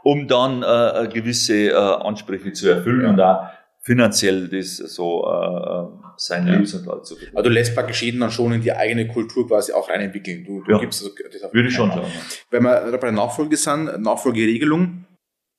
um 0.02 0.28
dann 0.28 0.62
äh, 0.62 1.08
gewisse 1.08 1.70
äh, 1.70 1.74
Ansprüche 1.74 2.52
zu 2.52 2.68
erfüllen 2.68 3.02
Ja. 3.04 3.10
und 3.10 3.20
auch 3.20 3.46
finanziell 3.82 4.48
das 4.48 4.76
so 4.76 5.24
äh, 5.24 5.28
äh, 5.28 5.86
seinen 6.16 6.46
Ja. 6.48 6.52
Lebensunterhalt 6.54 7.06
zu 7.06 7.14
verdienen. 7.16 7.36
Aber 7.36 7.42
du 7.44 7.50
lässt 7.50 7.74
praktisch 7.74 8.02
jeden 8.02 8.20
dann 8.20 8.30
schon 8.30 8.52
in 8.52 8.60
die 8.60 8.72
eigene 8.72 9.08
Kultur 9.08 9.46
quasi 9.48 9.72
auch 9.72 9.88
reinentwickeln. 9.88 10.44
Du, 10.44 10.62
du 10.62 10.72
Ja. 10.72 10.78
gibst 10.78 11.02
also 11.02 11.14
das 11.32 11.42
auf 11.42 11.54
Würde 11.54 11.68
ich 11.68 11.74
schon 11.74 11.90
sagen. 11.90 12.06
Wenn 12.50 12.62
wir 12.62 12.90
bei 12.90 12.98
der 12.98 13.12
Nachfolge 13.12 13.56
sind, 13.56 14.00
Nachfolgeregelung, 14.02 15.06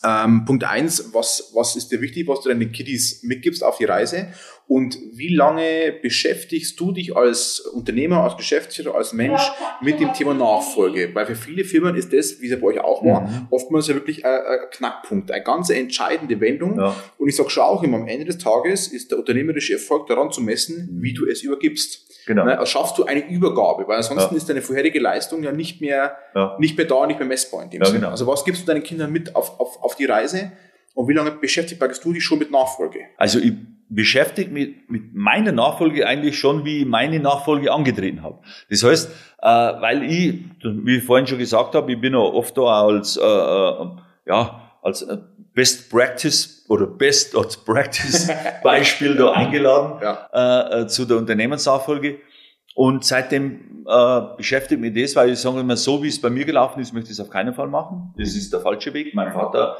ähm, 0.03 0.45
Punkt 0.45 0.63
eins, 0.63 1.13
was, 1.13 1.51
was 1.53 1.75
ist 1.75 1.91
dir 1.91 2.01
wichtig, 2.01 2.27
was 2.27 2.41
du 2.41 2.49
deinen 2.49 2.71
Kiddies 2.71 3.23
mitgibst 3.23 3.63
auf 3.63 3.77
die 3.77 3.85
Reise? 3.85 4.27
Und 4.73 4.97
wie 5.11 5.35
lange 5.35 5.91
beschäftigst 6.01 6.79
du 6.79 6.93
dich 6.93 7.13
als 7.13 7.59
Unternehmer, 7.59 8.23
als 8.23 8.37
Geschäftsführer, 8.37 8.95
als 8.95 9.11
Mensch 9.11 9.41
mit 9.81 9.99
dem 9.99 10.13
Thema 10.13 10.33
Nachfolge? 10.33 11.13
Weil 11.13 11.25
für 11.25 11.35
viele 11.35 11.65
Firmen 11.65 11.95
ist 11.97 12.13
das, 12.13 12.39
wie 12.39 12.45
es 12.45 12.51
ja 12.53 12.57
bei 12.57 12.67
euch 12.67 12.79
auch 12.79 13.03
war, 13.03 13.19
Mhm. 13.21 13.47
oftmals 13.49 13.89
ja 13.89 13.95
wirklich 13.95 14.25
ein, 14.25 14.31
ein 14.31 14.59
Knackpunkt, 14.71 15.29
eine 15.29 15.43
ganz 15.43 15.69
entscheidende 15.71 16.39
Wendung. 16.39 16.79
Ja. 16.79 16.95
Und 17.17 17.27
ich 17.27 17.35
sage 17.35 17.49
schon 17.49 17.63
auch 17.63 17.83
immer, 17.83 17.97
am 17.97 18.07
Ende 18.07 18.23
des 18.23 18.37
Tages 18.37 18.87
ist 18.87 19.11
der 19.11 19.19
unternehmerische 19.19 19.73
Erfolg 19.73 20.07
daran 20.07 20.31
zu 20.31 20.39
messen, 20.39 20.87
wie 21.01 21.13
du 21.13 21.25
es 21.27 21.41
übergibst. 21.41 22.07
Genau. 22.27 22.45
Ne, 22.45 22.57
also 22.57 22.71
schaffst 22.71 22.97
du 22.97 23.03
eine 23.03 23.27
Übergabe, 23.29 23.85
weil 23.89 23.97
ansonsten 23.97 24.35
Ja. 24.35 24.37
ist 24.37 24.47
deine 24.47 24.61
vorherige 24.61 24.99
Leistung 25.01 25.43
ja 25.43 25.51
nicht 25.51 25.81
mehr, 25.81 26.15
Ja. 26.33 26.55
nicht 26.59 26.77
mehr 26.77 26.85
da, 26.85 27.05
nicht 27.07 27.19
mehr 27.19 27.27
messbar 27.27 27.61
in 27.63 27.71
dem 27.71 27.81
Ja, 27.81 27.87
Sinne. 27.87 27.99
genau. 27.99 28.11
Also 28.11 28.25
was 28.25 28.45
gibst 28.45 28.61
du 28.61 28.67
deinen 28.67 28.83
Kindern 28.83 29.11
mit 29.11 29.35
auf, 29.35 29.59
auf, 29.59 29.83
auf 29.83 29.95
die 29.97 30.05
Reise 30.05 30.53
und 30.93 31.09
wie 31.09 31.13
lange 31.13 31.31
beschäftigst 31.31 32.05
du 32.05 32.13
dich 32.13 32.23
schon 32.23 32.39
mit 32.39 32.51
Nachfolge? 32.51 32.99
Also 33.17 33.39
ich 33.39 33.51
beschäftige 33.95 34.51
mich 34.51 34.69
mit 34.87 35.13
meiner 35.13 35.51
Nachfolge 35.51 36.07
eigentlich 36.07 36.39
schon, 36.39 36.65
wie 36.65 36.79
ich 36.81 36.85
meine 36.87 37.19
Nachfolge 37.19 37.71
angetreten 37.71 38.23
habe. 38.23 38.39
Das 38.69 38.83
heißt, 38.83 39.11
äh, 39.41 39.45
weil 39.47 40.03
ich, 40.03 40.39
wie 40.63 40.97
ich 40.97 41.03
vorhin 41.03 41.27
schon 41.27 41.37
gesagt 41.39 41.75
habe, 41.75 41.91
ich 41.91 41.99
bin 41.99 42.15
auch 42.15 42.33
oft 42.33 42.57
da 42.57 42.83
als, 42.85 43.17
äh, 43.17 43.21
äh, 43.23 43.87
ja, 44.27 44.71
als 44.81 45.01
äh, 45.03 45.17
Best 45.53 45.91
Practice 45.91 46.65
oder 46.69 46.87
Best 46.87 47.35
of 47.35 47.65
Practice 47.65 48.29
Beispiel 48.63 49.15
da 49.15 49.31
eingeladen 49.33 49.99
Ja. 50.01 50.29
äh, 50.33 50.81
äh, 50.81 50.87
zu 50.87 51.05
der 51.05 51.17
Unternehmensnachfolge. 51.17 52.19
Und 52.73 53.03
seitdem 53.03 53.85
äh, 53.85 54.21
beschäftigt 54.37 54.79
mich 54.79 54.93
das, 54.93 55.13
weil 55.17 55.31
ich 55.31 55.39
sage 55.39 55.59
immer, 55.59 55.75
so 55.75 56.01
wie 56.01 56.07
es 56.07 56.21
bei 56.21 56.29
mir 56.29 56.45
gelaufen 56.45 56.79
ist, 56.79 56.93
möchte 56.93 57.07
ich 57.11 57.17
es 57.17 57.19
auf 57.19 57.29
keinen 57.29 57.53
Fall 57.53 57.67
machen. 57.67 58.13
Das 58.17 58.29
ist 58.29 58.53
der 58.53 58.61
falsche 58.61 58.93
Weg. 58.93 59.13
Mein 59.13 59.33
Vater, 59.33 59.75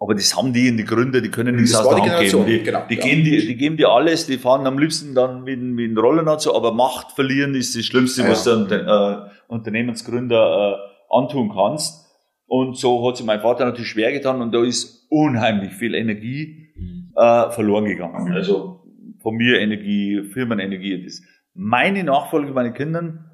aber 0.00 0.14
das 0.14 0.36
haben 0.36 0.52
die 0.52 0.68
in 0.68 0.76
die 0.76 0.84
Gründe, 0.84 1.20
die 1.22 1.30
können 1.30 1.56
nichts 1.56 1.72
Das 1.72 1.80
aus 1.86 1.94
der 1.94 2.04
die 2.04 2.10
Hand 2.10 2.20
geben. 2.20 2.44
Generation, 2.44 2.46
Die, 2.46 2.62
genau, 2.62 2.82
die, 2.88 2.94
ja. 2.94 3.02
geben 3.04 3.24
die, 3.24 3.46
die 3.46 3.56
geben 3.56 3.76
dir 3.76 3.88
alles, 3.90 4.26
die 4.26 4.38
fahren 4.38 4.66
am 4.66 4.78
liebsten 4.78 5.14
dann 5.14 5.42
mit, 5.42 5.60
mit 5.60 5.90
den 5.90 5.98
Rollen 5.98 6.28
und 6.28 6.40
so, 6.40 6.54
aber 6.54 6.72
Macht 6.72 7.12
verlieren 7.12 7.54
ist 7.54 7.76
das 7.76 7.84
Schlimmste, 7.84 8.22
Ja. 8.22 8.28
was 8.30 8.44
du 8.44 8.52
einem 8.52 8.70
äh, 8.70 9.30
Unternehmensgründer 9.48 10.78
äh, 11.10 11.14
antun 11.16 11.50
kannst. 11.52 12.06
Und 12.46 12.78
so 12.78 13.06
hat 13.06 13.16
sich 13.16 13.26
mein 13.26 13.40
Vater 13.40 13.64
natürlich 13.66 13.88
schwer 13.90 14.12
getan 14.12 14.40
und 14.40 14.54
da 14.54 14.62
ist 14.64 15.06
unheimlich 15.10 15.72
viel 15.74 15.94
Energie 15.94 16.68
äh, 17.16 17.50
verloren 17.50 17.84
gegangen. 17.84 18.32
Also 18.32 18.80
von 19.20 19.34
mir 19.34 19.58
Energie, 19.60 20.22
Firmenenergie. 20.32 21.04
Das. 21.04 21.20
Meine 21.54 22.04
Nachfolge, 22.04 22.52
meine 22.52 22.72
Kindern, 22.72 23.30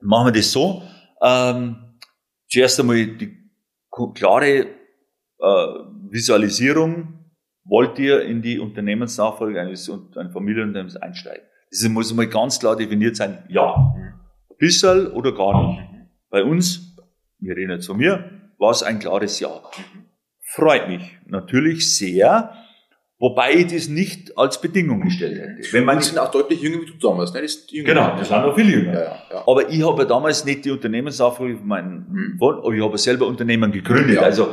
machen 0.00 0.28
wir 0.28 0.32
das 0.32 0.50
so. 0.50 0.82
Ähm, 1.22 1.76
zuerst 2.48 2.80
einmal 2.80 3.06
die 3.06 3.36
klare 4.14 4.66
Visualisierung, 6.10 7.14
wollt 7.64 7.98
ihr 7.98 8.22
in 8.22 8.42
die 8.42 8.58
Unternehmensnachfolge 8.58 9.60
eines 9.60 9.88
eines 9.90 10.32
Familienunternehmens 10.32 10.96
einsteigen? 10.96 11.44
Das 11.70 11.88
muss 11.88 12.10
einmal 12.10 12.26
ganz 12.26 12.58
klar 12.58 12.76
definiert 12.76 13.16
sein, 13.16 13.44
ja. 13.48 13.74
Ein 13.74 14.56
bisschen 14.58 15.06
oder 15.12 15.32
gar 15.32 15.68
nicht. 15.68 15.80
Bei 16.30 16.42
uns, 16.42 16.96
wir 17.38 17.56
reden 17.56 17.70
jetzt 17.70 17.86
von 17.86 17.96
mir, 17.96 18.24
war 18.58 18.70
es 18.72 18.82
ein 18.82 18.98
klares 18.98 19.38
Ja. 19.40 19.50
Freut 20.42 20.88
mich 20.88 21.16
natürlich 21.26 21.96
sehr, 21.96 22.52
wobei 23.20 23.52
ich 23.54 23.72
das 23.72 23.88
nicht 23.88 24.36
als 24.36 24.60
Bedingung 24.60 25.00
gestellt 25.02 25.38
hätte. 25.38 25.72
Wenn 25.72 25.84
man 25.84 25.98
Die 25.98 26.04
sind 26.04 26.18
auch 26.18 26.30
deutlich 26.30 26.60
jünger 26.60 26.82
wie 26.82 26.86
du 26.86 26.94
damals, 26.94 27.32
ne? 27.32 27.46
Sind 27.46 27.70
jünger. 27.70 27.88
Genau, 27.88 28.16
das 28.18 28.30
waren 28.30 28.46
noch 28.46 28.56
viel 28.56 28.68
jünger. 28.68 28.92
Ja, 28.92 29.00
ja, 29.00 29.22
ja. 29.30 29.44
Aber 29.46 29.68
ich 29.70 29.86
habe 29.86 30.06
damals 30.06 30.44
nicht 30.44 30.64
die 30.64 30.72
Unternehmensnachfolge 30.72 31.56
von 31.56 31.68
meinen 31.68 32.06
Mhm. 32.10 32.74
ich 32.74 32.82
habe 32.82 32.98
selber 32.98 33.26
Unternehmen 33.28 33.70
gegründet. 33.70 34.18
Also. 34.18 34.48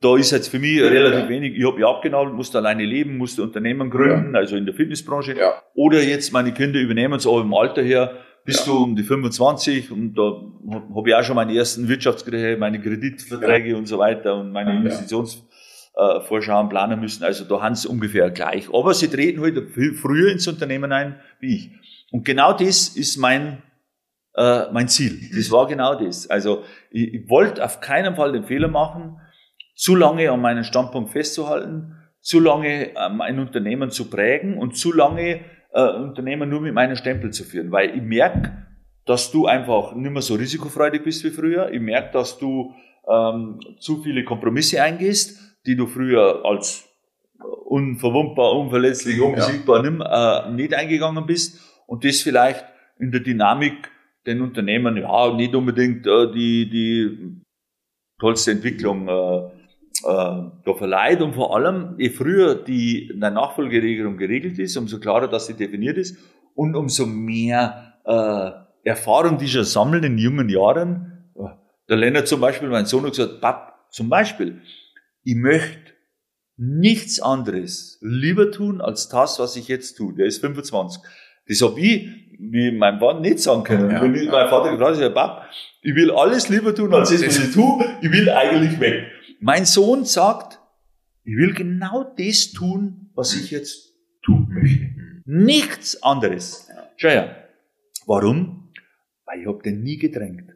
Da 0.00 0.16
ist 0.16 0.30
jetzt 0.30 0.48
für 0.48 0.58
mich 0.58 0.80
relativ 0.80 1.20
ja. 1.24 1.28
wenig. 1.28 1.56
Ich 1.56 1.66
habe 1.66 1.80
ja 1.80 1.88
abgenagelt, 1.88 2.34
musste 2.34 2.58
alleine 2.58 2.84
leben, 2.84 3.18
musste 3.18 3.42
Unternehmen 3.42 3.90
gründen, 3.90 4.34
also 4.34 4.56
in 4.56 4.64
der 4.64 4.74
Fitnessbranche. 4.74 5.36
Ja. 5.38 5.62
Oder 5.74 6.02
jetzt 6.02 6.32
meine 6.32 6.52
Kinder 6.52 6.80
übernehmen 6.80 7.14
es 7.14 7.26
auch 7.26 7.40
im 7.40 7.52
Alter 7.52 7.82
her. 7.82 8.12
Bist 8.46 8.66
Ja. 8.66 8.72
du 8.72 8.82
um 8.84 8.96
die 8.96 9.02
25 9.02 9.90
und 9.90 10.14
da 10.14 10.40
habe 10.94 11.10
ich 11.10 11.14
auch 11.14 11.22
schon 11.22 11.36
meine 11.36 11.54
ersten 11.54 11.86
Wirtschaftsgespräche, 11.88 12.56
meine 12.56 12.80
Kreditverträge 12.80 13.76
und 13.76 13.86
so 13.86 13.98
weiter 13.98 14.36
und 14.36 14.52
meine 14.52 14.70
Ja. 14.72 14.76
Investitionsvorschauen 14.78 16.70
planen 16.70 16.98
müssen. 17.00 17.22
Also 17.22 17.44
da 17.44 17.60
haben 17.60 17.74
sie 17.74 17.86
ungefähr 17.88 18.30
gleich. 18.30 18.72
Aber 18.72 18.94
sie 18.94 19.08
treten 19.08 19.40
heute 19.42 19.66
viel 19.66 19.92
früher 19.92 20.32
ins 20.32 20.48
Unternehmen 20.48 20.90
ein 20.92 21.20
wie 21.40 21.56
ich. 21.56 21.70
Und 22.10 22.24
genau 22.24 22.54
das 22.54 22.88
ist 22.88 23.18
mein 23.18 23.62
äh, 24.34 24.72
mein 24.72 24.88
Ziel. 24.88 25.20
Das 25.36 25.50
war 25.50 25.66
genau 25.66 25.94
das. 25.96 26.30
Also 26.30 26.62
ich, 26.90 27.12
ich 27.14 27.28
wollte 27.28 27.62
auf 27.64 27.80
keinen 27.80 28.14
Fall 28.14 28.32
den 28.32 28.44
Fehler 28.44 28.68
machen, 28.68 29.20
zu 29.80 29.96
lange 29.96 30.30
an 30.30 30.42
meinem 30.42 30.62
Standpunkt 30.62 31.10
festzuhalten, 31.10 31.96
zu 32.20 32.38
lange 32.38 32.90
ähm, 32.98 33.22
ein 33.22 33.38
Unternehmen 33.38 33.90
zu 33.90 34.10
prägen 34.10 34.58
und 34.58 34.76
zu 34.76 34.92
lange 34.92 35.40
äh, 35.72 35.92
Unternehmen 35.94 36.50
nur 36.50 36.60
mit 36.60 36.74
meinem 36.74 36.96
Stempel 36.96 37.30
zu 37.30 37.44
führen. 37.44 37.72
Weil 37.72 37.96
ich 37.96 38.02
merke, 38.02 38.66
dass 39.06 39.32
du 39.32 39.46
einfach 39.46 39.94
nicht 39.94 40.12
mehr 40.12 40.20
so 40.20 40.34
risikofreudig 40.34 41.02
bist 41.02 41.24
wie 41.24 41.30
früher. 41.30 41.72
Ich 41.72 41.80
merke, 41.80 42.12
dass 42.12 42.38
du 42.38 42.74
ähm, 43.10 43.58
zu 43.78 44.02
viele 44.02 44.22
Kompromisse 44.22 44.82
eingehst, 44.82 45.56
die 45.64 45.76
du 45.76 45.86
früher 45.86 46.44
als 46.44 46.86
unverwundbar, 47.64 48.52
unverletzlich, 48.58 49.18
unbesiegbar 49.18 49.82
nimm, 49.82 50.02
äh, 50.02 50.50
nicht 50.52 50.74
eingegangen 50.74 51.24
bist 51.24 51.58
und 51.86 52.04
das 52.04 52.20
vielleicht 52.20 52.66
in 52.98 53.12
der 53.12 53.20
Dynamik 53.20 53.90
den 54.26 54.42
Unternehmen 54.42 54.98
ja 54.98 55.32
nicht 55.32 55.54
unbedingt 55.54 56.06
äh, 56.06 56.30
die, 56.32 56.68
die 56.68 57.40
tollste 58.18 58.50
Entwicklung 58.50 59.08
äh, 59.08 59.59
da 60.02 60.74
verleiht 60.76 61.20
und 61.20 61.34
vor 61.34 61.54
allem, 61.54 61.94
je 61.98 62.10
früher 62.10 62.54
die 62.54 63.10
eine 63.14 63.30
Nachfolgeregelung 63.30 64.16
geregelt 64.16 64.58
ist, 64.58 64.76
umso 64.76 64.98
klarer, 64.98 65.28
dass 65.28 65.46
sie 65.46 65.54
definiert 65.54 65.98
ist 65.98 66.16
und 66.54 66.74
umso 66.74 67.06
mehr 67.06 67.94
äh, 68.04 68.88
Erfahrung, 68.88 69.38
die 69.38 69.48
schon 69.48 69.64
sammeln 69.64 70.04
in 70.04 70.18
jungen 70.18 70.48
Jahren. 70.48 71.32
Der 71.88 71.96
Lennart 71.96 72.28
zum 72.28 72.40
Beispiel, 72.40 72.68
mein 72.68 72.86
Sohn 72.86 73.04
hat 73.04 73.10
gesagt, 73.10 73.40
Pap, 73.40 73.74
zum 73.90 74.08
Beispiel, 74.08 74.60
ich 75.24 75.34
möchte 75.34 75.92
nichts 76.56 77.20
anderes 77.20 77.98
lieber 78.00 78.50
tun 78.50 78.80
als 78.80 79.08
das, 79.08 79.38
was 79.38 79.56
ich 79.56 79.68
jetzt 79.68 79.96
tue. 79.96 80.14
Der 80.14 80.26
ist 80.26 80.40
25. 80.40 81.02
Das 81.48 81.62
habe 81.62 81.80
ich, 81.80 82.08
wie 82.38 82.70
mein 82.70 83.00
Vater, 83.00 83.20
nicht 83.20 83.40
sagen 83.40 83.64
können. 83.64 83.90
Ja, 83.90 84.02
Wenn 84.02 84.14
ich 84.14 84.24
ja. 84.24 84.32
mein 84.32 84.48
Vater 84.48 84.70
gefragt 84.70 85.00
hat, 85.00 85.14
Pap, 85.14 85.46
ich 85.82 85.94
will 85.94 86.10
alles 86.10 86.48
lieber 86.48 86.74
tun 86.74 86.94
als 86.94 87.10
das, 87.10 87.26
was 87.26 87.38
ich 87.38 87.54
tue. 87.54 87.84
Ich 88.02 88.12
will 88.12 88.30
eigentlich 88.30 88.78
weg. 88.78 89.06
Mein 89.40 89.64
Sohn 89.64 90.04
sagt, 90.04 90.60
ich 91.24 91.34
will 91.34 91.54
genau 91.54 92.04
das 92.16 92.52
tun, 92.52 93.10
was 93.14 93.34
ich 93.34 93.50
jetzt 93.50 93.94
tun 94.22 94.48
möchte. 94.50 94.90
Nichts 95.24 96.02
anderes. 96.02 96.68
Schau 96.96 97.08
her. 97.08 97.48
Warum? 98.06 98.70
Weil 99.24 99.40
ich 99.40 99.46
habe 99.46 99.62
den 99.62 99.82
nie 99.82 99.96
gedrängt. 99.96 100.52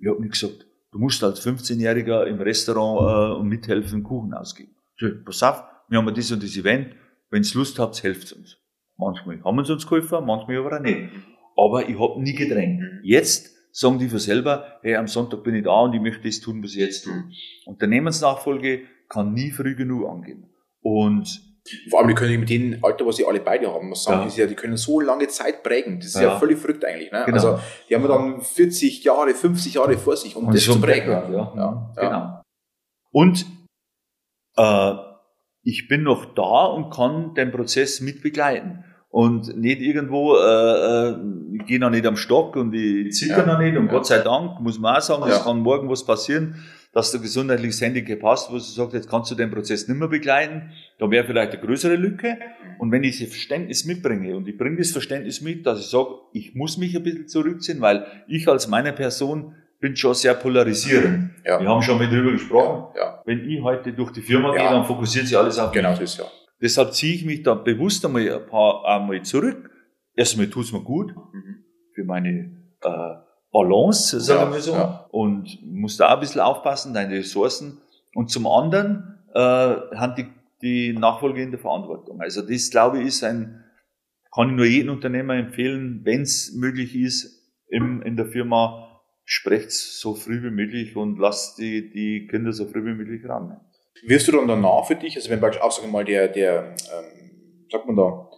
Ich 0.00 0.08
habe 0.08 0.20
nicht 0.20 0.32
gesagt, 0.32 0.66
du 0.92 0.98
musst 0.98 1.24
als 1.24 1.44
15-Jähriger 1.44 2.26
im 2.26 2.40
Restaurant 2.40 3.40
äh, 3.40 3.48
mithelfen, 3.48 4.04
Kuchen 4.04 4.32
ausgeben. 4.32 4.76
So, 4.96 5.08
pass 5.24 5.42
auf, 5.42 5.64
wir 5.88 5.98
haben 5.98 6.14
das 6.14 6.30
und 6.30 6.42
das 6.42 6.56
Event. 6.56 6.94
Wenn 7.30 7.42
ihr 7.42 7.54
Lust 7.54 7.78
habt, 7.80 8.00
helft 8.02 8.32
uns. 8.32 8.58
Manchmal 8.96 9.42
haben 9.42 9.64
sie 9.64 9.72
uns 9.72 9.86
geholfen, 9.86 10.24
manchmal 10.24 10.58
aber 10.58 10.76
auch 10.76 10.82
nicht. 10.82 11.10
Aber 11.56 11.88
ich 11.88 11.98
habe 11.98 12.22
nie 12.22 12.34
gedrängt. 12.34 12.82
Jetzt 13.02 13.56
sagen 13.72 13.98
die 13.98 14.08
für 14.08 14.18
selber, 14.18 14.78
hey, 14.82 14.96
am 14.96 15.06
Sonntag 15.08 15.42
bin 15.42 15.54
ich 15.54 15.64
da 15.64 15.80
und 15.80 15.92
ich 15.94 16.00
möchte 16.00 16.22
das 16.26 16.40
tun, 16.40 16.62
was 16.62 16.72
ich 16.72 16.78
jetzt 16.80 17.04
tue. 17.04 17.24
Unternehmensnachfolge 17.66 18.82
kann 19.08 19.32
nie 19.32 19.50
früh 19.50 19.74
genug 19.74 20.08
angehen. 20.08 20.50
Und 20.82 21.42
Vor 21.90 22.00
allem, 22.00 22.08
die 22.08 22.14
können 22.14 22.40
mit 22.40 22.48
dem 22.48 22.82
Alter, 22.82 23.04
was 23.06 23.16
sie 23.16 23.26
alle 23.26 23.40
beide 23.40 23.70
haben, 23.72 23.90
muss 23.90 24.04
sagen, 24.04 24.30
Ja. 24.34 24.46
die 24.46 24.54
können 24.54 24.76
so 24.78 24.98
lange 25.00 25.28
Zeit 25.28 25.62
prägen. 25.62 25.98
Das 25.98 26.06
ist 26.08 26.14
ja, 26.16 26.22
Ja. 26.22 26.38
völlig 26.38 26.58
verrückt 26.58 26.84
eigentlich. 26.84 27.12
Ne? 27.12 27.22
Genau. 27.26 27.36
Also, 27.36 27.60
die 27.88 27.94
haben 27.94 28.02
ja 28.02 28.08
dann 28.08 28.40
40 28.40 29.04
Jahre, 29.04 29.34
50 29.34 29.74
Jahre 29.74 29.96
vor 29.98 30.16
sich, 30.16 30.34
um 30.36 30.46
Und 30.46 30.54
das 30.54 30.64
zu 30.64 30.80
prägen. 30.80 31.10
Background, 31.12 31.34
ja. 31.34 31.52
Ja, 31.56 31.92
ja. 32.02 32.08
Genau. 32.08 32.42
Und 33.12 33.46
äh, 34.56 34.94
ich 35.62 35.86
bin 35.88 36.02
noch 36.02 36.34
da 36.34 36.64
und 36.66 36.90
kann 36.90 37.34
den 37.34 37.50
Prozess 37.52 38.00
mit 38.00 38.22
begleiten. 38.22 38.84
Und 39.10 39.56
nicht 39.56 39.80
irgendwo, 39.80 40.36
äh, 40.36 40.40
äh, 41.10 41.16
ich 41.54 41.66
gehe 41.66 41.80
noch 41.80 41.90
nicht 41.90 42.06
am 42.06 42.16
Stock 42.16 42.54
und 42.56 42.72
ich 42.74 43.12
zitter 43.12 43.38
Ja. 43.38 43.46
noch 43.46 43.58
nicht. 43.58 43.76
Und 43.76 43.86
Ja. 43.86 43.92
Gott 43.92 44.06
sei 44.06 44.18
Dank, 44.20 44.60
muss 44.60 44.78
man 44.78 44.96
auch 44.96 45.00
sagen, 45.00 45.24
es 45.28 45.38
Ja. 45.38 45.42
kann 45.44 45.58
morgen 45.60 45.88
was 45.90 46.04
passieren, 46.06 46.54
dass 46.92 47.10
der 47.10 47.20
gesundheitliches 47.20 47.80
Handicap 47.80 48.22
hast, 48.22 48.50
wo 48.50 48.54
du 48.54 48.60
sagst, 48.60 48.94
jetzt 48.94 49.08
kannst 49.10 49.30
du 49.30 49.34
den 49.34 49.50
Prozess 49.50 49.88
nicht 49.88 49.98
mehr 49.98 50.08
begleiten. 50.08 50.70
Da 50.98 51.10
wäre 51.10 51.24
vielleicht 51.24 51.52
eine 51.52 51.60
größere 51.60 51.96
Lücke. 51.96 52.36
Und 52.78 52.92
wenn 52.92 53.02
ich 53.04 53.18
das 53.18 53.28
Verständnis 53.30 53.84
mitbringe 53.84 54.36
und 54.36 54.46
ich 54.48 54.56
bringe 54.56 54.76
das 54.76 54.92
Verständnis 54.92 55.40
mit, 55.40 55.66
dass 55.66 55.80
ich 55.80 55.86
sage, 55.86 56.08
ich 56.32 56.54
muss 56.54 56.78
mich 56.78 56.96
ein 56.96 57.02
bisschen 57.02 57.26
zurückziehen, 57.28 57.80
weil 57.80 58.06
ich 58.28 58.46
als 58.48 58.68
meine 58.68 58.92
Person 58.92 59.54
bin 59.80 59.96
schon 59.96 60.14
sehr 60.14 60.34
polarisierend. 60.34 61.30
Ja. 61.44 61.60
Wir 61.60 61.68
haben 61.68 61.82
schon 61.82 61.98
mit 61.98 62.12
drüber 62.12 62.32
gesprochen. 62.32 62.94
Ja, 62.96 63.22
Wenn 63.24 63.48
ich 63.48 63.60
heute 63.62 63.92
durch 63.92 64.12
die 64.12 64.20
Firma 64.20 64.52
gehe, 64.52 64.62
dann 64.62 64.84
fokussiert 64.84 65.26
sich 65.26 65.36
alles 65.36 65.58
auf 65.58 65.72
genau 65.72 65.90
mich. 65.90 66.00
das, 66.00 66.16
ja. 66.18 66.24
Deshalb 66.60 66.92
ziehe 66.92 67.14
ich 67.14 67.24
mich 67.24 67.42
da 67.42 67.54
bewusst 67.54 68.04
einmal 68.04 68.28
ein 68.30 68.46
paar 68.46 68.84
einmal 68.86 69.22
zurück. 69.22 69.70
Erstmal 70.14 70.48
tut 70.48 70.64
es 70.64 70.72
mir 70.72 70.82
gut 70.82 71.14
für 71.94 72.04
meine 72.04 72.50
äh, 72.82 73.14
Balance, 73.52 74.20
sagen 74.20 74.50
Ja, 74.50 74.52
wir 74.52 74.60
so. 74.60 74.72
ja. 74.72 75.06
Und 75.10 75.58
muss 75.62 75.96
da 75.96 76.08
auch 76.08 76.14
ein 76.14 76.20
bisschen 76.20 76.40
aufpassen, 76.40 76.94
deine 76.94 77.14
Ressourcen. 77.14 77.78
Und 78.14 78.30
zum 78.30 78.46
anderen 78.46 79.18
äh, 79.34 79.38
haben 79.40 80.14
die, 80.16 80.26
die 80.62 80.92
Nachfolge 80.92 81.42
in 81.42 81.50
der 81.50 81.60
Verantwortung. 81.60 82.20
Also 82.20 82.42
das, 82.42 82.70
glaube 82.70 83.00
ich, 83.00 83.06
ist 83.06 83.24
ein, 83.24 83.64
kann 84.34 84.50
ich 84.50 84.56
nur 84.56 84.66
jedem 84.66 84.92
Unternehmer 84.92 85.34
empfehlen, 85.34 86.00
wenn 86.04 86.22
es 86.22 86.52
möglich 86.54 86.94
ist, 86.94 87.38
im, 87.68 88.02
in 88.02 88.16
der 88.16 88.26
Firma, 88.26 88.86
sprecht 89.24 89.70
so 89.70 90.14
früh 90.14 90.42
wie 90.42 90.50
möglich 90.50 90.96
und 90.96 91.18
lasst 91.18 91.58
die, 91.58 91.90
die 91.90 92.26
Kinder 92.26 92.52
so 92.52 92.66
früh 92.66 92.84
wie 92.84 92.94
möglich 92.94 93.28
ran. 93.28 93.60
Wirst 94.02 94.28
du 94.28 94.32
dann 94.32 94.48
danach 94.48 94.86
für 94.86 94.94
dich, 94.96 95.16
also 95.16 95.30
wenn 95.30 95.40
praktisch 95.40 95.60
auch, 95.60 95.72
sagen 95.72 95.88
wir 95.88 95.92
mal, 95.92 96.04
der, 96.04 96.28
der, 96.28 96.74
ähm, 96.92 97.66
sagt 97.70 97.86
man 97.86 97.96
da, 97.96 98.28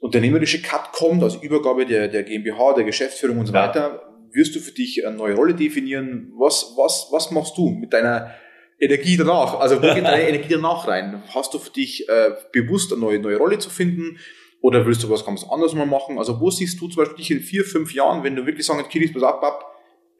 unternehmerische 0.00 0.60
Cut 0.62 0.92
kommt, 0.92 1.22
also 1.22 1.38
Übergabe 1.40 1.86
der, 1.86 2.08
der 2.08 2.22
GmbH, 2.24 2.72
der 2.74 2.84
Geschäftsführung 2.84 3.38
und 3.38 3.46
so 3.46 3.52
Ja. 3.54 3.68
weiter, 3.68 4.02
wirst 4.32 4.54
du 4.56 4.60
für 4.60 4.72
dich 4.72 5.06
eine 5.06 5.16
neue 5.16 5.34
Rolle 5.34 5.54
definieren? 5.54 6.32
Was, 6.36 6.74
was, 6.76 7.08
was 7.10 7.30
machst 7.30 7.56
du 7.56 7.68
mit 7.70 7.92
deiner 7.92 8.34
Energie 8.80 9.16
danach? 9.16 9.60
Also 9.60 9.76
wo 9.76 9.94
geht 9.94 10.04
deine 10.04 10.22
Energie 10.28 10.48
danach 10.48 10.88
rein? 10.88 11.22
Hast 11.34 11.54
du 11.54 11.58
für 11.58 11.70
dich 11.70 12.08
äh, 12.08 12.30
bewusst 12.52 12.92
eine 12.92 13.00
neue, 13.00 13.18
neue 13.20 13.36
Rolle 13.36 13.58
zu 13.58 13.70
finden? 13.70 14.18
Oder 14.60 14.86
willst 14.86 15.02
du 15.02 15.10
was 15.10 15.24
ganz 15.24 15.44
anderes 15.44 15.74
mal 15.74 15.86
machen? 15.86 16.18
Also 16.18 16.40
wo 16.40 16.50
siehst 16.50 16.80
du 16.80 16.88
zum 16.88 16.96
Beispiel 16.96 17.18
dich 17.18 17.30
in 17.30 17.40
vier, 17.40 17.64
fünf 17.64 17.94
Jahren, 17.94 18.24
wenn 18.24 18.34
du 18.36 18.46
wirklich 18.46 18.64
sagst, 18.66 18.88
Kiris, 18.90 19.12
pass 19.12 19.22
auf, 19.22 19.40
Pap, 19.40 19.64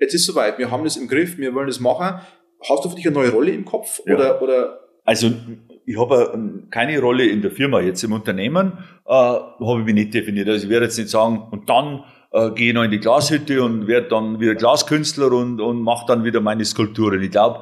jetzt 0.01 0.15
ist 0.15 0.27
soweit, 0.27 0.59
wir 0.59 0.71
haben 0.71 0.85
das 0.85 0.97
im 0.97 1.09
Griff, 1.09 1.38
wir 1.38 1.55
wollen 1.55 1.69
das 1.69 1.81
machen. 1.81 2.21
Hast 2.68 2.85
du 2.85 2.88
für 2.88 2.96
dich 2.96 3.07
eine 3.07 3.14
neue 3.14 3.31
Rolle 3.31 3.51
im 3.53 3.64
Kopf? 3.64 4.01
Ja. 4.07 4.14
Oder, 4.14 4.42
oder 4.42 4.81
also 5.05 5.33
ich 5.85 5.98
habe 5.98 6.62
keine 6.70 7.01
Rolle 7.01 7.27
in 7.27 7.42
der 7.42 7.51
Firma. 7.51 7.81
Jetzt 7.81 8.03
im 8.05 8.12
Unternehmen 8.12 8.79
äh, 9.07 9.12
habe 9.12 9.81
ich 9.81 9.85
mich 9.85 9.94
nicht 9.94 10.14
definiert. 10.14 10.48
Also 10.48 10.64
ich 10.64 10.70
werde 10.70 10.87
jetzt 10.87 10.98
nicht 10.98 11.11
sagen, 11.11 11.48
und 11.51 11.68
dann 11.68 12.05
äh, 12.33 12.51
gehe 12.51 12.68
ich 12.68 12.75
noch 12.75 12.85
in 12.85 12.90
die 12.90 13.01
Glashütte 13.01 13.62
und 13.62 13.87
werde 13.87 14.09
dann 14.09 14.40
wieder 14.40 14.55
Glaskünstler 14.55 15.33
und, 15.33 15.61
und 15.61 15.83
mache 15.83 16.07
dann 16.07 16.25
wieder 16.25 16.40
meine 16.40 16.64
Skulpturen. 16.64 17.22
Ich 17.22 17.31
glaube, 17.31 17.61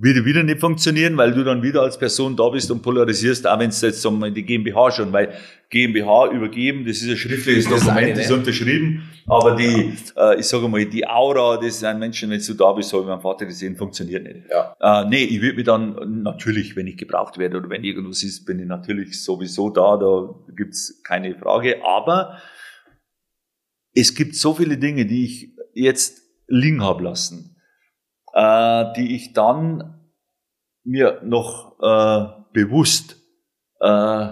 würde 0.00 0.24
wieder 0.24 0.44
nicht 0.44 0.60
funktionieren, 0.60 1.16
weil 1.16 1.32
du 1.32 1.42
dann 1.42 1.62
wieder 1.62 1.82
als 1.82 1.98
Person 1.98 2.36
da 2.36 2.48
bist 2.48 2.70
und 2.70 2.82
polarisierst, 2.82 3.46
auch 3.48 3.58
wenn 3.58 3.70
es 3.70 3.80
jetzt 3.80 4.04
um 4.06 4.32
die 4.32 4.44
GmbH 4.44 4.92
schon, 4.92 5.12
weil 5.12 5.34
GmbH 5.70 6.30
übergeben, 6.30 6.84
das 6.86 7.02
ist 7.02 7.10
ein 7.10 7.16
schriftliches 7.16 7.68
das 7.68 7.84
Dokument, 7.84 8.16
das 8.16 8.26
ist 8.26 8.30
unterschrieben, 8.30 9.10
aber 9.26 9.56
die, 9.56 9.92
ja. 10.16 10.32
äh, 10.32 10.40
ich 10.40 10.46
sage 10.46 10.68
mal, 10.68 10.84
die 10.86 11.06
Aura 11.06 11.56
des 11.56 11.82
ein 11.82 11.98
Menschen, 11.98 12.30
wenn 12.30 12.40
du 12.40 12.54
da 12.54 12.72
bist, 12.72 12.90
so 12.90 13.02
wie 13.02 13.08
mein 13.08 13.20
Vater 13.20 13.44
gesehen, 13.44 13.76
funktioniert 13.76 14.22
nicht. 14.22 14.46
Ja. 14.50 15.02
Äh, 15.02 15.08
nee, 15.08 15.24
ich 15.24 15.42
würde 15.42 15.56
mich 15.56 15.64
dann 15.64 16.22
natürlich, 16.22 16.76
wenn 16.76 16.86
ich 16.86 16.96
gebraucht 16.96 17.36
werde 17.36 17.56
oder 17.56 17.68
wenn 17.68 17.82
irgendwas 17.82 18.22
ist, 18.22 18.44
bin 18.46 18.60
ich 18.60 18.66
natürlich 18.66 19.22
sowieso 19.22 19.68
da, 19.68 19.96
da 19.96 20.32
gibt's 20.56 21.02
keine 21.02 21.34
Frage, 21.34 21.84
aber 21.84 22.38
es 23.94 24.14
gibt 24.14 24.36
so 24.36 24.54
viele 24.54 24.78
Dinge, 24.78 25.06
die 25.06 25.24
ich 25.24 25.48
jetzt 25.74 26.22
liegen 26.46 26.84
habe 26.84 27.02
lassen 27.02 27.47
äh, 28.34 28.84
die 28.96 29.14
ich 29.14 29.32
dann 29.32 29.94
mir 30.84 31.20
noch 31.22 31.78
äh, 31.80 32.42
bewusst 32.52 33.16
äh, 33.80 34.28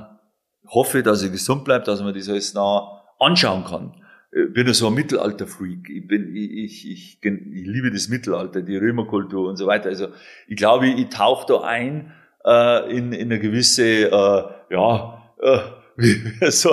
hoffe, 0.68 1.02
dass 1.02 1.22
ich 1.22 1.32
gesund 1.32 1.64
bleibe, 1.64 1.84
dass 1.84 2.02
man 2.02 2.14
das 2.14 2.28
alles 2.28 2.54
nah 2.54 3.02
anschauen 3.18 3.64
kann. 3.64 4.02
Ich 4.32 4.52
bin 4.52 4.66
ja 4.66 4.74
so 4.74 4.88
ein 4.88 4.94
Mittelalter-Freak. 4.94 5.88
Ich, 5.88 6.06
bin, 6.06 6.34
ich, 6.34 6.50
ich, 6.50 6.90
ich, 6.90 7.18
ich 7.22 7.66
liebe 7.66 7.90
das 7.90 8.08
Mittelalter, 8.08 8.60
die 8.62 8.76
Römerkultur 8.76 9.48
und 9.48 9.56
so 9.56 9.66
weiter. 9.66 9.88
Also 9.88 10.08
ich 10.48 10.56
glaube, 10.56 10.88
ich 10.88 11.08
tauche 11.08 11.46
da 11.46 11.60
ein 11.62 12.12
äh, 12.44 12.96
in, 12.96 13.12
in 13.12 13.32
eine 13.32 13.40
gewisse, 13.40 14.10
äh, 14.10 14.74
ja, 14.74 15.22
äh, 15.40 16.50
so 16.50 16.70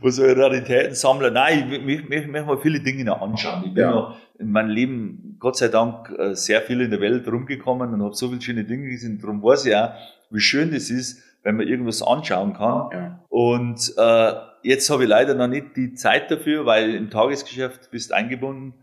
wo 0.00 0.10
so 0.10 0.24
Raritäten 0.24 0.94
sammeln. 0.94 1.34
Nein, 1.34 1.70
ich 1.70 1.84
möchte 1.84 2.08
mich, 2.08 2.26
mich 2.26 2.44
mal 2.44 2.58
viele 2.58 2.80
Dinge 2.80 3.04
noch 3.04 3.20
anschauen. 3.20 3.64
Ich 3.66 3.74
bin 3.74 3.84
ja. 3.84 3.90
noch 3.90 4.16
in 4.38 4.50
meinem 4.50 4.70
Leben, 4.70 5.36
Gott 5.38 5.56
sei 5.56 5.68
Dank, 5.68 6.10
äh, 6.18 6.34
sehr 6.34 6.62
viel 6.62 6.80
in 6.80 6.90
der 6.90 7.00
Welt 7.00 7.28
rumgekommen 7.28 7.92
und 7.92 8.02
habe 8.02 8.14
so 8.14 8.28
viele 8.28 8.40
schöne 8.40 8.64
Dinge 8.64 8.88
gesehen. 8.88 9.18
Darum 9.20 9.42
weiß 9.42 9.66
ich 9.66 9.76
auch, 9.76 9.92
wie 10.30 10.40
schön 10.40 10.70
das 10.72 10.90
ist, 10.90 11.22
wenn 11.42 11.56
man 11.56 11.66
irgendwas 11.66 12.02
anschauen 12.02 12.54
kann. 12.54 12.90
Ja. 12.92 13.24
Und 13.28 13.92
äh, 13.96 14.32
jetzt 14.62 14.88
habe 14.90 15.04
ich 15.04 15.08
leider 15.08 15.34
noch 15.34 15.48
nicht 15.48 15.76
die 15.76 15.94
Zeit 15.94 16.30
dafür, 16.30 16.66
weil 16.66 16.94
im 16.94 17.10
Tagesgeschäft 17.10 17.90
bist 17.90 18.12
eingebunden. 18.12 18.74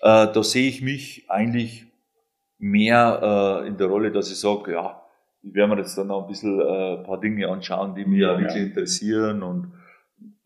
Äh, 0.00 0.32
da 0.32 0.42
sehe 0.42 0.68
ich 0.68 0.82
mich 0.82 1.26
eigentlich 1.28 1.86
mehr 2.58 3.62
äh, 3.64 3.68
in 3.68 3.76
der 3.76 3.86
Rolle, 3.86 4.12
dass 4.12 4.30
ich 4.30 4.38
sage, 4.38 4.72
ja, 4.72 5.02
ich 5.42 5.54
werde 5.54 5.74
mir 5.74 5.80
jetzt 5.80 5.96
dann 5.96 6.08
noch 6.08 6.22
ein 6.22 6.28
bisschen 6.28 6.60
äh, 6.60 6.98
ein 6.98 7.02
paar 7.04 7.20
Dinge 7.20 7.48
anschauen, 7.48 7.94
die 7.94 8.04
mich 8.04 8.20
ja, 8.20 8.38
wirklich 8.38 8.62
interessieren 8.62 9.42
und 9.42 9.72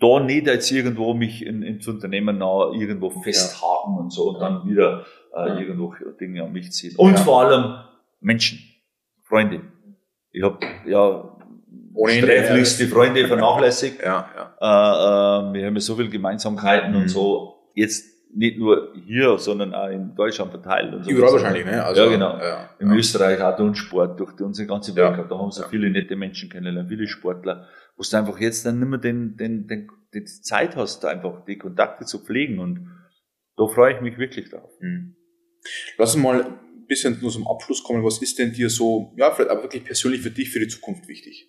da 0.01 0.21
nicht 0.21 0.47
jetzt 0.47 0.71
irgendwo 0.71 1.15
mich 1.15 1.45
in, 1.45 1.63
ins 1.63 1.87
Unternehmen 1.89 2.39
noch 2.39 2.73
irgendwo 2.73 3.11
festhaken 3.11 3.95
ja. 3.95 4.01
und 4.01 4.13
so 4.13 4.31
und 4.31 4.41
dann 4.41 4.69
wieder 4.69 5.07
äh, 5.35 5.49
ja. 5.49 5.59
irgendwo 5.59 5.95
Dinge 6.21 6.43
an 6.43 6.53
mich 6.53 6.73
ziehen. 6.73 6.95
Und 6.97 7.13
ja. 7.13 7.19
vor 7.19 7.43
allem 7.43 7.77
Menschen, 8.21 8.59
Freunde. 9.23 9.61
Ich 10.33 10.43
habe 10.43 10.59
ja 10.87 11.31
sträflichst 11.95 12.81
die 12.81 12.87
Freunde 12.87 13.27
vernachlässigt. 13.27 14.03
ja, 14.03 14.29
ja. 14.37 14.55
Äh, 14.61 15.51
äh, 15.51 15.53
wir 15.55 15.67
haben 15.67 15.75
ja 15.75 15.81
so 15.81 15.97
viele 15.97 16.09
Gemeinsamkeiten 16.09 16.93
mhm. 16.93 17.03
und 17.03 17.09
so. 17.09 17.71
Jetzt 17.75 18.14
nicht 18.35 18.59
nur 18.59 18.93
hier, 19.07 19.39
sondern 19.39 19.75
auch 19.75 19.89
in 19.89 20.15
Deutschland 20.15 20.51
verteilt. 20.51 20.93
Und 20.93 21.05
so. 21.05 21.11
Überall 21.11 21.33
wahrscheinlich, 21.33 21.65
ne? 21.65 21.85
Also, 21.85 22.03
ja, 22.03 22.11
genau. 22.11 22.39
Ja, 22.39 22.71
in 22.79 22.89
ja. 22.89 22.95
Österreich 22.95 23.41
auch 23.41 23.57
durch 23.57 23.77
Sport, 23.77 24.19
durch 24.19 24.41
unsere 24.41 24.67
ganze 24.67 24.95
Welt. 24.97 25.17
Ja. 25.17 25.25
Da 25.25 25.39
haben 25.39 25.51
so 25.51 25.63
viele 25.65 25.91
nette 25.91 26.17
Menschen 26.17 26.51
kennengelernt, 26.51 26.89
viele 26.89 27.07
Sportler 27.07 27.67
wo 27.97 28.03
du 28.03 28.17
einfach 28.17 28.41
jetzt 28.41 28.67
dann 28.67 28.81
nicht 28.81 28.89
mehr 28.89 28.99
den, 28.99 29.37
den, 29.37 29.67
den, 29.67 29.89
die 30.13 30.25
Zeit 30.25 30.77
hast, 30.77 31.05
einfach 31.05 31.45
die 31.45 31.59
Kontakte 31.59 32.05
zu 32.05 32.25
pflegen 32.25 32.59
und 32.59 32.91
da 33.57 33.67
freue 33.67 33.95
ich 33.95 34.01
mich 34.01 34.19
wirklich 34.19 34.51
drauf. 34.51 34.71
Mhm. 34.81 35.17
Lass 35.97 36.15
uns 36.15 36.23
mal 36.23 36.45
ein 36.45 36.87
bisschen 36.87 37.19
nur 37.21 37.31
zum 37.31 37.47
Abschluss 37.47 37.83
kommen. 37.83 38.05
Was 38.05 38.21
ist 38.21 38.39
denn 38.39 38.53
dir 38.53 38.69
so, 38.69 39.15
ja, 39.17 39.31
vielleicht 39.31 39.51
aber 39.51 39.63
wirklich 39.63 39.85
persönlich 39.85 40.21
für 40.21 40.31
dich, 40.31 40.51
für 40.51 40.59
die 40.59 40.69
Zukunft 40.69 41.09
wichtig? 41.09 41.49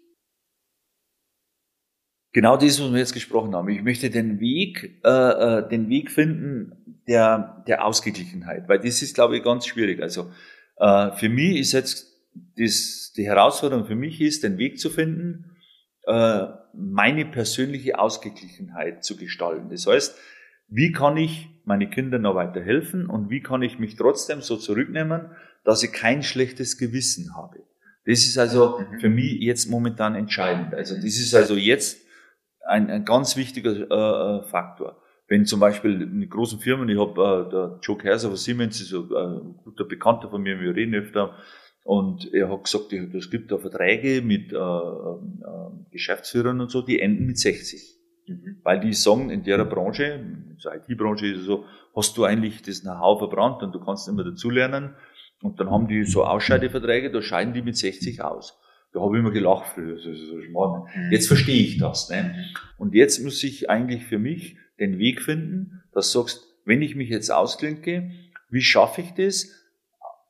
Genau 2.35 2.57
das, 2.57 2.81
was 2.81 2.91
wir 2.91 2.99
jetzt 2.99 3.13
gesprochen 3.13 3.55
haben. 3.55 3.69
Ich 3.69 3.81
möchte 3.81 4.09
den 4.09 4.41
Weg, 4.41 4.99
äh, 5.05 5.09
äh, 5.09 5.69
den 5.69 5.87
Weg 5.87 6.11
finden 6.11 6.99
der, 7.07 7.63
der 7.65 7.85
Ausgeglichenheit, 7.85 8.67
weil 8.67 8.79
das 8.79 9.01
ist, 9.01 9.15
glaube 9.15 9.37
ich, 9.37 9.43
ganz 9.43 9.65
schwierig. 9.65 10.01
Also 10.01 10.29
äh, 10.75 11.11
für 11.11 11.29
mich 11.29 11.57
ist 11.57 11.71
jetzt 11.71 12.11
das, 12.57 13.13
die 13.15 13.25
Herausforderung 13.25 13.85
für 13.85 13.95
mich 13.95 14.19
ist, 14.19 14.43
den 14.43 14.57
Weg 14.57 14.79
zu 14.79 14.89
finden, 14.89 15.55
äh, 16.07 16.47
meine 16.73 17.23
persönliche 17.23 17.99
Ausgeglichenheit 17.99 19.05
zu 19.05 19.15
gestalten. 19.15 19.69
Das 19.69 19.87
heißt, 19.87 20.17
wie 20.67 20.91
kann 20.91 21.15
ich 21.15 21.47
meine 21.63 21.89
Kinder 21.89 22.19
noch 22.19 22.35
weiter 22.35 22.61
helfen 22.61 23.05
und 23.05 23.29
wie 23.29 23.39
kann 23.39 23.61
ich 23.61 23.79
mich 23.79 23.95
trotzdem 23.95 24.41
so 24.41 24.57
zurücknehmen, 24.57 25.27
dass 25.63 25.83
ich 25.83 25.93
kein 25.93 26.21
schlechtes 26.21 26.77
Gewissen 26.77 27.33
habe. 27.33 27.63
Das 28.05 28.25
ist 28.25 28.37
also 28.37 28.79
mhm. 28.79 28.99
für 28.99 29.09
mich 29.09 29.39
jetzt 29.39 29.69
momentan 29.69 30.15
entscheidend. 30.15 30.73
Also 30.73 30.95
das 30.95 31.05
ist 31.05 31.33
also 31.33 31.55
jetzt 31.55 32.04
ein, 32.65 32.89
ein 32.89 33.05
ganz 33.05 33.37
wichtiger 33.37 33.71
äh, 33.71 34.39
äh 34.39 34.43
Faktor. 34.43 35.01
Wenn 35.27 35.45
zum 35.45 35.59
Beispiel 35.59 36.01
in 36.01 36.29
großen 36.29 36.59
Firmen, 36.59 36.87
ich 36.89 36.99
habe 36.99 37.47
äh, 37.47 37.49
der 37.49 37.79
Joe 37.81 37.97
Kaiser 37.97 38.27
von 38.29 38.37
Siemens, 38.37 38.79
ist 38.79 38.93
ein 38.93 39.03
äh, 39.03 39.63
guter 39.63 39.85
Bekannter 39.85 40.29
von 40.29 40.41
mir, 40.41 40.59
wir 40.59 40.75
reden 40.75 40.93
öfter, 40.93 41.35
und 41.83 42.33
er 42.33 42.49
hat 42.49 42.63
gesagt, 42.63 42.91
es 42.93 43.29
gibt 43.29 43.51
da 43.51 43.59
Verträge 43.59 44.23
mit 44.23 44.51
äh, 44.51 44.55
äh, 44.55 45.19
Geschäftsführern 45.91 46.59
und 46.59 46.71
so, 46.71 46.81
die 46.81 46.99
enden 46.99 47.27
mit 47.27 47.37
60. 47.37 47.95
Mhm. 48.27 48.59
Weil 48.63 48.79
die 48.79 48.93
sagen, 48.93 49.29
in 49.29 49.43
der 49.43 49.63
Branche, 49.65 50.03
in 50.03 50.57
der 50.63 50.75
IT-Branche 50.77 51.27
ist 51.27 51.41
es 51.41 51.45
so, 51.45 51.65
hast 51.95 52.17
du 52.17 52.23
eigentlich 52.23 52.63
das 52.63 52.81
Know-how 52.81 53.19
verbrannt 53.19 53.61
und 53.61 53.73
du 53.73 53.79
kannst 53.79 54.07
immer 54.07 54.23
dazulernen. 54.23 54.95
Und 55.43 55.59
dann 55.59 55.69
haben 55.69 55.87
die 55.87 56.05
so 56.05 56.25
Ausscheideverträge, 56.25 57.11
da 57.11 57.21
scheiden 57.21 57.53
die 57.53 57.61
mit 57.61 57.77
60 57.77 58.23
aus. 58.23 58.59
Da 58.95 59.01
habe 59.01 59.17
ich 59.17 59.19
immer 59.19 59.31
gelacht 59.31 59.73
früher. 59.73 59.95
Das 59.95 60.05
ist 60.05 60.27
so 60.27 60.41
schmarrn. 60.41 60.87
Mhm. 60.95 61.11
Jetzt 61.11 61.27
verstehe 61.27 61.61
ich 61.61 61.77
das. 61.77 62.09
Ne? 62.09 62.23
Mhm. 62.23 62.57
Und 62.77 62.95
jetzt 62.95 63.21
muss 63.21 63.43
ich 63.43 63.69
eigentlich 63.69 64.05
für 64.05 64.19
mich 64.19 64.55
den 64.79 64.97
Weg 64.97 65.21
finden, 65.21 65.83
dass 65.91 66.11
du 66.13 66.19
sagst, 66.19 66.47
wenn 66.63 66.81
ich 66.81 66.95
mich 66.95 67.09
jetzt 67.09 67.29
ausklinke, 67.29 68.11
wie 68.49 68.61
schaffe 68.61 69.01
ich 69.01 69.13
das, 69.13 69.51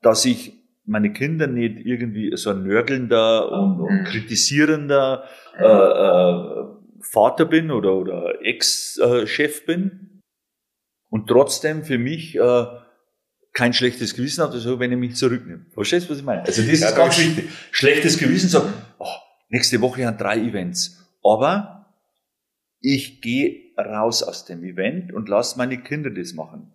dass 0.01 0.25
ich 0.25 0.53
meine 0.83 1.13
Kinder 1.13 1.45
nicht 1.45 1.85
irgendwie 1.85 2.35
so 2.35 2.49
ein 2.49 2.63
nörgelnder 2.63 3.51
und, 3.51 3.81
und 3.81 4.01
mhm. 4.01 4.03
kritisierender 4.05 5.25
äh, 5.57 5.63
äh, 5.63 6.65
Vater 7.01 7.45
bin 7.45 7.69
oder, 7.69 7.95
oder 7.95 8.43
Ex-Chef 8.43 9.65
bin 9.67 10.21
und 11.09 11.27
trotzdem 11.27 11.83
für 11.83 11.99
mich 11.99 12.35
äh, 12.35 12.65
kein 13.55 13.73
schlechtes 13.73 14.13
Gewissen 14.13 14.43
habe, 14.43 14.53
also 14.53 14.79
wenn 14.79 14.91
ich 14.91 14.97
mich 14.97 15.15
zurücknehme. 15.15 15.65
Verstehst 15.73 16.07
du, 16.07 16.11
was 16.11 16.19
ich 16.19 16.25
meine? 16.25 16.41
Also 16.41 16.61
das 16.61 16.79
ja, 16.79 16.89
ist 16.89 16.95
ganz 16.95 17.17
wichtig. 17.17 17.49
Schlechtes 17.71 18.17
Gewissen 18.17 18.49
sagen, 18.49 18.73
oh, 18.99 19.07
nächste 19.47 19.79
Woche 19.79 20.05
haben 20.05 20.17
drei 20.17 20.37
Events. 20.37 21.01
Aber 21.23 21.95
ich 22.81 23.21
gehe 23.21 23.71
raus 23.77 24.23
aus 24.23 24.43
dem 24.43 24.63
Event 24.63 25.13
und 25.13 25.29
lasse 25.29 25.57
meine 25.57 25.81
Kinder 25.81 26.09
das 26.09 26.33
machen. 26.33 26.73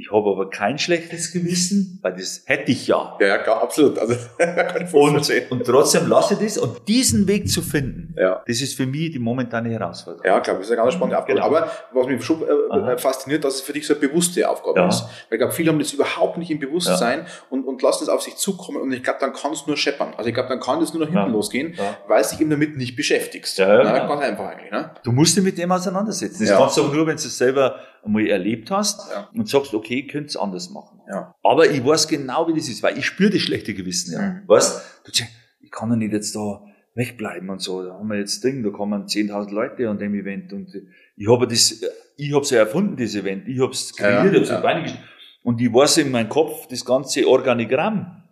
Ich 0.00 0.12
habe 0.12 0.30
aber 0.30 0.50
kein 0.50 0.78
schlechtes 0.78 1.32
Gewissen, 1.32 1.98
weil 2.02 2.14
das 2.14 2.42
hätte 2.46 2.70
ich 2.70 2.86
ja. 2.86 3.16
Ja, 3.20 3.26
ja 3.26 3.38
klar, 3.38 3.62
absolut. 3.62 3.98
Also, 3.98 4.14
und, 4.92 5.50
und 5.50 5.64
trotzdem 5.66 6.08
lasse 6.08 6.34
ich 6.34 6.40
das 6.40 6.58
und 6.58 6.86
diesen 6.86 7.26
Weg 7.26 7.48
zu 7.50 7.62
finden, 7.62 8.14
ja. 8.16 8.42
das 8.46 8.60
ist 8.60 8.76
für 8.76 8.86
mich 8.86 9.10
die 9.10 9.18
momentane 9.18 9.70
Herausforderung. 9.70 10.24
Ja, 10.24 10.40
klar, 10.40 10.56
das 10.56 10.66
ist 10.66 10.72
eine 10.72 10.82
ganz 10.82 10.94
spannende 10.94 11.18
Aufgabe. 11.18 11.40
Genau. 11.40 11.46
Aber 11.46 11.70
was 11.92 12.06
mich 12.06 12.24
schon 12.24 12.42
äh, 12.42 12.92
äh 12.92 12.98
fasziniert, 12.98 13.44
dass 13.44 13.56
es 13.56 13.60
für 13.60 13.72
dich 13.72 13.86
so 13.86 13.94
eine 13.94 14.06
bewusste 14.06 14.48
Aufgabe 14.48 14.80
ja. 14.80 14.88
ist. 14.88 15.02
Weil 15.02 15.10
ich 15.32 15.38
glaube, 15.38 15.52
viele 15.52 15.70
haben 15.70 15.78
das 15.78 15.92
überhaupt 15.92 16.38
nicht 16.38 16.50
im 16.50 16.60
Bewusstsein 16.60 17.20
ja. 17.20 17.26
und, 17.50 17.64
und 17.64 17.82
lassen 17.82 18.04
es 18.04 18.08
auf 18.08 18.22
sich 18.22 18.36
zukommen 18.36 18.80
und 18.80 18.92
ich 18.92 19.02
glaube, 19.02 19.18
dann 19.20 19.32
kann 19.32 19.52
es 19.52 19.66
nur 19.66 19.76
scheppern. 19.76 20.14
Also 20.16 20.28
ich 20.28 20.34
glaube, 20.34 20.48
dann 20.48 20.60
kann 20.60 20.80
das 20.80 20.94
nur 20.94 21.04
nach 21.04 21.12
hinten 21.12 21.32
losgehen, 21.32 21.74
weil 22.06 22.22
du 22.22 22.28
dich 22.28 22.40
eben 22.40 22.50
damit 22.50 22.76
nicht 22.76 22.96
beschäftigst. 22.96 23.58
Ja, 23.58 23.82
ja, 23.82 23.84
Na, 23.84 24.06
Ganz 24.06 24.22
einfach 24.22 24.46
eigentlich. 24.46 24.70
Ne? 24.70 24.90
Du 25.02 25.12
musst 25.12 25.36
dich 25.36 25.44
mit 25.44 25.58
dem 25.58 25.70
auseinandersetzen. 25.72 26.46
Das 26.46 26.56
kannst 26.56 26.76
du 26.76 26.82
auch 26.82 26.92
nur, 26.92 27.06
wenn 27.06 27.16
du 27.16 27.22
es 27.22 27.38
selber 27.38 27.80
einmal 28.04 28.26
erlebt 28.26 28.70
hast 28.70 29.10
ja. 29.10 29.28
und 29.34 29.48
sagst, 29.48 29.74
okay, 29.74 30.00
ich 30.00 30.08
könnte 30.08 30.28
es 30.28 30.36
anders 30.36 30.70
machen. 30.70 31.00
Ja. 31.08 31.34
Aber 31.42 31.70
ich 31.70 31.84
weiß 31.84 32.08
genau, 32.08 32.48
wie 32.48 32.54
das 32.54 32.68
ist, 32.68 32.82
weil 32.82 32.98
ich 32.98 33.06
spüre 33.06 33.30
das 33.30 33.40
schlechte 33.42 33.74
Gewissen. 33.74 34.12
Ja. 34.12 34.20
Mhm. 34.20 34.42
Weißt 34.46 34.82
du, 35.04 35.24
ich 35.60 35.70
kann 35.70 35.90
ja 35.90 35.96
nicht 35.96 36.12
jetzt 36.12 36.34
da 36.34 36.62
wegbleiben 36.94 37.48
und 37.48 37.60
so. 37.60 37.84
Da 37.84 37.94
haben 37.94 38.08
wir 38.08 38.18
jetzt 38.18 38.42
Ding, 38.44 38.62
da 38.62 38.70
kommen 38.70 39.06
10.000 39.06 39.52
Leute 39.52 39.88
an 39.88 39.98
dem 39.98 40.14
Event 40.14 40.52
und 40.52 40.68
ich 41.16 41.28
habe 41.30 41.46
das, 41.46 41.82
ich 42.16 42.32
habe 42.32 42.42
es 42.42 42.50
ja 42.50 42.58
erfunden, 42.58 42.96
das 42.96 43.14
Event. 43.14 43.48
Ich 43.48 43.60
habe 43.60 43.72
es 43.72 43.94
kreiert, 43.94 44.32
ja, 44.34 44.40
ich 44.40 44.50
habe 44.50 44.82
es 44.84 44.92
ja. 44.92 44.98
Und 45.42 45.60
ich 45.60 45.72
weiß 45.72 45.98
in 45.98 46.10
meinem 46.10 46.28
Kopf 46.28 46.66
das 46.66 46.84
ganze 46.84 47.26
Organigramm. 47.26 48.22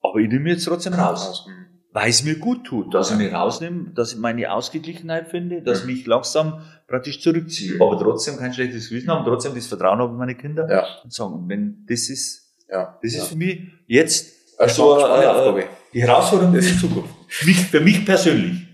Aber 0.00 0.18
ich 0.18 0.28
nehme 0.28 0.50
jetzt 0.50 0.64
trotzdem 0.64 0.94
raus. 0.94 1.46
Weil 1.92 2.08
es 2.08 2.24
mir 2.24 2.38
gut 2.38 2.64
tut, 2.64 2.94
dass 2.94 3.10
ich 3.10 3.18
mich 3.18 3.32
rausnehme, 3.32 3.90
dass 3.94 4.14
ich 4.14 4.18
meine 4.18 4.50
Ausgeglichenheit 4.50 5.28
finde, 5.28 5.60
dass 5.60 5.80
ich 5.80 5.86
mich 5.86 6.06
langsam 6.06 6.62
praktisch 6.86 7.20
zurückziehe, 7.20 7.74
aber 7.80 7.98
trotzdem 7.98 8.38
kein 8.38 8.54
schlechtes 8.54 8.88
Gewissen 8.88 9.10
haben, 9.10 9.26
trotzdem 9.26 9.54
das 9.54 9.66
Vertrauen 9.66 9.98
habe 9.98 10.12
in 10.12 10.18
meine 10.18 10.34
Kinder 10.34 10.66
ja. 10.70 10.86
und 11.04 11.12
sagen, 11.12 11.34
und 11.34 11.48
wenn 11.50 11.84
das 11.86 12.08
ist, 12.08 12.54
ja. 12.70 12.98
das 13.02 13.12
ist 13.12 13.28
für 13.28 13.36
mich 13.36 13.60
jetzt 13.86 14.32
eine 14.58 14.70
so, 14.70 14.98
äh, 14.98 15.64
Die 15.92 16.00
Herausforderung 16.00 16.54
ist 16.54 16.70
die 16.70 16.78
Zukunft. 16.78 17.14
Für 17.70 17.80
mich 17.80 18.04
persönlich. 18.04 18.68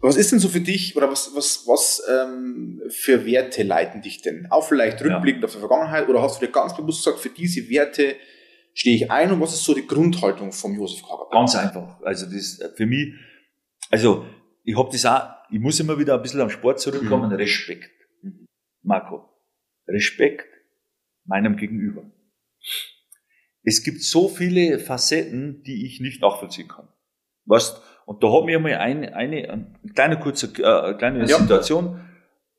Was 0.00 0.16
ist 0.16 0.32
denn 0.32 0.38
so 0.38 0.48
für 0.48 0.60
dich 0.60 0.94
oder 0.96 1.10
was, 1.10 1.30
was, 1.34 1.64
was 1.66 2.02
ähm, 2.10 2.82
für 2.90 3.24
Werte 3.24 3.62
leiten 3.62 4.02
dich 4.02 4.20
denn? 4.20 4.46
Auch 4.50 4.66
vielleicht 4.66 5.02
rückblickend 5.02 5.42
ja. 5.42 5.46
auf 5.46 5.54
die 5.54 5.60
Vergangenheit 5.60 6.08
oder 6.10 6.20
hast 6.20 6.42
du 6.42 6.46
dir 6.46 6.52
ganz 6.52 6.76
bewusst 6.76 7.04
gesagt, 7.04 7.22
für 7.22 7.30
diese 7.30 7.70
Werte 7.70 8.16
stehe 8.74 8.96
ich 8.96 9.10
ein 9.10 9.30
und 9.32 9.40
was 9.40 9.54
ist 9.54 9.64
so 9.64 9.72
die 9.72 9.86
Grundhaltung 9.86 10.52
vom 10.52 10.74
Josef 10.74 11.02
Kager? 11.02 11.28
Ganz 11.30 11.54
einfach. 11.54 12.00
Also 12.02 12.26
das 12.26 12.60
für 12.76 12.86
mich, 12.86 13.14
also 13.90 14.26
ich 14.64 14.76
habe 14.76 14.90
das 14.92 15.06
auch, 15.06 15.30
ich 15.50 15.60
muss 15.60 15.80
immer 15.80 15.98
wieder 15.98 16.14
ein 16.14 16.22
bisschen 16.22 16.40
am 16.40 16.50
Sport 16.50 16.80
zurückkommen, 16.80 17.30
mhm. 17.30 17.36
Respekt. 17.36 17.90
Marco, 18.82 19.24
Respekt 19.88 20.46
meinem 21.24 21.56
Gegenüber. 21.56 22.02
Es 23.62 23.82
gibt 23.82 24.02
so 24.02 24.28
viele 24.28 24.78
Facetten, 24.78 25.62
die 25.62 25.86
ich 25.86 26.00
nicht 26.00 26.20
nachvollziehen 26.20 26.68
kann. 26.68 26.88
Was, 27.46 27.80
und 28.04 28.22
da 28.22 28.30
hat 28.30 28.44
mir 28.44 28.58
mal 28.58 28.74
eine, 28.74 29.14
eine, 29.14 29.48
eine 29.48 29.74
kleine 29.94 30.18
kurze, 30.18 30.46
äh, 30.46 30.94
kleine 30.94 31.20
ja. 31.20 31.38
Situation. 31.38 32.00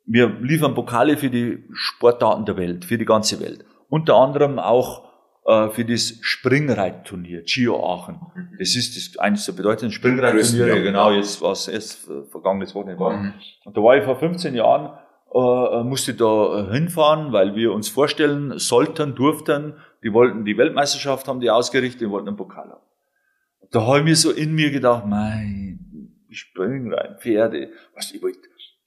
Wir 0.06 0.28
liefern 0.40 0.74
Pokale 0.74 1.18
für 1.18 1.30
die 1.30 1.64
Sportarten 1.74 2.46
der 2.46 2.58
Welt, 2.58 2.86
für 2.86 2.98
die 2.98 3.06
ganze 3.06 3.40
Welt. 3.40 3.66
Unter 3.90 4.16
anderem 4.16 4.58
auch 4.58 5.05
äh, 5.46 5.70
für 5.70 5.86
das 5.86 6.18
Springreitturnier, 6.22 7.44
Gio 7.44 7.84
Aachen. 7.86 8.20
Mhm. 8.34 8.58
Das 8.58 8.76
ist 8.76 8.96
das 8.96 9.20
eines 9.20 9.46
der 9.46 9.54
bedeutenden 9.54 9.92
Springreitturniere, 9.92 10.82
genau, 10.82 11.12
jetzt 11.12 11.42
was 11.42 11.68
erst 11.68 12.10
vergangenes 12.32 12.74
Wochenende 12.74 13.00
war. 13.00 13.18
Mhm. 13.18 13.34
Und 13.64 13.78
da 13.78 13.82
war 13.82 13.96
ich 13.96 14.04
vor 14.04 14.18
15 14.18 14.56
Jahren, 14.56 14.98
äh, 15.34 15.84
musste 15.84 16.14
da 16.16 16.70
hinfahren, 16.72 17.32
weil 17.32 17.56
wir 17.56 17.74
uns 17.74 17.90
vorstellen 17.90 18.58
sollten, 18.58 19.14
durften, 19.14 19.76
die 20.04 20.14
wollten 20.14 20.46
die 20.46 20.58
Weltmeisterschaft 20.58 21.28
haben 21.28 21.40
die 21.40 21.52
ausgerichtet, 21.52 22.02
die 22.02 22.10
wollten 22.10 22.30
einen 22.30 22.38
Pokal 22.38 22.70
haben. 22.70 22.82
Da 23.72 23.86
habe 23.86 24.00
ich 24.00 24.06
mir 24.06 24.16
so 24.16 24.32
in 24.32 24.54
mir 24.54 24.72
gedacht, 24.72 25.06
mein, 25.06 25.80
ich 26.30 26.40
spring 26.40 26.94
rein, 26.94 27.18
Pferde, 27.20 27.70
was 27.94 28.12
ich 28.12 28.22
wollte 28.22 28.40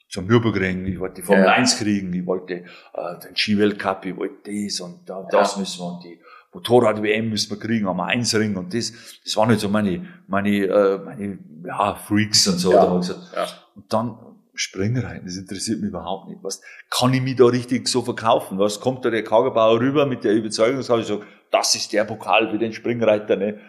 zum 0.08 0.26
Nürburgring, 0.26 0.86
ich 0.86 0.98
wollte 0.98 1.16
die 1.16 1.22
Formel 1.22 1.44
ja. 1.44 1.52
1 1.52 1.78
kriegen, 1.78 2.12
ich 2.12 2.26
wollte 2.26 2.54
äh, 2.54 3.18
den 3.22 3.36
Ski-Weltcup, 3.36 4.06
ich 4.06 4.16
wollte 4.16 4.50
das 4.50 4.80
und 4.80 5.08
da, 5.08 5.26
das 5.30 5.54
ja. 5.54 5.60
müssen 5.60 5.80
wir 5.80 5.86
und 5.86 6.04
die 6.04 6.18
Motorrad-WM 6.58 7.30
müssen 7.30 7.50
wir 7.50 7.58
kriegen, 7.58 7.86
am 7.86 8.00
Einsring 8.00 8.56
und 8.56 8.74
das, 8.74 8.92
das 9.24 9.36
waren 9.36 9.48
halt 9.48 9.60
so 9.60 9.68
meine, 9.68 10.06
meine, 10.26 10.64
äh, 10.64 10.98
meine, 10.98 11.38
ja, 11.64 11.94
Freaks 11.94 12.48
und 12.48 12.58
so. 12.58 12.72
Ja. 12.72 12.86
Da 12.86 12.96
gesagt, 12.96 13.20
ja. 13.34 13.46
Und 13.76 13.92
dann 13.92 14.18
Springreiten, 14.54 15.24
das 15.24 15.36
interessiert 15.36 15.80
mich 15.80 15.90
überhaupt 15.90 16.28
nicht. 16.28 16.42
Was 16.42 16.60
kann 16.90 17.14
ich 17.14 17.22
mich 17.22 17.36
da 17.36 17.44
richtig 17.44 17.86
so 17.86 18.02
verkaufen? 18.02 18.58
Was 18.58 18.80
kommt 18.80 19.04
da 19.04 19.10
der 19.10 19.22
Kagerbauer 19.22 19.80
rüber 19.80 20.04
mit 20.04 20.24
der 20.24 20.34
Überzeugung, 20.34 20.78
dass 20.78 20.88
ich 20.88 21.06
so, 21.06 21.22
das 21.52 21.74
ist 21.76 21.92
der 21.92 22.04
Pokal 22.04 22.50
für 22.50 22.58
den 22.58 22.72
Springreiter, 22.72 23.36
ne? 23.36 23.60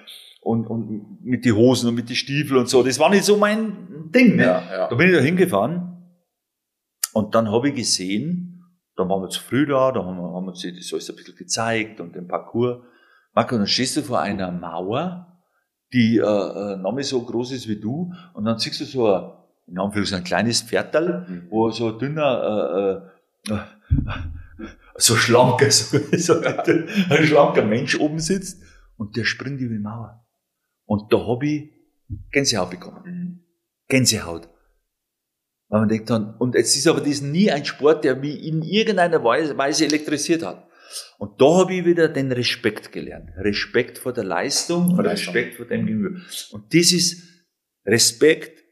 Und, 0.41 0.65
und 0.67 1.19
mit 1.21 1.45
die 1.45 1.51
Hosen 1.51 1.89
und 1.89 1.95
mit 1.95 2.09
die 2.09 2.15
Stiefel 2.15 2.57
und 2.57 2.69
so. 2.69 2.81
Das 2.81 2.97
war 2.97 3.09
nicht 3.09 3.25
so 3.25 3.37
mein 3.37 4.09
Ding, 4.15 4.35
ne? 4.37 4.43
Ja, 4.43 4.63
ja. 4.71 4.87
Da 4.87 4.95
bin 4.95 5.09
ich 5.09 5.15
da 5.15 5.21
hingefahren 5.21 5.97
und 7.13 7.35
dann 7.35 7.51
habe 7.51 7.69
ich 7.69 7.75
gesehen, 7.75 8.48
dann 8.99 9.09
waren 9.09 9.21
wir 9.21 9.29
zu 9.29 9.41
früh 9.41 9.65
da, 9.65 9.91
dann 9.91 10.05
haben 10.05 10.17
wir, 10.17 10.33
haben 10.33 10.45
wir 10.45 10.51
uns 10.51 10.61
das 10.61 10.93
alles 10.93 11.09
ein 11.09 11.15
bisschen 11.15 11.35
gezeigt 11.35 11.99
und 11.99 12.15
den 12.15 12.27
Parcours. 12.27 12.83
Marco, 13.33 13.57
dann 13.57 13.67
stehst 13.67 13.97
du 13.97 14.01
vor 14.01 14.19
einer 14.19 14.51
Mauer, 14.51 15.41
die 15.93 16.17
äh, 16.17 16.21
äh, 16.21 16.77
noch 16.77 16.99
so 17.01 17.21
groß 17.23 17.53
ist 17.53 17.67
wie 17.67 17.79
du, 17.79 18.13
und 18.33 18.45
dann 18.45 18.59
siehst 18.59 18.81
du 18.81 18.85
so 18.85 19.13
ein, 19.13 19.31
in 19.67 19.79
Anführungszeichen, 19.79 20.23
ein 20.23 20.27
kleines 20.27 20.61
Pferdal, 20.61 21.25
mhm. 21.27 21.47
wo 21.49 21.71
so 21.71 21.93
ein 21.93 21.99
dünner, 21.99 23.11
äh, 23.47 23.53
äh, 23.53 23.59
so 24.97 25.15
schlanker, 25.15 25.71
so, 25.71 25.97
so 26.17 26.41
ein 26.41 27.25
schlanker 27.25 27.63
Mensch 27.63 27.99
oben 27.99 28.19
sitzt 28.19 28.61
und 28.97 29.15
der 29.15 29.23
springt 29.23 29.61
über 29.61 29.73
die 29.73 29.81
Mauer. 29.81 30.25
Und 30.85 31.13
da 31.13 31.25
hab 31.25 31.43
ich 31.43 31.71
Gänsehaut 32.31 32.71
bekommen. 32.71 33.01
Mhm. 33.05 33.39
Gänsehaut. 33.87 34.49
Weil 35.69 35.81
man 35.81 35.89
denkt 35.89 36.09
dann, 36.09 36.35
und 36.37 36.55
es 36.55 36.75
ist 36.75 36.87
aber 36.87 36.99
das 36.99 37.21
nie 37.21 37.51
ein 37.51 37.63
Sport, 37.63 38.03
der 38.03 38.15
mich 38.15 38.43
in 38.43 38.63
irgendeiner 38.63 39.23
Weise 39.23 39.85
elektrisiert 39.85 40.43
hat. 40.43 40.67
Und 41.19 41.39
da 41.39 41.59
habe 41.59 41.75
ich 41.75 41.85
wieder 41.85 42.07
den 42.07 42.31
Respekt 42.31 42.91
gelernt. 42.91 43.29
Respekt 43.37 43.99
vor 43.99 44.11
der 44.11 44.23
Leistung 44.23 44.97
und 44.97 45.05
Respekt 45.05 45.55
vor 45.55 45.67
dem 45.67 45.85
Gegenüber. 45.85 46.19
Und 46.51 46.73
das 46.73 46.91
ist, 46.91 47.21
Respekt 47.85 48.63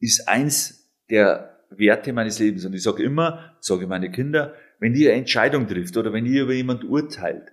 ist 0.00 0.28
eins 0.28 0.90
der 1.08 1.60
Werte 1.70 2.12
meines 2.12 2.40
Lebens. 2.40 2.64
Und 2.64 2.74
ich 2.74 2.82
sage 2.82 3.04
immer, 3.04 3.56
sage 3.60 3.86
meine 3.86 4.10
Kinder, 4.10 4.54
wenn 4.80 4.94
ihr 4.94 5.10
eine 5.10 5.20
Entscheidung 5.20 5.68
trifft 5.68 5.96
oder 5.96 6.12
wenn 6.12 6.26
ihr 6.26 6.42
über 6.42 6.54
jemand 6.54 6.82
urteilt, 6.82 7.52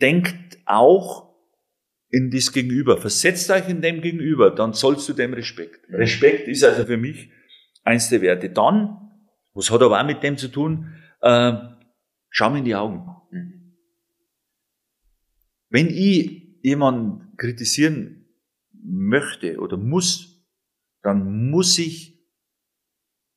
denkt 0.00 0.58
auch 0.64 1.28
in 2.08 2.30
das 2.30 2.52
Gegenüber, 2.52 2.96
versetzt 2.96 3.50
euch 3.50 3.68
in 3.68 3.82
dem 3.82 4.00
Gegenüber, 4.00 4.50
dann 4.50 4.72
sollst 4.72 5.08
du 5.08 5.12
dem 5.12 5.34
Respekt. 5.34 5.86
Respekt 5.90 6.48
ist 6.48 6.64
also 6.64 6.86
für 6.86 6.96
mich 6.96 7.30
eins 7.82 8.08
der 8.08 8.22
Werte. 8.22 8.50
Dann, 8.50 8.96
was 9.54 9.70
hat 9.70 9.82
aber 9.82 10.00
auch 10.00 10.06
mit 10.06 10.22
dem 10.22 10.36
zu 10.36 10.48
tun, 10.48 10.92
äh, 11.20 11.52
schau 12.30 12.50
mir 12.50 12.58
in 12.58 12.64
die 12.64 12.74
Augen. 12.74 13.06
Wenn 15.68 15.88
ich 15.88 16.58
jemanden 16.62 17.36
kritisieren 17.36 18.26
möchte 18.72 19.58
oder 19.58 19.76
muss, 19.76 20.44
dann 21.02 21.50
muss 21.50 21.78
ich 21.78 22.18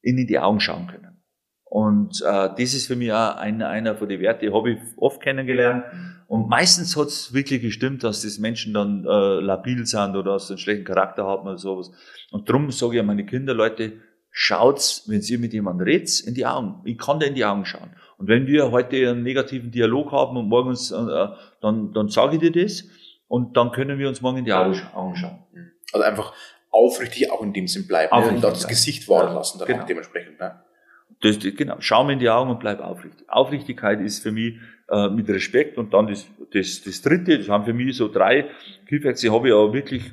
ihn 0.02 0.18
in 0.18 0.28
die 0.28 0.40
Augen 0.40 0.60
schauen 0.60 0.88
können. 0.88 1.22
Und 1.64 2.22
äh, 2.22 2.50
das 2.56 2.74
ist 2.76 2.88
für 2.88 2.96
mich 2.96 3.12
auch 3.12 3.36
einer, 3.38 3.70
einer 3.70 3.96
von 3.96 4.08
den 4.08 4.20
Werten, 4.20 4.54
habe 4.54 4.74
ich 4.74 4.80
oft 4.98 5.22
kennengelernt. 5.22 5.86
Und 6.28 6.48
meistens 6.48 6.96
hat 6.96 7.08
es 7.08 7.34
wirklich 7.34 7.62
gestimmt, 7.62 8.04
dass 8.04 8.22
das 8.22 8.38
Menschen 8.38 8.74
dann 8.74 9.06
äh, 9.06 9.40
labil 9.40 9.86
sind 9.86 10.16
oder 10.16 10.34
dass 10.34 10.48
sie 10.48 10.54
einen 10.54 10.60
schlechten 10.60 10.86
Charakter 10.86 11.26
haben 11.26 11.48
oder 11.48 11.58
sowas. 11.58 11.92
Und 12.32 12.48
darum 12.48 12.70
sage 12.72 12.96
ich 12.96 13.00
an 13.00 13.08
meine 13.08 13.26
Kinder, 13.26 13.54
Leute, 13.54 13.94
schaut's, 14.36 15.04
wenn 15.08 15.22
ihr 15.22 15.40
mit 15.40 15.54
jemandem 15.54 15.86
redet, 15.86 16.20
in 16.22 16.34
die 16.34 16.46
Augen. 16.46 16.82
Ich 16.86 16.98
kann 16.98 17.20
dir 17.20 17.28
in 17.28 17.36
die 17.36 17.46
Augen 17.46 17.66
schauen. 17.66 17.96
Und 18.18 18.28
wenn 18.28 18.48
wir 18.48 18.72
heute 18.72 19.10
einen 19.10 19.22
negativen 19.22 19.72
Dialog 19.72 20.12
haben 20.12 20.36
und 20.36 20.50
morgens, 20.50 20.92
äh, 20.92 21.28
dann, 21.62 21.94
dann 21.94 22.10
sage 22.10 22.36
ich 22.36 22.42
dir 22.42 22.52
das 22.52 22.84
und 23.28 23.56
dann 23.56 23.72
können 23.72 24.00
wir 24.00 24.10
uns 24.10 24.22
morgen 24.22 24.40
in 24.40 24.46
die 24.46 24.54
Augen, 24.54 24.74
schauen. 24.74 25.44
Also 25.94 26.04
einfach 26.04 26.34
aufrichtig 26.72 27.32
auch 27.32 27.44
in 27.44 27.54
dem 27.54 27.68
Sinn 27.68 27.88
bleiben 27.88 28.20
ne? 28.20 28.30
und 28.30 28.44
das 28.44 28.68
Gesicht 28.68 29.08
wahren 29.08 29.36
lassen 29.36 29.60
dann 29.60 29.68
genau. 29.68 29.86
dementsprechend. 29.86 30.40
Ne? 30.40 30.60
Das, 31.22 31.38
genau, 31.40 31.76
schau 31.80 32.04
mir 32.04 32.14
in 32.14 32.20
die 32.20 32.30
Augen 32.30 32.50
und 32.50 32.60
bleib 32.60 32.82
aufrichtig. 32.82 33.30
Aufrichtigkeit 33.30 34.02
ist 34.02 34.24
für 34.24 34.32
mich 34.32 34.56
äh, 34.90 35.10
mit 35.10 35.30
Respekt 35.30 35.78
und 35.78 35.94
dann 35.94 36.08
das, 36.08 36.26
das, 36.52 36.82
das 36.82 37.02
dritte, 37.04 37.38
das 37.38 37.50
haben 37.50 37.66
für 37.66 37.74
mich 37.74 37.96
so 37.96 38.12
drei 38.12 38.50
Keyfacts, 38.88 39.22
die 39.22 39.30
habe 39.30 39.48
ich 39.48 39.54
aber 39.54 39.74
wirklich 39.74 40.12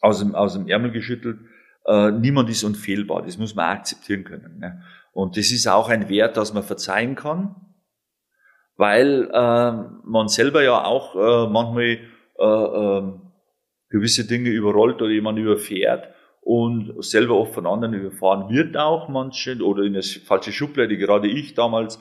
aus 0.00 0.20
dem, 0.20 0.36
aus 0.36 0.54
dem 0.54 0.68
Ärmel 0.68 0.92
geschüttelt 0.92 1.40
äh, 1.88 2.12
niemand 2.12 2.50
ist 2.50 2.64
unfehlbar, 2.64 3.22
das 3.22 3.38
muss 3.38 3.54
man 3.54 3.70
akzeptieren 3.70 4.24
können. 4.24 4.58
Ne? 4.58 4.82
Und 5.12 5.36
das 5.36 5.50
ist 5.50 5.66
auch 5.66 5.88
ein 5.88 6.08
Wert, 6.08 6.36
dass 6.36 6.52
man 6.52 6.62
verzeihen 6.62 7.14
kann, 7.14 7.56
weil 8.76 9.28
äh, 9.32 9.72
man 10.04 10.28
selber 10.28 10.62
ja 10.62 10.84
auch 10.84 11.16
äh, 11.16 11.50
manchmal 11.50 11.98
äh, 12.38 12.44
äh, 12.44 13.12
gewisse 13.88 14.26
Dinge 14.26 14.50
überrollt 14.50 15.00
oder 15.00 15.10
jemand 15.10 15.38
überfährt 15.38 16.08
und 16.42 17.02
selber 17.02 17.36
oft 17.36 17.54
von 17.54 17.66
anderen 17.66 17.94
überfahren 17.94 18.50
wird 18.50 18.76
auch 18.76 19.08
manche 19.08 19.56
oder 19.62 19.82
in 19.82 19.94
eine 19.94 20.02
falsche 20.02 20.52
Schublade, 20.52 20.96
gerade 20.98 21.28
ich 21.28 21.54
damals. 21.54 21.98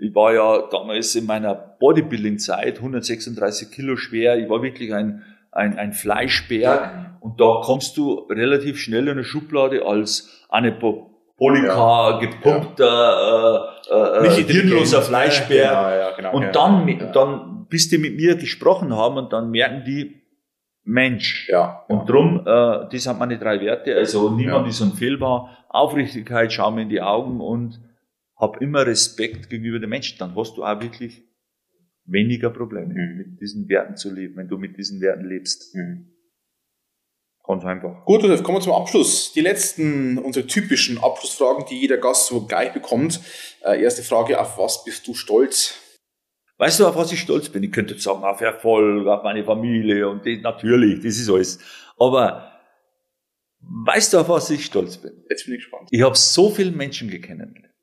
Ich 0.00 0.14
war 0.14 0.32
ja 0.32 0.68
damals 0.68 1.14
in 1.16 1.26
meiner 1.26 1.54
Bodybuilding-Zeit 1.54 2.78
136 2.78 3.70
Kilo 3.70 3.96
schwer. 3.96 4.38
Ich 4.38 4.48
war 4.48 4.62
wirklich 4.62 4.94
ein 4.94 5.24
ein, 5.52 5.78
ein 5.78 5.92
Fleischberg 5.92 7.18
und 7.20 7.40
da 7.40 7.60
kommst 7.62 7.96
du 7.96 8.26
relativ 8.30 8.78
schnell 8.78 9.04
in 9.04 9.12
eine 9.12 9.24
Schublade 9.24 9.84
als 9.84 10.46
Anabolika, 10.48 12.10
ja. 12.10 12.18
gepumpter, 12.18 13.74
ja. 13.90 14.22
äh, 14.22 14.26
äh, 14.26 14.44
hirnloser 14.44 15.02
Fleischberg. 15.02 15.72
Ja, 15.72 15.96
ja, 15.96 16.16
genau, 16.16 16.32
und 16.32 16.54
dann, 16.54 17.12
dann, 17.12 17.66
bis 17.68 17.88
die 17.88 17.98
mit 17.98 18.16
mir 18.16 18.36
gesprochen 18.36 18.94
haben 18.94 19.16
und 19.16 19.32
dann 19.32 19.50
merken 19.50 19.84
die, 19.84 20.18
Mensch. 20.88 21.48
Ja. 21.50 21.84
Und 21.86 22.08
drum, 22.08 22.40
äh, 22.40 22.88
das 22.90 23.02
sind 23.02 23.18
meine 23.18 23.38
drei 23.38 23.60
Werte. 23.60 23.94
Also 23.94 24.30
niemand 24.30 24.66
ist 24.68 24.80
unfehlbar. 24.80 25.66
Aufrichtigkeit, 25.68 26.50
schau 26.50 26.70
mir 26.70 26.82
in 26.82 26.88
die 26.88 27.02
Augen 27.02 27.42
und 27.42 27.78
hab 28.36 28.62
immer 28.62 28.86
Respekt 28.86 29.50
gegenüber 29.50 29.78
den 29.78 29.90
Menschen. 29.90 30.16
Dann 30.18 30.34
hast 30.34 30.56
du 30.56 30.64
auch 30.64 30.80
wirklich 30.80 31.27
weniger 32.10 32.50
Probleme, 32.50 32.94
mhm. 32.94 33.16
mit 33.16 33.40
diesen 33.40 33.68
Werten 33.68 33.96
zu 33.96 34.12
leben, 34.12 34.36
wenn 34.36 34.48
du 34.48 34.58
mit 34.58 34.76
diesen 34.76 35.00
Werten 35.00 35.24
lebst. 35.24 35.74
Mhm. 35.74 36.14
Ganz 37.46 37.64
einfach. 37.64 38.04
Gut, 38.04 38.22
Josef, 38.22 38.42
kommen 38.42 38.58
wir 38.58 38.62
zum 38.62 38.74
Abschluss. 38.74 39.32
Die 39.32 39.40
letzten, 39.40 40.18
unsere 40.18 40.46
typischen 40.46 40.98
Abschlussfragen, 40.98 41.64
die 41.70 41.80
jeder 41.80 41.96
Gast 41.96 42.26
so 42.26 42.46
gleich 42.46 42.74
bekommt. 42.74 43.20
Äh, 43.64 43.82
erste 43.82 44.02
Frage, 44.02 44.38
auf 44.38 44.58
was 44.58 44.84
bist 44.84 45.08
du 45.08 45.14
stolz? 45.14 45.74
Weißt 46.58 46.80
du, 46.80 46.86
auf 46.86 46.96
was 46.96 47.10
ich 47.10 47.20
stolz 47.20 47.48
bin? 47.48 47.62
Ich 47.62 47.72
könnte 47.72 47.98
sagen, 47.98 48.22
auf 48.22 48.40
Erfolg, 48.42 49.06
auf 49.06 49.22
meine 49.22 49.44
Familie 49.44 50.08
und 50.08 50.26
die, 50.26 50.40
natürlich, 50.40 50.96
das 51.02 51.16
ist 51.16 51.30
alles. 51.30 51.58
Aber 51.96 52.52
weißt 53.60 54.12
du, 54.12 54.18
auf 54.18 54.28
was 54.28 54.50
ich 54.50 54.66
stolz 54.66 54.98
bin? 54.98 55.24
Jetzt 55.30 55.46
bin 55.46 55.54
ich 55.54 55.60
gespannt. 55.60 55.88
Ich 55.90 56.02
habe 56.02 56.16
so 56.16 56.50
viele 56.50 56.72
Menschen 56.72 57.08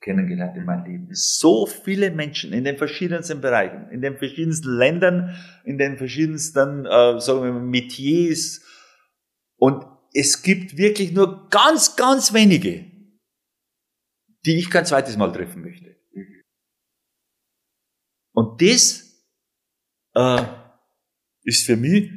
kennengelernt 0.05 0.55
in 0.55 0.65
meinem 0.65 0.85
Leben. 0.85 1.07
So 1.11 1.65
viele 1.65 2.11
Menschen 2.11 2.53
in 2.53 2.63
den 2.63 2.77
verschiedensten 2.77 3.41
Bereichen, 3.41 3.89
in 3.89 4.01
den 4.01 4.17
verschiedensten 4.17 4.77
Ländern, 4.77 5.35
in 5.65 5.77
den 5.77 5.97
verschiedensten, 5.97 6.85
äh, 6.85 7.19
sagen 7.19 7.43
wir 7.43 7.51
mal, 7.51 7.61
Metiers. 7.61 8.61
Und 9.57 9.83
es 10.13 10.43
gibt 10.43 10.77
wirklich 10.77 11.11
nur 11.11 11.49
ganz, 11.49 11.95
ganz 11.95 12.33
wenige, 12.33 12.85
die 14.45 14.59
ich 14.59 14.69
kein 14.69 14.85
zweites 14.85 15.17
Mal 15.17 15.31
treffen 15.33 15.63
möchte. 15.63 15.95
Und 18.31 18.61
das 18.61 19.25
äh, 20.13 20.43
ist 21.43 21.65
für 21.65 21.77
mich, 21.77 22.11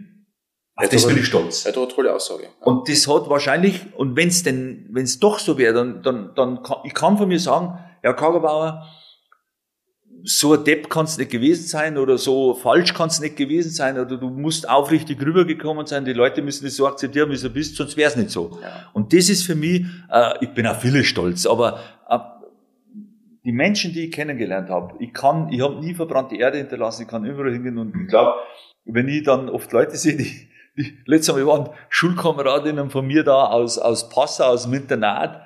auf 0.81 0.89
das 0.91 1.07
bin 1.09 1.19
ich 1.19 1.27
stolz. 1.27 1.65
Ja, 1.65 1.73
eine 1.73 1.89
tolle 1.89 2.15
Aussage. 2.15 2.45
Und 2.61 2.89
das 2.89 3.09
hat 3.09 3.29
wahrscheinlich, 3.29 3.81
und 3.97 4.17
wenn 4.17 4.29
es 4.29 4.45
denn, 4.45 4.87
wenn 4.93 5.03
es 5.03 5.19
doch 5.19 5.41
so 5.41 5.59
wäre, 5.59 5.75
dann, 5.75 6.03
dann, 6.03 6.31
dann 6.37 6.63
kann, 6.63 6.79
ich 6.85 6.95
kann 6.95 7.19
von 7.19 7.27
mir 7.27 7.41
sagen, 7.41 7.79
Herr 8.01 8.15
Kagerbauer, 8.15 8.87
so 10.23 10.55
ein 10.55 10.63
Depp 10.63 10.89
kannst 10.89 11.17
du 11.17 11.23
nicht 11.23 11.33
gewesen 11.33 11.67
sein 11.67 11.99
oder 11.99 12.19
so 12.19 12.55
falsch 12.55 12.95
kannst 12.95 13.19
du 13.19 13.25
nicht 13.25 13.37
gewesen 13.37 13.71
sein 13.71 13.99
oder 13.99 14.17
du 14.17 14.31
musst 14.31 14.69
aufrichtig 14.69 15.21
rübergekommen 15.21 15.87
sein, 15.87 16.05
die 16.05 16.13
Leute 16.13 16.43
müssen 16.43 16.65
das 16.65 16.77
so 16.77 16.87
akzeptieren, 16.87 17.31
wie 17.31 17.37
du 17.37 17.51
bist, 17.51 17.77
sonst 17.77 17.97
wär's 17.97 18.17
nicht 18.17 18.31
so. 18.31 18.59
Ja. 18.63 18.89
Und 18.93 19.13
das 19.13 19.29
ist 19.29 19.45
für 19.45 19.55
mich, 19.55 19.85
äh, 20.11 20.35
ich 20.41 20.51
bin 20.51 20.67
auf 20.67 20.81
viele 20.81 21.05
stolz, 21.05 21.47
aber 21.47 21.81
äh, 22.09 22.19
die 23.45 23.53
Menschen, 23.53 23.93
die 23.93 24.07
ich 24.07 24.13
kennengelernt 24.13 24.69
habe, 24.71 24.95
ich 25.01 25.13
kann, 25.13 25.53
ich 25.53 25.61
habe 25.61 25.81
nie 25.81 25.95
verbrannte 25.95 26.37
Erde 26.37 26.59
hinterlassen, 26.59 27.03
ich 27.03 27.09
kann 27.09 27.25
überall 27.25 27.53
hingehen 27.53 27.79
und 27.79 27.95
ich 28.01 28.09
glaube, 28.09 28.35
wenn 28.85 29.09
ich 29.09 29.25
dann 29.25 29.49
oft 29.49 29.73
Leute 29.73 29.97
sehe, 29.97 30.17
die, 30.17 30.48
die 30.79 30.99
letztes 31.07 31.35
Mal 31.35 31.47
waren 31.47 31.71
Schulkameradinnen 31.89 32.91
von 32.91 33.07
mir 33.07 33.25
da 33.25 33.47
aus, 33.47 33.79
aus 33.79 34.09
Passau, 34.09 34.45
aus 34.45 34.63
dem 34.65 34.75
Internat, 34.75 35.43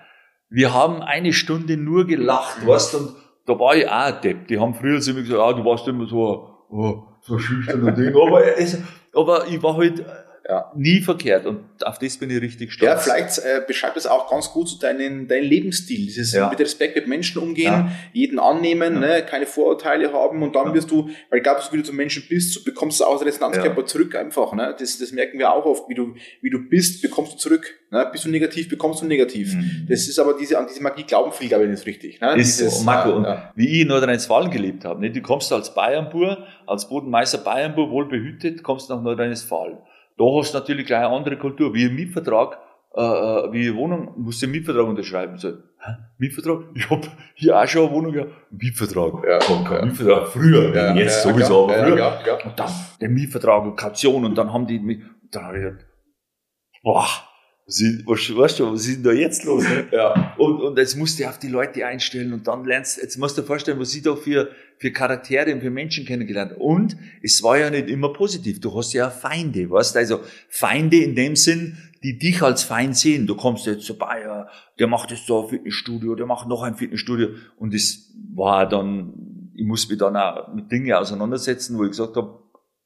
wir 0.51 0.75
haben 0.75 1.03
eine 1.03 1.33
Stunde 1.33 1.77
nur 1.79 2.07
gelacht, 2.07 2.67
weißt 2.67 2.95
und 2.97 3.15
da 3.47 3.59
war 3.59 3.75
ich 3.75 3.89
auch 3.89 3.93
ein 3.93 4.21
Depp. 4.23 4.49
Die 4.49 4.61
haben 4.61 4.75
früher 4.75 5.01
zu 5.01 5.15
mir 5.15 5.23
gesagt, 5.23 5.41
ah, 5.41 5.53
du 5.53 5.65
warst 5.65 5.89
immer 5.89 6.07
so, 6.07 6.49
oh, 6.71 7.03
so 7.23 7.39
schüchterner 7.39 7.93
Ding. 7.93 8.15
Aber, 8.15 8.59
es, 8.59 8.79
aber 9.15 9.49
ich 9.49 9.63
war 9.63 9.77
halt 9.77 10.05
Ja. 10.49 10.73
nie 10.75 11.01
verkehrt 11.01 11.47
und 11.47 11.61
auf 11.85 11.99
das 11.99 12.17
bin 12.17 12.29
ich 12.31 12.41
richtig 12.41 12.73
stolz. 12.73 12.89
Ja, 12.91 12.97
vielleicht 12.97 13.39
äh, 13.39 13.63
beschreibt 13.67 13.97
es 13.97 14.07
auch 14.07 14.29
ganz 14.29 14.51
gut 14.51 14.69
so 14.69 14.79
deinen, 14.79 15.29
deinen 15.29 15.45
Lebensstil. 15.45 16.07
Dieses 16.07 16.33
Ja. 16.33 16.49
mit 16.51 16.59
Respekt 16.59 16.97
mit 16.97 17.07
Menschen 17.07 17.41
umgehen, 17.41 17.73
Ja. 17.73 17.93
jeden 18.13 18.39
annehmen, 18.41 18.99
ne, 19.01 19.25
keine 19.25 19.47
Vorurteile 19.47 20.13
haben 20.13 20.43
und 20.43 20.57
dann 20.57 20.75
wirst 20.75 20.91
du, 20.91 21.09
weil 21.31 21.39
ich 21.39 21.43
glaube, 21.45 21.61
so 21.63 21.73
wie 21.73 21.77
du 21.77 21.85
zum 21.85 21.95
Menschen 21.97 22.25
bist, 22.29 22.53
so 22.55 22.65
bekommst 22.65 22.99
du 23.01 23.05
aus 23.05 23.25
Resonanzkörper 23.25 23.87
zurück 23.87 24.17
einfach. 24.17 24.53
Ne? 24.53 24.75
Das, 24.79 24.99
das 24.99 25.13
merken 25.13 25.39
wir 25.39 25.53
auch 25.53 25.65
oft, 25.65 25.89
wie 25.89 25.95
du, 25.95 26.15
wie 26.41 26.51
du 26.51 26.59
bist, 26.59 27.03
bekommst 27.03 27.35
du 27.35 27.37
zurück. 27.39 27.79
Ne? 27.91 28.09
Bist 28.11 28.25
du 28.25 28.29
negativ, 28.29 28.69
bekommst 28.69 29.01
du 29.03 29.07
negativ. 29.07 29.55
Mhm. 29.55 29.87
Das 29.89 30.09
ist 30.09 30.19
aber 30.19 30.35
diese, 30.35 30.59
an 30.59 30.67
diese 30.69 30.83
Magie 30.83 31.05
glauben 31.05 31.33
viele, 31.33 31.51
glaube 31.51 31.65
ich, 31.65 31.71
nicht 31.71 31.87
richtig. 31.87 32.21
Ne? 32.21 32.35
Ist 32.37 32.59
Dieses, 32.59 32.79
so, 32.81 32.85
Marco. 32.85 33.13
Und 33.13 33.27
wie 33.55 33.69
ich 33.69 33.81
in 33.83 33.89
Nordrhein-Westfalen 33.89 34.51
gelebt 34.51 34.85
habe, 34.85 35.01
nicht? 35.01 35.15
du 35.15 35.21
kommst 35.23 35.53
als 35.53 35.73
Bayernbur, 35.75 36.47
als 36.67 36.89
Bodenmeister 36.89 37.39
Bayernbur, 37.39 37.91
wohl 37.91 38.09
behütet, 38.09 38.63
kommst 38.63 38.91
nach 38.91 39.01
Nordrhein-Westfalen. 39.01 39.79
Da 40.23 40.39
hast 40.39 40.55
du 40.55 40.59
natürlich 40.59 40.87
gleich 40.87 41.05
eine 41.05 41.17
andere 41.17 41.37
Kultur. 41.37 41.75
Wie 41.75 41.85
ein 41.85 41.97
Mietvertrag, 41.97 42.57
äh, 42.95 43.01
äh, 43.01 43.53
wie 43.53 43.67
eine 43.67 43.77
Wohnung, 43.77 44.13
musst 44.19 44.41
du 44.41 44.47
einen 44.47 44.53
Mietvertrag 44.53 44.87
unterschreiben. 44.87 45.37
So, 45.37 45.49
hä? 45.49 45.97
Mietvertrag? 46.19 46.61
Ich 46.77 46.89
hab 46.89 47.05
hier 47.35 47.59
auch 47.59 47.67
schon 47.67 47.87
eine 47.87 47.95
Wohnung 47.97 48.13
gehabt. 48.13 48.31
Mietvertrag. 48.53 49.15
Ja, 49.29 49.39
Komm, 49.41 49.65
ja. 49.65 49.85
Mietvertrag. 49.85 50.29
Früher, 50.29 50.75
Ja, 50.75 50.95
jetzt 50.95 51.25
ja, 51.25 51.33
sowieso, 51.33 51.65
aber 51.65 51.75
früher. 51.75 51.99
Ja, 51.99 52.21
ja, 52.21 52.27
ja. 52.39 52.45
Und 52.45 52.57
dann 52.57 52.71
der 53.01 53.09
Mietvertrag 53.09 53.65
und 53.65 53.77
Kaution 53.77 54.25
und 54.25 54.37
dann 54.39 54.53
haben 54.53 54.69
die, 54.69 55.03
dann 55.33 55.45
habe 55.45 55.59
ich 55.59 55.65
gedacht, 55.65 55.87
boah, 56.85 57.07
was 57.67 57.81
ist, 57.81 58.07
was, 58.07 58.37
weißt 58.37 58.59
du, 58.61 58.73
was 58.73 58.87
ist 58.87 58.97
denn 58.97 59.05
da 59.05 59.13
jetzt 59.13 59.45
los? 59.45 59.63
Ne? 59.63 59.87
Ja. 59.93 60.35
Und, 60.37 60.61
und 60.61 60.79
jetzt 60.79 60.97
musst 60.97 61.21
du 61.21 61.29
auf 61.29 61.39
die 61.39 61.49
Leute 61.49 61.87
einstellen 61.87 62.33
und 62.33 62.47
dann 62.47 62.65
lernst, 62.65 63.01
jetzt 63.01 63.19
musst 63.19 63.39
du 63.39 63.43
dir 63.43 63.47
vorstellen, 63.47 63.79
was 63.79 63.95
ich 63.95 64.03
da 64.03 64.17
für, 64.17 64.51
für 64.79 64.91
Charaktere 64.91 65.55
und 65.55 65.61
für 65.61 65.71
Menschen 65.71 66.05
kennengelernt. 66.05 66.55
Und 66.59 66.97
es 67.23 67.43
war 67.43 67.59
ja 67.59 67.71
nicht 67.71 67.89
immer 67.89 68.13
positiv. 68.13 68.61
Du 68.61 68.77
hast 68.77 68.93
ja 68.93 69.11
Feinde, 69.11 69.71
weißt 69.71 69.97
Also 69.97 70.21
Feinde 70.49 70.97
in 70.99 71.15
dem 71.15 71.37
Sinn, 71.37 71.79
die 72.03 72.19
dich 72.19 72.43
als 72.43 72.65
Feind 72.65 72.97
sehen. 72.97 73.27
Du 73.27 73.37
kommst 73.37 73.67
jetzt 73.67 73.87
zu 73.87 73.97
Bayer, 73.97 74.49
der 74.79 74.89
macht 74.89 75.13
jetzt 75.13 75.27
so 75.27 75.45
ein 75.45 75.49
Fitnessstudio, 75.49 76.17
der 76.17 76.27
macht 76.27 76.49
noch 76.49 76.63
ein 76.63 76.75
Fitnessstudio. 76.75 77.29
Und 77.57 77.75
es 77.75 78.13
war 78.35 78.69
dann, 78.69 79.51
ich 79.55 79.65
muss 79.65 79.89
mich 79.89 79.99
dann 79.99 80.17
auch 80.17 80.53
mit 80.53 80.71
Dingen 80.73 80.93
auseinandersetzen, 80.93 81.79
wo 81.79 81.85
ich 81.85 81.91
gesagt 81.91 82.17
habe, 82.17 82.43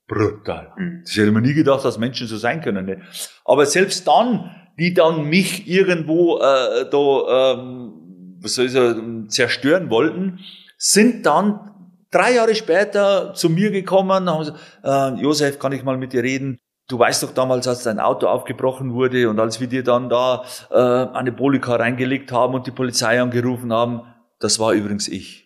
brutal. 0.06 0.72
Mhm. 0.76 1.02
Das 1.04 1.16
hätte 1.16 1.32
man 1.32 1.42
nie 1.42 1.54
gedacht, 1.54 1.84
dass 1.84 1.98
Menschen 1.98 2.26
so 2.26 2.36
sein 2.36 2.60
können. 2.60 2.86
Ne? 2.86 3.02
Aber 3.44 3.66
selbst 3.66 4.06
dann, 4.06 4.50
die 4.78 4.94
dann 4.94 5.24
mich 5.24 5.68
irgendwo 5.68 6.38
äh, 6.38 6.88
da, 6.90 7.54
ähm, 7.54 7.92
was 8.40 8.54
soll 8.54 8.66
ich 8.66 8.72
sagen, 8.72 9.28
zerstören 9.28 9.90
wollten, 9.90 10.40
sind 10.76 11.24
dann 11.26 11.72
drei 12.10 12.34
Jahre 12.34 12.54
später 12.54 13.34
zu 13.34 13.48
mir 13.50 13.70
gekommen, 13.70 14.28
haben 14.28 14.38
gesagt, 14.38 14.58
äh, 14.84 15.20
Josef, 15.20 15.58
kann 15.58 15.72
ich 15.72 15.82
mal 15.82 15.96
mit 15.96 16.12
dir 16.12 16.22
reden? 16.22 16.58
Du 16.88 16.98
weißt 16.98 17.22
doch 17.24 17.34
damals, 17.34 17.66
als 17.66 17.82
dein 17.82 17.98
Auto 17.98 18.28
aufgebrochen 18.28 18.94
wurde 18.94 19.28
und 19.28 19.40
als 19.40 19.60
wir 19.60 19.66
dir 19.66 19.82
dann 19.82 20.08
da 20.08 20.44
äh, 20.70 20.76
eine 21.16 21.32
Bolika 21.32 21.74
reingelegt 21.74 22.30
haben 22.30 22.54
und 22.54 22.66
die 22.66 22.70
Polizei 22.70 23.20
angerufen 23.20 23.72
haben, 23.72 24.02
das 24.38 24.58
war 24.60 24.72
übrigens 24.72 25.08
ich. 25.08 25.45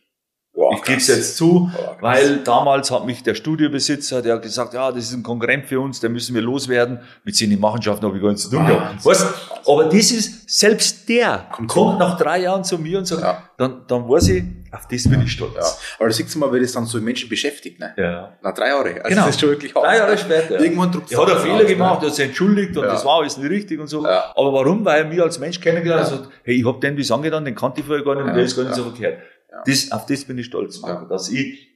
Wow, 0.53 0.75
ich 0.77 0.83
gebe 0.83 0.99
es 0.99 1.07
jetzt 1.07 1.37
zu, 1.37 1.71
krass. 1.73 1.97
weil 2.01 2.39
damals 2.39 2.91
hat 2.91 3.07
mich 3.07 3.23
der 3.23 3.35
Studiobesitzer, 3.35 4.21
der 4.21 4.35
hat 4.35 4.43
gesagt, 4.43 4.75
ja, 4.75 4.91
das 4.91 5.05
ist 5.05 5.15
ein 5.15 5.23
Konkurrent 5.23 5.67
für 5.67 5.81
uns, 5.81 6.01
den 6.01 6.13
müssen 6.13 6.35
wir 6.35 6.43
loswerden. 6.43 6.99
Mit 7.25 7.37
seinen 7.37 7.61
Machenschaften 7.61 8.05
habe 8.05 8.17
ich 8.17 8.23
gar 8.23 8.31
nichts 8.31 8.45
zu 8.45 8.51
tun 8.57 8.67
gehabt. 8.67 9.05
Weißt, 9.05 9.27
aber 9.67 9.85
das 9.85 10.11
ist, 10.11 10.51
selbst 10.51 11.09
der 11.09 11.47
Kommt 11.53 11.69
kommt, 11.69 11.99
nach 12.01 12.19
drei 12.19 12.41
Jahren 12.43 12.65
zu 12.65 12.79
mir 12.79 12.99
und 12.99 13.05
sagt, 13.07 13.23
Ja. 13.23 13.45
dann, 13.59 13.83
dann 13.87 14.09
weiß 14.09 14.29
ich, 14.31 14.43
auf 14.73 14.87
das 14.89 15.05
bin 15.09 15.21
ich 15.23 15.29
Ja. 15.39 15.47
stolz. 15.47 15.79
Aber 15.99 16.09
da 16.09 16.15
siehst 16.15 16.35
du 16.35 16.39
mal, 16.41 16.53
wie 16.53 16.61
das 16.61 16.73
dann 16.73 16.85
so 16.85 16.99
Menschen 17.01 17.29
beschäftigt, 17.29 17.79
ne? 17.79 17.95
Ja. 17.97 18.33
Nach 18.43 18.53
drei 18.53 18.69
Jahren. 18.69 18.87
Also 18.87 19.09
Genau. 19.09 19.21
das 19.27 19.31
ist 19.37 19.41
schon 19.41 19.51
wirklich 19.51 19.73
hart. 19.75 19.85
Drei 19.87 19.97
Jahre 19.99 20.19
später. 20.19 20.61
Irgendwann 20.61 20.91
druckt 20.91 21.13
Er 21.13 21.23
hat 21.23 21.31
einen 21.31 21.41
Fehler 21.41 21.59
ne? 21.59 21.65
gemacht, 21.67 22.03
er 22.03 22.09
hat 22.09 22.15
sich 22.17 22.25
entschuldigt 22.27 22.77
und 22.77 22.83
Ja. 22.85 22.91
das 22.91 23.05
war 23.05 23.21
alles 23.21 23.37
nicht 23.39 23.49
richtig 23.51 23.79
und 23.81 23.87
so. 23.87 24.05
Ja. 24.05 24.33
Aber 24.35 24.53
warum? 24.53 24.85
Weil 24.85 25.03
er 25.03 25.09
mich 25.09 25.23
als 25.23 25.39
Mensch 25.39 25.61
kennengelernt 25.61 26.03
hat 26.07 26.11
Ja. 26.11 26.17
und 26.19 26.23
sagt, 26.25 26.35
hey, 26.43 26.55
ich 26.61 26.67
hab 26.67 26.81
den 26.81 26.97
das 26.97 27.11
angetan, 27.13 27.45
den 27.45 27.55
kannte 27.55 27.81
ich 27.81 27.87
vorher 27.87 28.05
gar 28.05 28.15
nicht 28.17 28.23
und 28.25 28.29
Ja. 28.31 28.35
der 28.35 28.45
ist 28.45 28.57
gar 28.57 28.63
nicht 28.65 28.77
Ja. 28.77 28.83
so 28.83 28.91
verkehrt. 28.91 29.19
Ja. 29.51 29.63
Das, 29.67 29.91
auf 29.93 30.07
das 30.07 30.25
bin 30.25 30.39
ich 30.39 30.47
stolz, 30.47 30.81
Marco, 30.81 31.07
dass 31.07 31.31
ich 31.31 31.69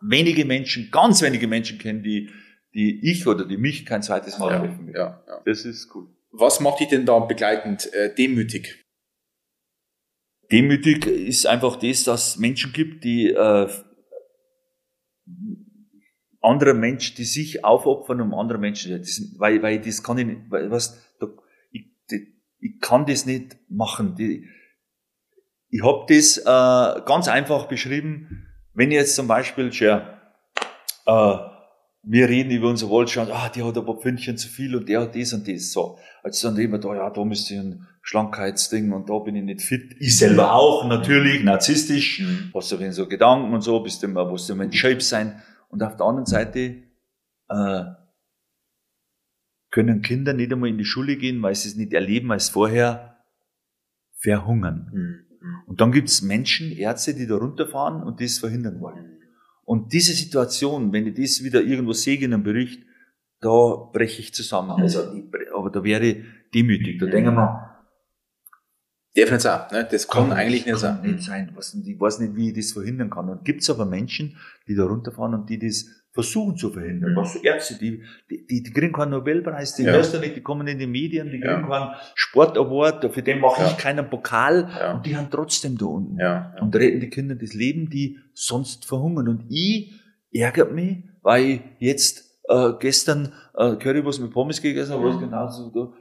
wenige 0.00 0.44
Menschen, 0.44 0.90
ganz 0.90 1.22
wenige 1.22 1.48
Menschen 1.48 1.78
kenne, 1.78 2.02
die, 2.02 2.30
die 2.74 3.10
ich 3.10 3.26
oder 3.26 3.44
die 3.46 3.56
mich 3.56 3.86
kein 3.86 4.02
zweites 4.02 4.38
Mal 4.38 4.58
treffen 4.60 4.86
will. 4.86 4.94
ja, 4.94 5.22
ja. 5.26 5.40
Das 5.44 5.64
ist 5.64 5.94
cool. 5.94 6.08
Was 6.30 6.60
macht 6.60 6.80
dich 6.80 6.88
denn 6.88 7.06
da 7.06 7.18
begleitend 7.20 7.92
äh, 7.94 8.14
demütig? 8.14 8.84
Demütig 10.50 11.06
ist 11.06 11.46
einfach 11.46 11.76
das, 11.76 12.04
dass 12.04 12.28
es 12.28 12.36
Menschen 12.38 12.72
gibt, 12.72 13.04
die 13.04 13.30
äh, 13.30 13.68
andere 16.40 16.74
Menschen, 16.74 17.16
die 17.16 17.24
sich 17.24 17.64
aufopfern, 17.64 18.20
um 18.20 18.34
andere 18.34 18.58
Menschen, 18.58 18.98
das, 18.98 19.20
weil, 19.38 19.62
weil 19.62 19.80
das 19.80 20.02
kann 20.02 20.18
ich 20.18 20.26
nicht, 20.26 20.50
weil, 20.50 20.70
was, 20.70 21.16
da, 21.18 21.28
ich, 21.70 21.86
ich 22.60 22.80
kann 22.80 23.06
das 23.06 23.26
nicht 23.26 23.56
machen. 23.68 24.14
Die, 24.16 24.48
ich 25.70 25.82
habe 25.82 26.06
das 26.08 26.38
äh, 26.38 27.00
ganz 27.04 27.28
einfach 27.28 27.66
beschrieben, 27.66 28.46
wenn 28.74 28.90
ich 28.90 28.96
jetzt 28.96 29.16
zum 29.16 29.26
Beispiel, 29.26 29.70
ja, 29.72 30.18
äh, 31.06 31.38
wir 32.02 32.28
reden 32.28 32.50
über 32.50 32.68
unser 32.68 32.88
Wohlstand, 32.88 33.30
ah, 33.30 33.48
die 33.48 33.62
hat 33.62 33.76
ein 33.76 33.84
paar 33.84 33.98
Pfündchen 33.98 34.38
zu 34.38 34.48
viel 34.48 34.74
und 34.76 34.88
der 34.88 35.02
hat 35.02 35.16
das 35.16 35.32
und 35.32 35.46
das, 35.46 35.72
so. 35.72 35.98
Also 36.22 36.48
dann 36.48 36.56
reden 36.56 36.72
wir 36.72 36.78
da, 36.78 36.94
ja, 36.94 37.10
da 37.10 37.24
müsste 37.24 37.54
ich 37.54 37.60
ein 37.60 37.86
Schlankheitsding 38.02 38.92
und 38.92 39.10
da 39.10 39.18
bin 39.18 39.34
ich 39.34 39.42
nicht 39.42 39.62
fit. 39.62 39.96
Ich 39.98 40.16
selber 40.16 40.52
auch, 40.52 40.86
natürlich, 40.86 41.42
narzisstisch, 41.42 42.22
hast 42.54 42.72
du 42.72 42.92
so 42.92 43.08
Gedanken 43.08 43.52
und 43.52 43.60
so, 43.60 43.80
bist 43.80 44.02
du 44.02 44.06
immer, 44.06 44.24
musst 44.24 44.48
du 44.48 44.54
immer 44.54 44.64
in 44.64 44.72
Shape 44.72 45.00
sein. 45.00 45.42
Und 45.68 45.82
auf 45.82 45.96
der 45.96 46.06
anderen 46.06 46.26
Seite, 46.26 46.82
äh, 47.48 47.84
können 49.70 50.00
Kinder 50.00 50.32
nicht 50.32 50.52
einmal 50.52 50.70
in 50.70 50.78
die 50.78 50.84
Schule 50.84 51.16
gehen, 51.16 51.42
weil 51.42 51.54
sie 51.54 51.68
es 51.68 51.76
nicht 51.76 51.92
erleben 51.92 52.32
als 52.32 52.48
vorher 52.48 53.18
verhungern. 54.20 54.90
Und 55.66 55.80
dann 55.80 55.92
gibt 55.92 56.08
es 56.08 56.22
Menschen, 56.22 56.72
Ärzte, 56.72 57.14
die 57.14 57.26
da 57.26 57.36
runterfahren 57.36 58.02
und 58.02 58.20
das 58.20 58.38
verhindern 58.38 58.80
wollen. 58.80 59.18
Und 59.64 59.92
diese 59.92 60.12
Situation, 60.12 60.92
wenn 60.92 61.06
ich 61.06 61.14
das 61.14 61.44
wieder 61.44 61.60
irgendwo 61.62 61.92
sehe 61.92 62.18
in 62.18 62.32
einem 62.32 62.42
Bericht, 62.42 62.82
da 63.40 63.74
breche 63.92 64.20
ich 64.20 64.34
zusammen. 64.34 64.70
Also, 64.70 65.12
ich 65.14 65.24
bre- 65.24 65.52
aber 65.54 65.70
da 65.70 65.84
wäre 65.84 66.04
ich 66.04 66.24
demütig. 66.54 66.98
Da 66.98 67.06
denken 67.06 67.34
wir, 67.34 67.64
Darf 69.14 69.30
nicht 69.30 69.40
sein, 69.40 69.60
ne? 69.72 69.88
Das 69.90 70.06
kann, 70.06 70.32
eigentlich 70.32 70.64
nicht 70.66 70.80
kann 70.80 71.00
sein. 71.02 71.02
nicht 71.02 71.24
sein. 71.24 71.50
Was, 71.54 71.74
ich 71.74 71.98
weiß 72.00 72.20
nicht, 72.20 72.36
wie 72.36 72.50
ich 72.50 72.54
das 72.56 72.72
verhindern 72.72 73.10
kann. 73.10 73.28
Und 73.28 73.44
gibt 73.44 73.62
es 73.62 73.70
aber 73.70 73.84
Menschen, 73.84 74.36
die 74.68 74.74
da 74.76 74.84
runterfahren 74.84 75.34
und 75.34 75.48
die 75.50 75.58
das 75.58 75.86
versuchen 76.18 76.56
zu 76.56 76.70
verhindern. 76.70 77.12
Mhm. 77.12 77.16
Was 77.16 77.36
Ärzte, 77.36 77.78
die, 77.78 78.02
die, 78.28 78.44
die, 78.44 78.62
die 78.64 78.72
kriegen 78.72 78.92
keinen 78.92 79.10
Nobelpreis, 79.10 79.76
die 79.76 79.84
Ja. 79.84 79.92
hörst 79.92 80.12
du 80.14 80.18
nicht, 80.18 80.34
die 80.34 80.40
kommen 80.40 80.66
in 80.66 80.76
die 80.78 80.88
Medien, 80.88 81.30
die 81.30 81.38
Ja. 81.38 81.54
kriegen 81.54 81.68
keinen 81.68 81.90
Sportaward, 82.16 83.12
für 83.14 83.22
den 83.22 83.38
mache 83.38 83.62
Ja. 83.62 83.68
ich 83.68 83.76
keinen 83.78 84.10
Pokal. 84.10 84.68
Ja. 84.68 84.94
Und 84.94 85.06
die 85.06 85.16
haben 85.16 85.28
trotzdem 85.30 85.78
da 85.78 85.86
unten. 85.86 86.18
Ja, 86.18 86.52
ja. 86.56 86.62
Und 86.62 86.74
retten 86.74 86.98
die 86.98 87.08
Kinder 87.08 87.36
das 87.36 87.54
Leben, 87.54 87.88
die 87.88 88.18
sonst 88.34 88.84
verhungern. 88.84 89.28
Und 89.28 89.44
ich 89.48 89.92
ärgert 90.32 90.72
mich, 90.74 91.04
weil 91.22 91.44
ich 91.44 91.60
jetzt 91.78 92.24
äh, 92.50 92.72
gestern 92.80 93.32
äh, 93.56 93.76
Currywurst 93.76 94.20
mit 94.20 94.32
Pommes 94.32 94.60
gegessen 94.60 94.94
habe, 94.94 95.04
was 95.04 95.16
Mhm. 95.16 95.20
genauso 95.20 95.70
da, 95.70 95.92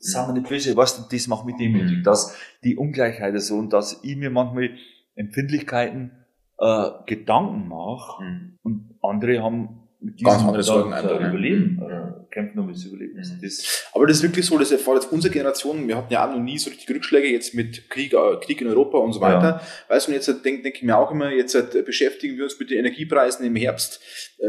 sagen 0.00 0.28
wir 0.34 0.40
nicht 0.40 0.48
böse, 0.48 0.76
weißt 0.76 0.98
du, 0.98 1.02
das 1.16 1.28
macht 1.28 1.46
mich 1.46 1.56
demütig, 1.56 2.02
dass 2.02 2.36
die 2.64 2.74
Ungleichheit 2.76 3.40
so 3.40 3.54
und 3.56 3.72
dass 3.72 4.00
ich 4.02 4.16
mir 4.16 4.30
manchmal 4.30 4.70
Empfindlichkeiten 5.14 6.10
äh, 6.58 6.90
Gedanken 7.06 7.68
mache 7.68 8.22
Mhm. 8.22 8.58
und 8.62 8.94
andere 9.02 9.42
haben 9.42 9.82
mit 10.00 10.22
Ganz 10.22 10.42
diesem 10.44 10.62
Sorgen 10.62 10.92
einfach, 10.92 11.20
ne? 11.20 11.28
Überleben, 11.28 11.82
äh, 11.82 12.12
kämpfen 12.36 12.58
um 12.58 12.68
das 12.70 12.84
Überleben. 12.84 13.16
Mhm. 13.16 13.40
Das, 13.42 13.88
Aber 13.94 14.06
das 14.06 14.18
ist 14.18 14.22
wirklich 14.22 14.44
so, 14.44 14.58
das 14.58 14.70
erfahrt 14.70 15.02
jetzt 15.02 15.12
unsere 15.12 15.32
Generation, 15.32 15.88
wir 15.88 15.96
hatten 15.96 16.12
ja 16.12 16.26
auch 16.26 16.32
noch 16.32 16.42
nie 16.42 16.58
so 16.58 16.68
richtig 16.70 16.94
Rückschläge 16.94 17.28
jetzt 17.28 17.54
mit 17.54 17.88
Krieg, 17.88 18.12
äh, 18.12 18.36
Krieg 18.44 18.60
in 18.60 18.68
Europa 18.68 18.98
und 18.98 19.12
so 19.14 19.20
weiter. 19.20 19.60
Weißt 19.88 20.08
du, 20.08 20.12
jetzt 20.12 20.28
denke 20.44 20.62
denk 20.62 20.76
ich 20.76 20.82
mir 20.82 20.96
auch 20.98 21.10
immer, 21.10 21.30
jetzt 21.30 21.54
äh, 21.54 21.82
beschäftigen 21.84 22.36
wir 22.36 22.44
uns 22.44 22.58
mit 22.58 22.70
den 22.70 22.78
Energiepreisen 22.78 23.46
im 23.46 23.56
Herbst. 23.56 24.00
Äh, 24.38 24.46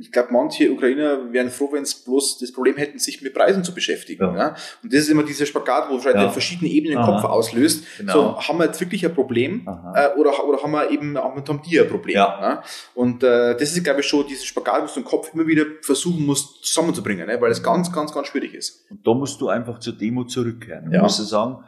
ich 0.00 0.10
glaube, 0.10 0.28
manche 0.32 0.70
Ukrainer 0.72 1.32
wären 1.32 1.50
froh, 1.50 1.68
wenn 1.72 1.82
es 1.82 1.94
bloß 1.94 2.38
das 2.38 2.52
Problem 2.52 2.76
hätten, 2.76 2.98
sich 2.98 3.20
mit 3.20 3.34
Preisen 3.34 3.62
zu 3.64 3.74
beschäftigen. 3.74 4.24
Ja. 4.24 4.36
Ja. 4.36 4.56
Und 4.82 4.92
das 4.92 5.00
ist 5.00 5.10
immer 5.10 5.22
dieser 5.24 5.44
Spagat, 5.44 5.90
wo 5.90 5.98
vielleicht 5.98 6.16
Ja. 6.16 6.26
auf 6.26 6.32
verschiedenen 6.32 6.70
Ebenen 6.70 6.98
im. 6.98 7.04
Kopf 7.04 7.24
auslöst. 7.24 7.84
Genau. 7.98 8.12
So, 8.12 8.40
haben 8.40 8.58
wir 8.58 8.66
jetzt 8.66 8.80
wirklich 8.80 9.04
ein 9.04 9.14
Problem? 9.14 9.66
Aha. 9.66 10.14
Oder, 10.16 10.44
oder 10.46 10.62
haben 10.62 10.72
wir 10.72 10.90
eben 10.90 11.16
auch 11.16 11.34
mit 11.34 11.48
die 11.66 11.80
ein 11.80 11.88
Problem? 11.88 12.16
Ja. 12.16 12.62
Und 12.94 13.22
äh, 13.22 13.56
das 13.56 13.74
ist, 13.74 13.82
glaube 13.82 14.00
ich, 14.00 14.06
schon 14.06 14.26
dieses 14.26 14.44
Spagat, 14.44 14.82
was 14.82 14.94
du 14.94 15.00
im 15.00 15.06
Kopf 15.06 15.32
immer 15.34 15.46
wieder 15.46 15.64
versuchen 15.82 16.24
musst, 16.24 16.64
zusammenzubringen, 16.64 17.17
ne? 17.26 17.40
weil 17.40 17.50
es 17.50 17.62
ganz, 17.62 17.92
ganz, 17.92 18.12
ganz 18.12 18.26
schwierig 18.28 18.54
ist. 18.54 18.90
und 18.90 19.06
da 19.06 19.14
musst 19.14 19.40
du 19.40 19.48
einfach 19.48 19.78
zur 19.80 19.94
Demo 19.94 20.24
zurückkehren. 20.24 20.90
Ja. 20.92 21.02
Musst 21.02 21.18
du 21.18 21.24
sagen, 21.24 21.64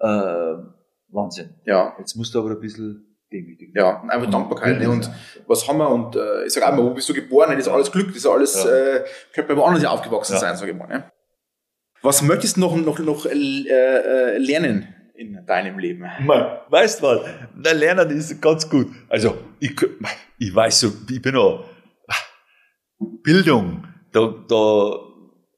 äh, 0.00 0.06
Wahnsinn. 1.08 1.54
Ja, 1.64 1.94
Jetzt 1.98 2.16
musst 2.16 2.34
du 2.34 2.40
aber 2.40 2.50
ein 2.50 2.60
bisschen 2.60 3.16
demütig 3.32 3.72
ja, 3.74 4.02
einfach 4.08 4.30
Dankbarkeit. 4.30 4.78
Ne? 4.80 4.88
Und 4.90 5.10
was 5.46 5.66
haben 5.68 5.78
wir? 5.78 5.88
Und 5.88 6.14
äh, 6.16 6.44
ich 6.46 6.52
sage 6.52 6.72
immer, 6.72 6.84
wo 6.84 6.90
bist 6.94 7.08
du 7.08 7.14
geboren? 7.14 7.50
Das 7.50 7.66
ist 7.66 7.68
alles 7.68 7.90
Glück, 7.92 8.08
das 8.08 8.16
ist 8.16 8.26
alles, 8.26 8.64
Ja. 8.64 8.70
äh, 8.70 9.04
könnte 9.32 9.54
bei 9.54 9.60
woanders 9.60 9.84
aufgewachsen 9.84 10.34
Ja. 10.34 10.38
sein, 10.40 10.56
sage 10.56 10.72
ich 10.72 10.76
mal. 10.76 10.86
Ne? 10.88 11.04
Was 12.02 12.20
möchtest 12.22 12.56
du 12.56 12.60
noch, 12.60 12.76
noch, 12.76 12.98
noch 12.98 13.26
äh, 13.26 13.30
äh, 13.32 14.38
lernen 14.38 14.88
in 15.16 15.44
deinem 15.46 15.78
Leben? 15.78 16.04
Man, 16.24 16.58
weißt 16.68 17.00
du 17.00 17.06
was? 17.06 17.20
Na, 17.56 17.72
Lernen 17.72 18.10
ist 18.10 18.40
ganz 18.42 18.68
gut. 18.68 18.88
Also, 19.08 19.36
ich, 19.60 19.74
ich 20.38 20.54
weiß 20.54 20.80
so, 20.80 20.92
ich 21.10 21.22
bin 21.22 21.36
auch, 21.36 21.64
Bildung, 23.22 23.86
da, 24.14 24.34
da, 24.48 24.96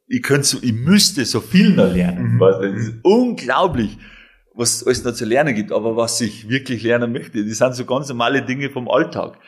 ich 0.09 0.23
könnte 0.23 0.45
so, 0.47 0.59
ich 0.63 0.73
müsste 0.73 1.25
so 1.25 1.41
viel 1.41 1.71
noch 1.75 1.93
lernen. 1.93 2.35
Mhm. 2.35 2.41
Weißt 2.41 2.59
das 2.63 2.83
ist 2.89 2.95
unglaublich, 3.03 3.99
was 4.55 4.77
es 4.81 4.87
alles 4.87 5.05
noch 5.05 5.13
zu 5.13 5.25
lernen 5.25 5.55
gibt. 5.55 5.73
Aber 5.73 5.97
was 5.97 6.21
ich 6.21 6.49
wirklich 6.49 6.83
lernen 6.83 7.13
möchte, 7.13 7.45
das 7.45 7.59
sind 7.59 7.75
so 7.75 7.85
ganz 7.85 8.09
normale 8.09 8.43
Dinge 8.43 8.71
vom 8.71 8.89
Alltag. 8.91 9.39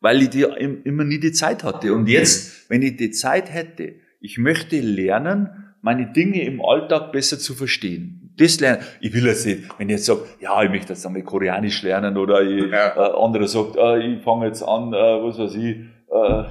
Weil 0.00 0.22
ich 0.22 0.30
die 0.30 0.42
im- 0.42 0.82
immer 0.84 1.04
nie 1.04 1.20
die 1.20 1.32
Zeit 1.32 1.62
hatte. 1.64 1.92
Und 1.94 2.08
jetzt, 2.08 2.68
wenn 2.70 2.82
ich 2.82 2.96
die 2.96 3.10
Zeit 3.10 3.52
hätte, 3.52 3.94
ich 4.20 4.38
möchte 4.38 4.80
lernen, 4.80 5.48
meine 5.82 6.12
Dinge 6.12 6.42
im 6.44 6.60
Alltag 6.64 7.12
besser 7.12 7.38
zu 7.38 7.54
verstehen. 7.54 8.32
Das 8.38 8.58
lernen. 8.60 8.82
Ich 9.00 9.12
will 9.12 9.26
jetzt 9.26 9.44
nicht, 9.46 9.64
wenn 9.78 9.88
ich 9.90 9.96
jetzt 9.96 10.06
sage, 10.06 10.20
ja, 10.40 10.62
ich 10.62 10.70
möchte 10.70 10.92
jetzt 10.94 11.04
einmal 11.06 11.22
Koreanisch 11.22 11.82
lernen 11.82 12.16
oder 12.16 12.42
ich, 12.42 12.70
Ja. 12.70 12.96
äh, 12.96 13.22
andere 13.22 13.46
sagt, 13.48 13.76
äh, 13.76 13.98
ich 14.14 14.22
fange 14.22 14.46
jetzt 14.46 14.62
an, 14.62 14.92
äh, 14.94 14.96
was 14.96 15.38
weiß 15.38 15.54
ich, 15.56 15.76
äh, 15.76 16.44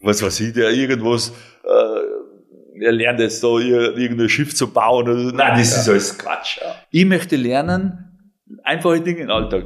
was 0.00 0.22
weiß 0.22 0.40
ich, 0.40 0.52
der 0.52 0.70
irgendwas, 0.70 1.32
äh, 1.64 2.80
er 2.84 2.92
lernt 2.92 3.20
jetzt 3.20 3.42
da 3.42 3.48
ir- 3.48 3.96
irgendein 3.96 4.28
Schiff 4.28 4.54
zu 4.54 4.72
bauen. 4.72 5.08
Oder, 5.08 5.14
nein, 5.32 5.58
das 5.58 5.74
Ja. 5.74 5.80
ist 5.80 5.88
alles 5.88 6.18
Quatsch. 6.18 6.58
Ja. 6.60 6.74
Ich 6.90 7.04
möchte 7.04 7.36
lernen, 7.36 8.32
einfache 8.62 9.00
Dinge 9.00 9.20
im 9.22 9.30
Alltag. 9.30 9.64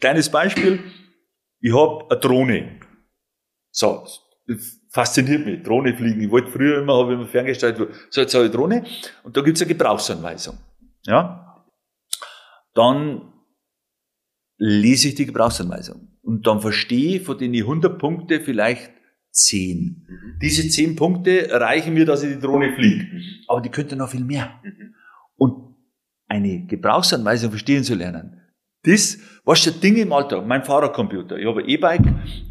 Kleines 0.00 0.30
Beispiel, 0.30 0.80
ich 1.60 1.74
habe 1.74 2.06
eine 2.10 2.20
Drohne. 2.20 2.80
So, 3.70 4.06
das 4.46 4.80
fasziniert 4.90 5.44
mich. 5.44 5.62
Drohne 5.62 5.94
fliegen. 5.94 6.20
Ich 6.22 6.30
wollte 6.30 6.50
früher 6.50 6.78
immer, 6.80 6.96
habe 6.96 7.12
ich 7.12 7.18
mir 7.18 7.26
ferngestellt, 7.26 7.76
so 8.10 8.20
jetzt 8.20 8.34
habe 8.34 8.46
ich 8.46 8.52
Drohne 8.52 8.84
und 9.24 9.36
da 9.36 9.42
gibt's 9.42 9.60
eine 9.60 9.68
Gebrauchsanweisung. 9.68 10.56
Ja? 11.04 11.64
Dann 12.74 13.32
lese 14.58 15.08
ich 15.08 15.14
die 15.14 15.26
Gebrauchsanweisung 15.26 16.16
und 16.22 16.46
dann 16.46 16.60
verstehe 16.60 17.16
ich 17.16 17.22
von 17.22 17.36
den 17.38 17.54
100 17.54 17.98
Punkte 17.98 18.40
vielleicht 18.40 18.90
10. 19.36 20.38
Diese 20.40 20.68
10 20.68 20.96
Punkte 20.96 21.48
reichen 21.50 21.94
mir, 21.94 22.04
dass 22.04 22.22
ich 22.22 22.34
die 22.34 22.40
Drohne 22.40 22.74
fliege. 22.74 23.06
Aber 23.48 23.60
die 23.60 23.68
könnte 23.68 23.96
noch 23.96 24.10
viel 24.10 24.24
mehr. 24.24 24.60
Mhm. 24.62 24.94
Und 25.36 25.76
eine 26.28 26.66
Gebrauchsanweisung 26.66 27.50
verstehen 27.50 27.84
zu 27.84 27.94
lernen, 27.94 28.40
das, 28.82 29.18
was 29.44 29.62
schon 29.62 29.80
Dinge 29.80 30.00
im 30.00 30.12
Alltag, 30.12 30.46
mein 30.46 30.64
Fahrradcomputer, 30.64 31.38
ich 31.38 31.46
habe 31.46 31.60
ein 31.60 31.68
E-Bike, 31.68 32.02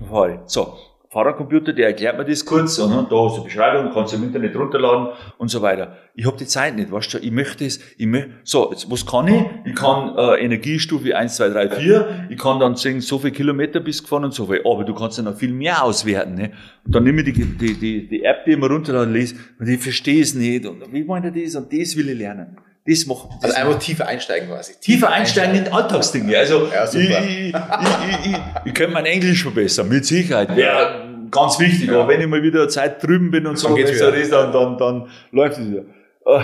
fahre 0.08 0.34
ich. 0.34 0.40
So, 0.46 0.78
Fahrradcomputer, 1.16 1.72
der 1.72 1.88
erklärt 1.88 2.18
mir 2.18 2.26
das 2.26 2.44
kurz, 2.46 2.78
und 2.78 2.92
da 2.92 2.98
hast 3.00 3.10
du 3.10 3.36
eine 3.36 3.44
Beschreibung, 3.46 3.90
kannst 3.94 4.12
du 4.12 4.18
im 4.18 4.24
Internet 4.24 4.54
runterladen 4.54 5.08
und 5.38 5.48
so 5.48 5.62
weiter. 5.62 5.96
Ich 6.14 6.26
habe 6.26 6.36
die 6.36 6.46
Zeit 6.46 6.76
nicht, 6.76 6.92
weißt 6.92 7.14
du, 7.14 7.18
ich 7.20 7.32
möchte 7.32 7.64
es, 7.66 7.80
ich 7.98 8.06
möchte, 8.06 8.32
so, 8.44 8.70
jetzt, 8.72 8.92
was 8.92 9.06
kann 9.06 9.30
ich? 9.30 9.42
Ich 9.64 9.76
kann 9.76 10.14
äh, 10.18 10.44
Energiestufe 10.44 11.16
1, 11.16 11.38
2, 11.38 11.50
3, 11.50 11.70
4, 11.70 12.26
ich 12.32 12.38
kann 12.38 12.60
dann 12.60 12.76
sagen, 12.76 13.00
so 13.00 13.18
viel 13.18 13.32
Kilometer 13.32 13.80
bist 13.80 14.00
du 14.02 14.04
gefahren 14.04 14.26
und 14.26 14.34
so 14.34 14.46
viel, 14.48 14.60
aber 14.66 14.84
du 14.84 14.94
kannst 14.94 15.18
ja 15.18 15.24
noch 15.24 15.38
viel 15.38 15.54
mehr 15.54 15.82
auswerten. 15.86 16.36
Ne? 16.36 16.52
Und 16.86 16.94
dann 16.94 17.06
nehme 17.06 17.22
ich 17.22 17.34
die, 17.34 17.46
die, 17.46 17.74
die, 17.76 18.08
die 18.10 18.24
App, 18.24 18.44
die 18.44 18.52
ich 18.52 18.58
mir 18.58 18.68
runterladen 18.70 19.14
lese, 19.14 19.36
und 19.58 19.70
ich 19.70 19.82
verstehe 19.82 20.22
es 20.22 20.36
nicht, 20.36 20.66
und 20.66 20.84
wie 20.92 21.06
meint 21.06 21.24
er 21.24 21.32
das, 21.32 21.56
und 21.56 21.72
das 21.72 21.96
will 21.96 22.10
ich 22.10 22.18
lernen. 22.18 22.58
Das 22.88 23.08
macht, 23.08 23.30
das 23.42 23.56
Also 23.56 23.68
einfach 23.68 23.80
tiefer 23.80 24.08
einsteigen 24.08 24.48
quasi. 24.48 24.74
tiefer 24.80 25.10
einsteigen 25.12 25.56
in 25.56 25.74
Alltagsdinge. 25.74 26.38
Also 26.38 26.68
Ja, 26.72 26.84
ich, 26.84 26.90
super. 26.92 27.24
ich, 27.24 27.48
ich, 27.48 27.56
ich, 27.56 28.32
ich, 28.32 28.38
ich 28.66 28.74
könnte 28.76 28.94
mein 28.94 29.06
Englisch 29.08 29.42
verbessern, 29.42 29.90
mit 29.90 30.06
Sicherheit. 30.06 30.56
Wäre 30.56 31.05
ganz 31.36 31.60
wichtig. 31.60 31.90
Aber 31.92 32.08
wenn 32.08 32.22
ich 32.22 32.28
mal 32.28 32.42
wieder 32.42 32.68
Zeit 32.70 33.04
drüben 33.04 33.32
bin 33.32 33.46
und 33.48 33.58
so 33.58 33.68
Dann 33.68 33.78
geht's 33.78 33.94
wieder. 33.94 34.14
ist, 34.16 34.32
dann, 34.32 34.52
dann, 34.52 34.78
dann 34.78 35.10
läuft 35.32 35.58
es 35.60 35.70
wieder. 35.70 35.84
Äh, 36.26 36.44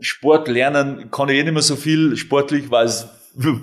Sport 0.00 0.48
lernen 0.48 1.10
kann 1.10 1.28
ich 1.28 1.38
eh 1.38 1.42
nicht 1.44 1.52
mehr 1.52 1.62
so 1.62 1.76
viel 1.76 2.16
sportlich, 2.16 2.70
weil 2.70 2.86
es 2.86 3.06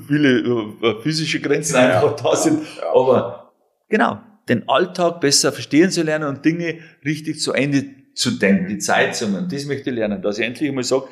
viele 0.08 0.40
äh, 0.82 1.02
physische 1.02 1.40
Grenzen 1.42 1.76
Ja. 1.76 2.02
einfach 2.02 2.16
da 2.16 2.36
sind. 2.36 2.62
Ja. 2.78 2.94
Aber 2.96 3.52
genau, 3.90 4.20
den 4.48 4.68
Alltag 4.70 5.20
besser 5.22 5.52
verstehen 5.52 5.92
zu 5.92 6.02
lernen 6.02 6.28
und 6.30 6.46
Dinge 6.46 6.80
richtig 7.06 7.40
zu 7.42 7.54
Ende 7.54 7.84
zu 8.16 8.32
denken, 8.32 8.68
die 8.68 8.78
Zeit 8.80 9.16
zu 9.16 9.28
nehmen. 9.28 9.48
Das 9.52 9.66
möchte 9.66 9.90
ich 9.90 9.96
lernen, 9.96 10.22
dass 10.22 10.40
ich 10.40 10.46
endlich 10.46 10.70
einmal 10.70 10.84
sage, 10.84 11.04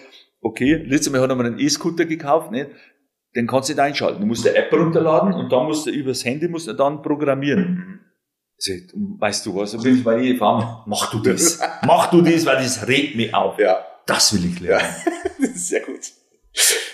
okay, 0.42 0.76
letztes 0.86 1.12
Mal 1.12 1.22
hat 1.22 1.30
er 1.30 1.36
mir 1.36 1.46
einen 1.46 1.60
E-Scooter 1.60 2.06
gekauft, 2.06 2.52
nicht? 2.52 2.70
Den 3.36 3.46
kannst 3.48 3.70
du 3.70 3.74
nicht 3.74 3.80
einschalten. 3.82 4.22
Du 4.22 4.26
musst 4.26 4.48
eine 4.48 4.58
App 4.58 4.72
runterladen 4.74 5.34
und 5.34 5.52
dann 5.52 5.66
musst 5.66 5.86
du 5.86 5.92
übers 5.92 6.24
Handy 6.26 6.48
musst 6.48 6.68
du 6.68 6.74
dann 6.74 7.02
programmieren. 7.02 8.00
Also, 8.58 8.74
weißt 8.94 9.46
du 9.46 9.56
was, 9.56 9.82
bin 9.82 9.98
ich 9.98 10.04
bei 10.04 10.20
EFA, 10.20 10.84
mach 10.88 11.12
du 11.12 11.20
das. 11.20 11.60
mach 11.86 12.10
du 12.10 12.22
das, 12.22 12.46
weil 12.46 12.58
das 12.58 12.88
regt 12.88 13.16
mich 13.16 13.34
auf. 13.34 13.60
Ja, 13.60 13.86
Das 14.08 14.34
will 14.34 14.46
ich 14.46 14.60
lernen. 14.60 14.88
das 15.40 15.50
ist 15.50 15.68
sehr 15.68 15.82
gut. 15.82 16.00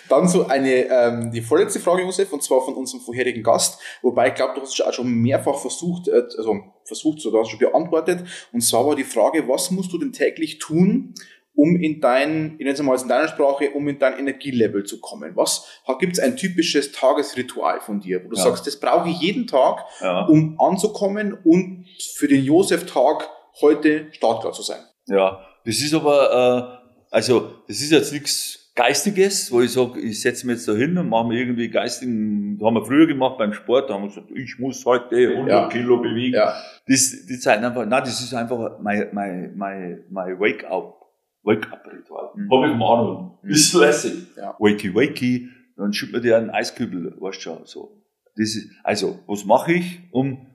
Dann 0.09 0.27
so 0.27 0.45
eine, 0.47 0.89
ähm, 0.89 1.31
die 1.31 1.41
vorletzte 1.41 1.79
Frage, 1.79 2.03
Josef, 2.03 2.33
und 2.33 2.43
zwar 2.43 2.61
von 2.61 2.73
unserem 2.75 3.01
vorherigen 3.01 3.41
Gast, 3.41 3.79
wobei 4.01 4.27
ich 4.27 4.35
glaube, 4.35 4.55
du 4.55 4.61
hast 4.61 4.77
es 4.77 4.81
auch 4.85 4.93
schon 4.93 5.07
mehrfach 5.09 5.57
versucht, 5.57 6.09
äh, 6.09 6.23
also 6.37 6.59
versucht, 6.83 7.21
so, 7.21 7.31
du 7.31 7.39
hast 7.39 7.49
schon 7.49 7.59
beantwortet, 7.59 8.25
und 8.51 8.61
zwar 8.61 8.85
war 8.85 8.95
die 8.95 9.05
Frage, 9.05 9.47
was 9.47 9.71
musst 9.71 9.93
du 9.93 9.97
denn 9.97 10.11
täglich 10.11 10.59
tun, 10.59 11.13
um 11.55 11.75
in 11.75 12.01
dein, 12.01 12.53
ich 12.53 12.59
nenne 12.65 12.71
es 12.71 12.81
mal 12.81 12.99
in 12.99 13.07
deiner 13.07 13.27
Sprache, 13.27 13.69
um 13.71 13.87
in 13.87 13.99
dein 13.99 14.17
Energielevel 14.17 14.83
zu 14.85 14.99
kommen? 14.99 15.31
Was, 15.35 15.67
gibt 15.99 16.13
es 16.13 16.19
ein 16.19 16.35
typisches 16.35 16.91
Tagesritual 16.91 17.79
von 17.81 17.99
dir, 17.99 18.23
wo 18.25 18.29
du 18.29 18.35
Ja. 18.35 18.43
sagst, 18.43 18.65
das 18.67 18.79
brauche 18.79 19.09
ich 19.09 19.19
jeden 19.21 19.47
Tag, 19.47 19.85
Ja. 20.01 20.25
um 20.25 20.59
anzukommen 20.59 21.37
und 21.43 21.85
für 22.15 22.27
den 22.27 22.43
Josef-Tag 22.43 23.29
heute 23.61 24.07
startklar 24.11 24.53
zu 24.53 24.61
sein? 24.63 24.81
Ja, 25.07 25.39
das 25.65 25.75
ist 25.79 25.93
aber, 25.93 26.79
äh, 26.81 27.15
also, 27.15 27.51
das 27.67 27.81
ist 27.81 27.91
jetzt 27.91 28.11
nichts 28.13 28.71
Geistiges, 28.75 29.51
wo 29.51 29.61
ich 29.61 29.71
sage, 29.71 29.99
ich 29.99 30.19
setze 30.19 30.47
mich 30.47 30.55
jetzt 30.55 30.67
da 30.67 30.73
hin 30.73 30.97
und 30.97 31.07
mache 31.07 31.27
mir 31.27 31.39
irgendwie 31.39 31.69
geistigen, 31.69 32.57
das 32.57 32.65
haben 32.65 32.73
wir 32.73 32.83
früher 32.85 33.05
gemacht 33.05 33.37
beim 33.37 33.53
Sport, 33.53 33.87
da 33.87 33.93
haben 33.93 34.01
wir 34.03 34.07
gesagt, 34.09 34.31
ich 34.33 34.57
muss 34.57 34.83
heute 34.83 35.15
100 35.15 35.47
Ja. 35.47 35.69
Kilo 35.69 35.97
bewegen. 36.01 36.33
Ja. 36.33 36.55
Das, 36.87 37.11
die 37.29 37.37
Zeit 37.39 37.63
einfach, 37.63 37.85
nein, 37.85 38.01
das 38.03 38.19
ist 38.19 38.33
einfach 38.33 38.79
mein, 38.79 39.09
mein, 39.13 39.53
mein, 39.55 40.03
mein 40.09 40.39
Wake-up, 40.39 41.02
Wake-up-Ritual. 41.43 42.31
Mhm. 42.35 42.49
Hab 42.51 42.65
ich 42.65 42.71
vom 42.71 42.83
Arnold. 42.83 43.43
Mhm. 43.43 43.49
Ist 43.49 43.73
lässig. 43.73 44.27
Ja. 44.37 44.55
Wakey, 44.59 44.93
wakey, 44.95 45.49
dann 45.77 45.93
schüttet 45.93 46.13
man 46.13 46.21
dir 46.23 46.37
einen 46.37 46.49
Eiskübel, 46.49 47.15
weißt 47.19 47.37
du 47.37 47.41
schon, 47.41 47.65
so. 47.65 47.99
Das 48.35 48.55
ist, 48.55 48.71
also, 48.83 49.19
was 49.27 49.45
mache 49.45 49.73
ich, 49.73 49.99
um 50.11 50.47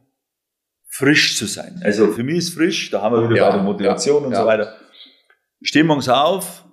frisch 0.89 1.37
zu 1.37 1.47
sein? 1.47 1.81
Also, 1.85 2.09
für 2.09 2.25
mich 2.25 2.39
ist 2.39 2.55
frisch, 2.55 2.91
da 2.91 3.03
haben 3.03 3.15
wir 3.15 3.29
wieder 3.29 3.37
Ja, 3.37 3.51
bei 3.51 3.57
der 3.57 3.63
Motivation 3.63 4.23
ja, 4.23 4.29
und 4.29 4.35
so 4.35 4.47
weiter. 4.47 4.75
Ich 5.61 5.69
stehe 5.69 5.85
morgens 5.85 6.09
auf, 6.09 6.65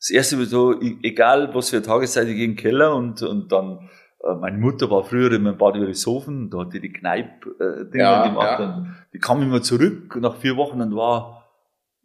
das 0.00 0.10
erste 0.10 0.38
wird 0.38 0.48
so, 0.48 0.80
e- 0.80 0.98
egal 1.02 1.54
was 1.54 1.70
für 1.70 1.82
Tageszeit, 1.82 2.28
ich 2.28 2.34
gehe 2.36 2.44
in 2.44 2.52
den 2.52 2.56
Keller 2.56 2.94
und, 2.94 3.20
und 3.22 3.50
dann, 3.52 3.88
äh, 4.24 4.34
meine 4.40 4.58
Mutter 4.58 4.90
war 4.90 5.04
früher 5.04 5.32
in 5.32 5.42
meinem 5.42 5.58
Bad 5.58 5.76
Ürishofen, 5.76 6.48
da 6.50 6.60
hat 6.60 6.72
die 6.72 6.80
die 6.80 6.92
Kneipp-Dinger 6.92 7.90
Ja, 7.94 8.26
gemacht 8.28 8.60
und 8.60 8.96
die 9.12 9.18
kam 9.18 9.42
immer 9.42 9.60
zurück 9.62 10.16
nach 10.20 10.36
vier 10.36 10.56
Wochen 10.56 10.80
und 10.80 10.94
war 10.94 11.37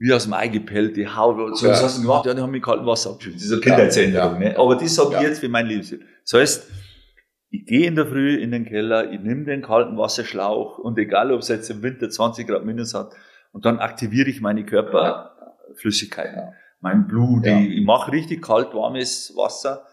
wie 0.06 0.12
aus 0.14 0.24
dem 0.26 0.34
Ei 0.34 0.49
gepellt, 0.49 0.97
die 0.97 1.08
Haut, 1.08 1.58
so, 1.58 1.66
Ja. 1.66 1.72
was 1.72 1.82
hast 1.84 1.97
du 1.97 2.01
gemacht? 2.01 2.26
Ja, 2.26 2.34
die 2.34 2.41
haben 2.41 2.51
mich 2.51 2.62
kaltem 2.62 2.86
Wasser 2.86 3.12
abgeschüttet. 3.12 3.39
Das 3.39 3.45
ist 3.45 3.51
eine 3.54 3.62
Kindheitserinnerung, 3.62 4.41
Ja, 4.41 4.49
ne? 4.49 4.58
Aber 4.60 4.76
das 4.76 4.93
sage 4.95 5.10
ich 5.16 5.22
Ja. 5.22 5.28
jetzt 5.30 5.39
für 5.39 5.47
mein 5.47 5.66
Lebensziel. 5.66 6.01
Das 6.24 6.34
heißt, 6.39 6.72
ich 7.51 7.66
gehe 7.66 7.88
in 7.88 7.95
der 7.95 8.06
Früh 8.08 8.36
in 8.36 8.51
den 8.51 8.66
Keller, 8.66 9.12
ich 9.14 9.22
nehme 9.22 9.45
den 9.45 9.62
kalten 9.62 9.97
Wasserschlauch 9.97 10.78
und 10.78 10.97
egal, 10.99 11.32
ob 11.32 11.39
es 11.39 11.47
jetzt 11.47 11.70
im 11.70 11.82
Winter 11.84 12.10
20 12.10 12.45
Grad 12.47 12.66
minus 12.66 12.93
hat, 12.93 13.12
und 13.54 13.64
dann 13.66 13.80
aktiviere 13.80 14.30
ich 14.30 14.41
meine 14.41 14.66
Körperflüssigkeiten. 14.66 16.36
Ja. 16.38 16.54
mein 16.82 17.08
Blut. 17.08 17.45
Ja. 17.45 17.58
Ich, 17.60 17.78
ich 17.78 17.86
mache 17.86 18.12
richtig 18.12 18.41
kalt, 18.41 18.74
warmes 18.74 19.32
Wasser. 19.38 19.86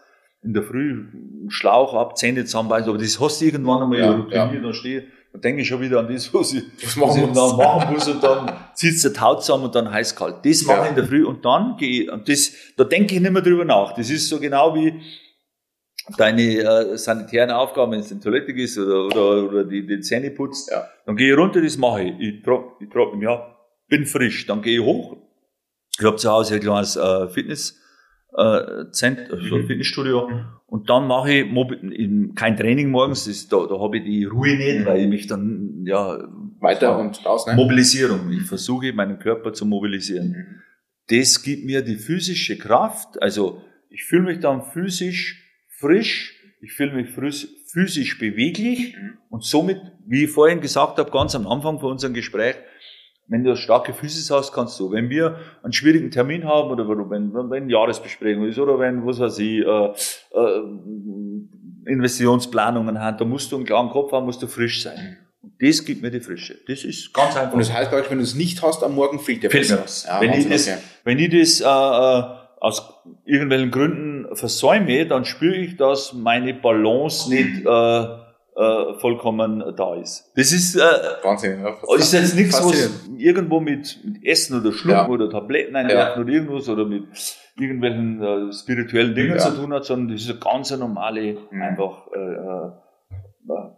In 0.43 0.53
der 0.53 0.63
Früh 0.63 1.05
Schlauch 1.49 1.93
ab, 1.93 2.17
Zähne 2.17 2.43
zusammenbeißen, 2.43 2.89
aber 2.89 2.97
das 2.97 3.17
hast 3.19 3.39
du 3.39 3.45
irgendwann 3.45 3.83
einmal 3.83 3.99
Ja, 3.99 4.11
routiniert, 4.11 4.65
dann 4.65 4.73
stehe 4.73 5.03
dann 5.33 5.41
denke 5.41 5.61
ich 5.61 5.67
schon 5.67 5.81
wieder 5.81 5.99
an 5.99 6.07
das, 6.11 6.33
was 6.33 6.53
ich, 6.53 6.63
Was 6.81 6.97
was 6.97 6.97
machen 6.97 7.23
ich 7.29 7.33
dann 7.33 7.57
machen 7.57 7.93
muss 7.93 8.07
und 8.07 8.23
dann 8.23 8.51
zieht 8.73 9.03
die 9.03 9.19
Haut 9.19 9.43
zusammen 9.43 9.65
und 9.65 9.75
dann 9.75 9.91
heiß 9.91 10.15
kalt. 10.15 10.37
Das 10.43 10.63
mache 10.63 10.77
Ja. 10.77 10.83
ich 10.83 10.89
in 10.89 10.95
der 10.95 11.05
Früh 11.05 11.25
und 11.25 11.43
dann 11.45 11.77
gehe 11.77 12.03
ich, 12.03 12.11
und 12.11 12.27
das, 12.27 12.51
da 12.77 12.83
denke 12.83 13.15
ich 13.15 13.21
nicht 13.21 13.31
mehr 13.31 13.41
drüber 13.41 13.65
nach. 13.65 13.93
Das 13.95 14.09
ist 14.09 14.27
so 14.29 14.39
genau 14.39 14.75
wie 14.75 15.01
deine 16.17 16.41
äh, 16.41 16.97
sanitären 16.97 17.51
Aufgaben, 17.51 17.91
wenn 17.93 17.99
es 17.99 18.11
in 18.11 18.17
die 18.19 18.23
Toilette 18.23 18.53
gehst 18.53 18.77
oder, 18.77 19.05
oder, 19.05 19.43
oder 19.49 19.63
die, 19.63 19.85
die 19.85 20.01
Zähne 20.01 20.31
putzt. 20.31 20.69
Ja. 20.71 20.87
Dann 21.05 21.15
gehe 21.15 21.31
ich 21.31 21.37
runter, 21.37 21.61
das 21.61 21.77
mache 21.77 22.03
ich. 22.03 22.19
Ich 22.19 22.43
trockne 22.43 23.17
mich 23.17 23.27
ab, 23.27 23.59
bin 23.87 24.05
frisch. 24.05 24.45
Dann 24.47 24.61
gehe 24.61 24.79
ich 24.79 24.85
hoch. 24.85 25.17
Ich 25.99 26.05
habe 26.05 26.15
zu 26.17 26.29
Hause 26.31 26.55
ein 26.55 26.61
kleines 26.61 26.95
äh, 26.95 27.27
Fitness, 27.29 27.77
äh, 28.37 28.85
Zent, 28.91 29.19
also 29.31 29.57
Mhm. 29.57 29.67
Fitnessstudio. 29.67 30.29
Und 30.67 30.89
dann 30.89 31.07
mache 31.07 31.33
ich 31.33 31.45
mobi- 31.51 32.33
kein 32.35 32.55
Training 32.55 32.89
morgens, 32.91 33.25
das, 33.25 33.47
da, 33.47 33.65
da 33.67 33.79
habe 33.79 33.97
ich 33.97 34.03
die 34.05 34.23
Ruhe 34.25 34.55
nicht, 34.55 34.85
weil 34.85 35.01
ich 35.01 35.07
mich 35.09 35.27
dann, 35.27 35.83
ja, 35.85 36.17
Weiter 36.61 36.97
und 36.99 37.25
raus, 37.25 37.45
ne? 37.47 37.55
Mobilisierung. 37.55 38.31
Ich 38.31 38.43
versuche, 38.43 38.93
meinen 38.93 39.17
Körper 39.19 39.51
zu 39.51 39.65
mobilisieren. 39.65 40.29
Mhm. 40.29 40.61
Das 41.09 41.41
gibt 41.43 41.65
mir 41.65 41.81
die 41.81 41.95
physische 41.95 42.57
Kraft. 42.57 43.21
Also, 43.21 43.61
ich 43.89 44.03
fühle 44.05 44.23
mich 44.23 44.39
dann 44.39 44.61
physisch 44.63 45.43
frisch, 45.67 46.35
ich 46.61 46.73
fühle 46.73 46.93
mich 46.93 47.09
physisch 47.09 48.19
beweglich 48.19 48.95
Mhm. 48.95 49.17
und 49.29 49.43
somit, 49.43 49.81
wie 50.05 50.25
ich 50.25 50.29
vorhin 50.31 50.61
gesagt 50.61 50.99
habe, 50.99 51.09
ganz 51.11 51.33
am 51.35 51.47
Anfang 51.47 51.79
von 51.79 51.91
unserem 51.93 52.13
Gespräch, 52.13 52.55
wenn 53.27 53.43
du 53.43 53.55
starke 53.55 53.93
Physis 53.93 54.29
hast, 54.29 54.51
kannst 54.51 54.79
du, 54.79 54.91
wenn 54.91 55.09
wir 55.09 55.37
einen 55.63 55.73
schwierigen 55.73 56.11
Termin 56.11 56.45
haben 56.45 56.69
oder 56.69 56.87
wenn, 56.87 57.33
wenn, 57.33 57.49
wenn 57.49 57.69
Jahresbesprechung 57.69 58.45
ist 58.45 58.59
oder 58.59 58.77
wenn, 58.79 59.05
was 59.05 59.19
weiß 59.19 59.39
ich, 59.39 59.65
äh, 59.65 59.85
äh, 60.33 60.61
Investitionsplanungen 61.85 62.99
haben, 62.99 63.17
da 63.17 63.25
musst 63.25 63.51
du 63.51 63.55
einen 63.55 63.65
klaren 63.65 63.89
Kopf 63.89 64.11
haben, 64.11 64.25
musst 64.25 64.41
du 64.41 64.47
frisch 64.47 64.83
sein. 64.83 65.17
Und 65.41 65.53
das 65.59 65.83
gibt 65.83 66.01
mir 66.01 66.11
die 66.11 66.19
Frische. 66.19 66.57
Das 66.67 66.83
ist 66.83 67.13
ganz 67.13 67.35
einfach. 67.35 67.53
Und 67.53 67.59
das 67.59 67.73
heißt 67.73 67.91
wenn 67.91 68.17
du 68.17 68.23
es 68.23 68.35
nicht 68.35 68.61
hast, 68.61 68.83
am 68.83 68.95
Morgen 68.95 69.19
fehlt 69.19 69.43
dir 69.43 69.49
Fehlt 69.49 69.69
mir 69.69 69.79
was. 69.81 70.05
Ja, 70.05 70.21
wenn, 70.21 70.33
ich 70.33 70.47
das, 70.47 70.67
okay. 70.67 70.77
wenn 71.03 71.17
ich 71.17 71.29
das 71.31 71.61
äh, 71.61 71.65
äh, 71.65 72.23
aus 72.59 72.93
irgendwelchen 73.25 73.71
Gründen 73.71 74.35
versäume, 74.35 75.07
dann 75.07 75.25
spüre 75.25 75.55
ich, 75.55 75.77
dass 75.77 76.13
meine 76.13 76.53
Balance 76.53 77.29
nicht 77.29 77.65
äh, 77.65 78.20
äh, 78.61 78.99
vollkommen 78.99 79.63
da 79.75 79.95
ist. 79.95 80.31
Das 80.35 80.51
ist, 80.51 80.75
äh, 80.75 80.79
Wahnsinn. 81.23 81.61
Ja, 81.63 81.75
ist 81.97 82.13
jetzt 82.13 82.35
nichts, 82.35 82.63
was 82.63 83.07
irgendwo 83.17 83.59
mit, 83.59 83.99
mit 84.05 84.23
Essen 84.25 84.59
oder 84.59 84.71
Schlucken 84.71 84.97
Ja. 84.99 85.09
oder 85.09 85.29
Tabletten 85.29 85.75
einwerfen 85.75 86.23
oder 86.23 86.31
irgendwas 86.31 86.69
oder 86.69 86.85
mit 86.85 87.03
irgendwelchen 87.57 88.21
äh, 88.21 88.53
spirituellen 88.53 89.15
Dingen 89.15 89.31
Ja. 89.31 89.39
zu 89.39 89.55
tun 89.55 89.73
hat, 89.73 89.85
sondern 89.85 90.13
das 90.15 90.21
ist 90.23 90.29
eine 90.29 90.39
ganz 90.39 90.71
normale, 90.77 91.37
Mhm. 91.49 91.61
einfach 91.61 92.07
äh, 92.15 92.19
äh, 92.19 93.71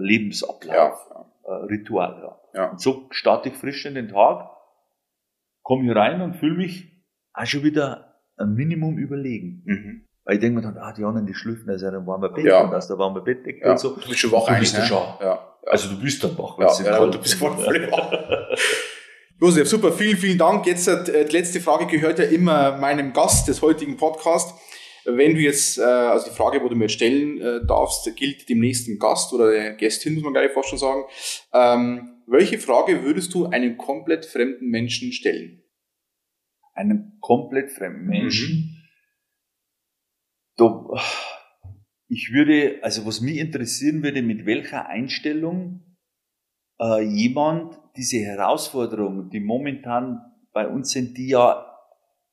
Lebensablauf, 0.00 1.06
Ja. 1.10 1.26
äh, 1.44 1.64
Ritual. 1.66 2.20
Ja. 2.22 2.38
Ja. 2.54 2.70
Und 2.70 2.80
so 2.80 3.06
starte 3.10 3.48
ich 3.50 3.54
frisch 3.56 3.84
in 3.86 3.94
den 3.94 4.08
Tag, 4.08 4.50
komme 5.62 5.84
hier 5.84 5.96
rein 5.96 6.20
und 6.22 6.36
fühle 6.36 6.56
mich 6.56 6.92
auch 7.34 7.46
schon 7.46 7.62
wieder 7.62 8.14
ein 8.36 8.54
Minimum 8.54 8.98
überlegen. 8.98 9.62
Mhm. 9.66 10.04
Weil 10.28 10.34
ich 10.34 10.40
denke 10.42 10.56
mir 10.56 10.62
dann, 10.62 10.76
ah, 10.76 10.92
die 10.92 11.04
anderen, 11.04 11.24
die 11.26 11.32
schlüpfen, 11.32 11.68
da 11.68 11.72
ist 11.72 11.80
ja 11.80 11.88
ein 11.88 12.06
warmer 12.06 12.28
Bett 12.28 12.44
Ja. 12.44 12.60
und 12.60 12.70
da 12.70 12.76
ist 12.76 12.88
der 12.88 12.98
warme 12.98 13.22
Bettdecke 13.22 13.64
Ja. 13.64 13.70
und 13.72 13.80
so. 13.80 13.96
Du 13.96 14.06
bist 14.08 14.18
schon 14.20 14.30
wach 14.30 14.46
Du 14.46 14.58
bist 14.60 14.74
eigentlich, 14.76 14.90
ne? 14.90 14.96
schon. 14.96 15.02
Ja. 15.26 15.56
Also 15.66 15.88
du 15.88 15.98
bist 16.02 16.22
dann 16.22 16.36
wach. 16.36 16.58
Ja, 16.58 16.84
ja, 16.84 17.06
du 17.06 17.18
bist 17.18 17.32
ist. 17.32 17.40
voll, 17.40 17.52
voll 17.56 17.90
wach. 17.90 18.12
Josef, 19.40 19.66
super, 19.68 19.90
vielen, 19.90 20.18
vielen 20.18 20.36
Dank. 20.36 20.66
Jetzt 20.66 20.86
äh, 20.86 21.24
die 21.24 21.32
letzte 21.32 21.60
Frage 21.62 21.86
gehört 21.86 22.18
ja 22.18 22.26
immer 22.26 22.76
meinem 22.76 23.14
Gast 23.14 23.48
des 23.48 23.62
heutigen 23.62 23.96
Podcasts. 23.96 24.52
Wenn 25.06 25.34
du 25.34 25.40
jetzt, 25.40 25.78
äh, 25.78 25.82
also 25.82 26.28
die 26.28 26.36
Frage, 26.36 26.62
wo 26.62 26.68
du 26.68 26.74
mir 26.76 26.84
jetzt 26.84 26.92
stellen 26.92 27.40
äh, 27.40 27.64
darfst, 27.66 28.14
gilt 28.14 28.46
dem 28.50 28.58
nächsten 28.60 28.98
Gast 28.98 29.32
oder 29.32 29.50
der 29.50 29.72
Gästin, 29.76 30.12
muss 30.12 30.24
man 30.24 30.34
gleich 30.34 30.50
fast 30.52 30.68
schon 30.68 30.78
sagen. 30.78 31.04
Ähm, 31.54 32.22
welche 32.26 32.58
Frage 32.58 33.02
würdest 33.02 33.32
du 33.32 33.46
einem 33.46 33.78
komplett 33.78 34.26
fremden 34.26 34.68
Menschen 34.68 35.10
stellen? 35.12 35.62
einem 36.74 37.14
komplett 37.20 37.72
fremden 37.72 38.06
Menschen. 38.06 38.77
Da, 40.58 40.86
ich 42.08 42.32
würde, 42.32 42.80
also 42.82 43.06
was 43.06 43.20
mich 43.20 43.38
interessieren 43.38 44.02
würde, 44.02 44.22
mit 44.22 44.44
welcher 44.44 44.86
Einstellung 44.86 45.82
äh, 46.80 47.02
jemand 47.02 47.78
diese 47.96 48.18
Herausforderungen, 48.18 49.30
die 49.30 49.40
momentan 49.40 50.20
bei 50.52 50.68
uns 50.68 50.90
sind, 50.90 51.16
die 51.16 51.28
ja, 51.28 51.66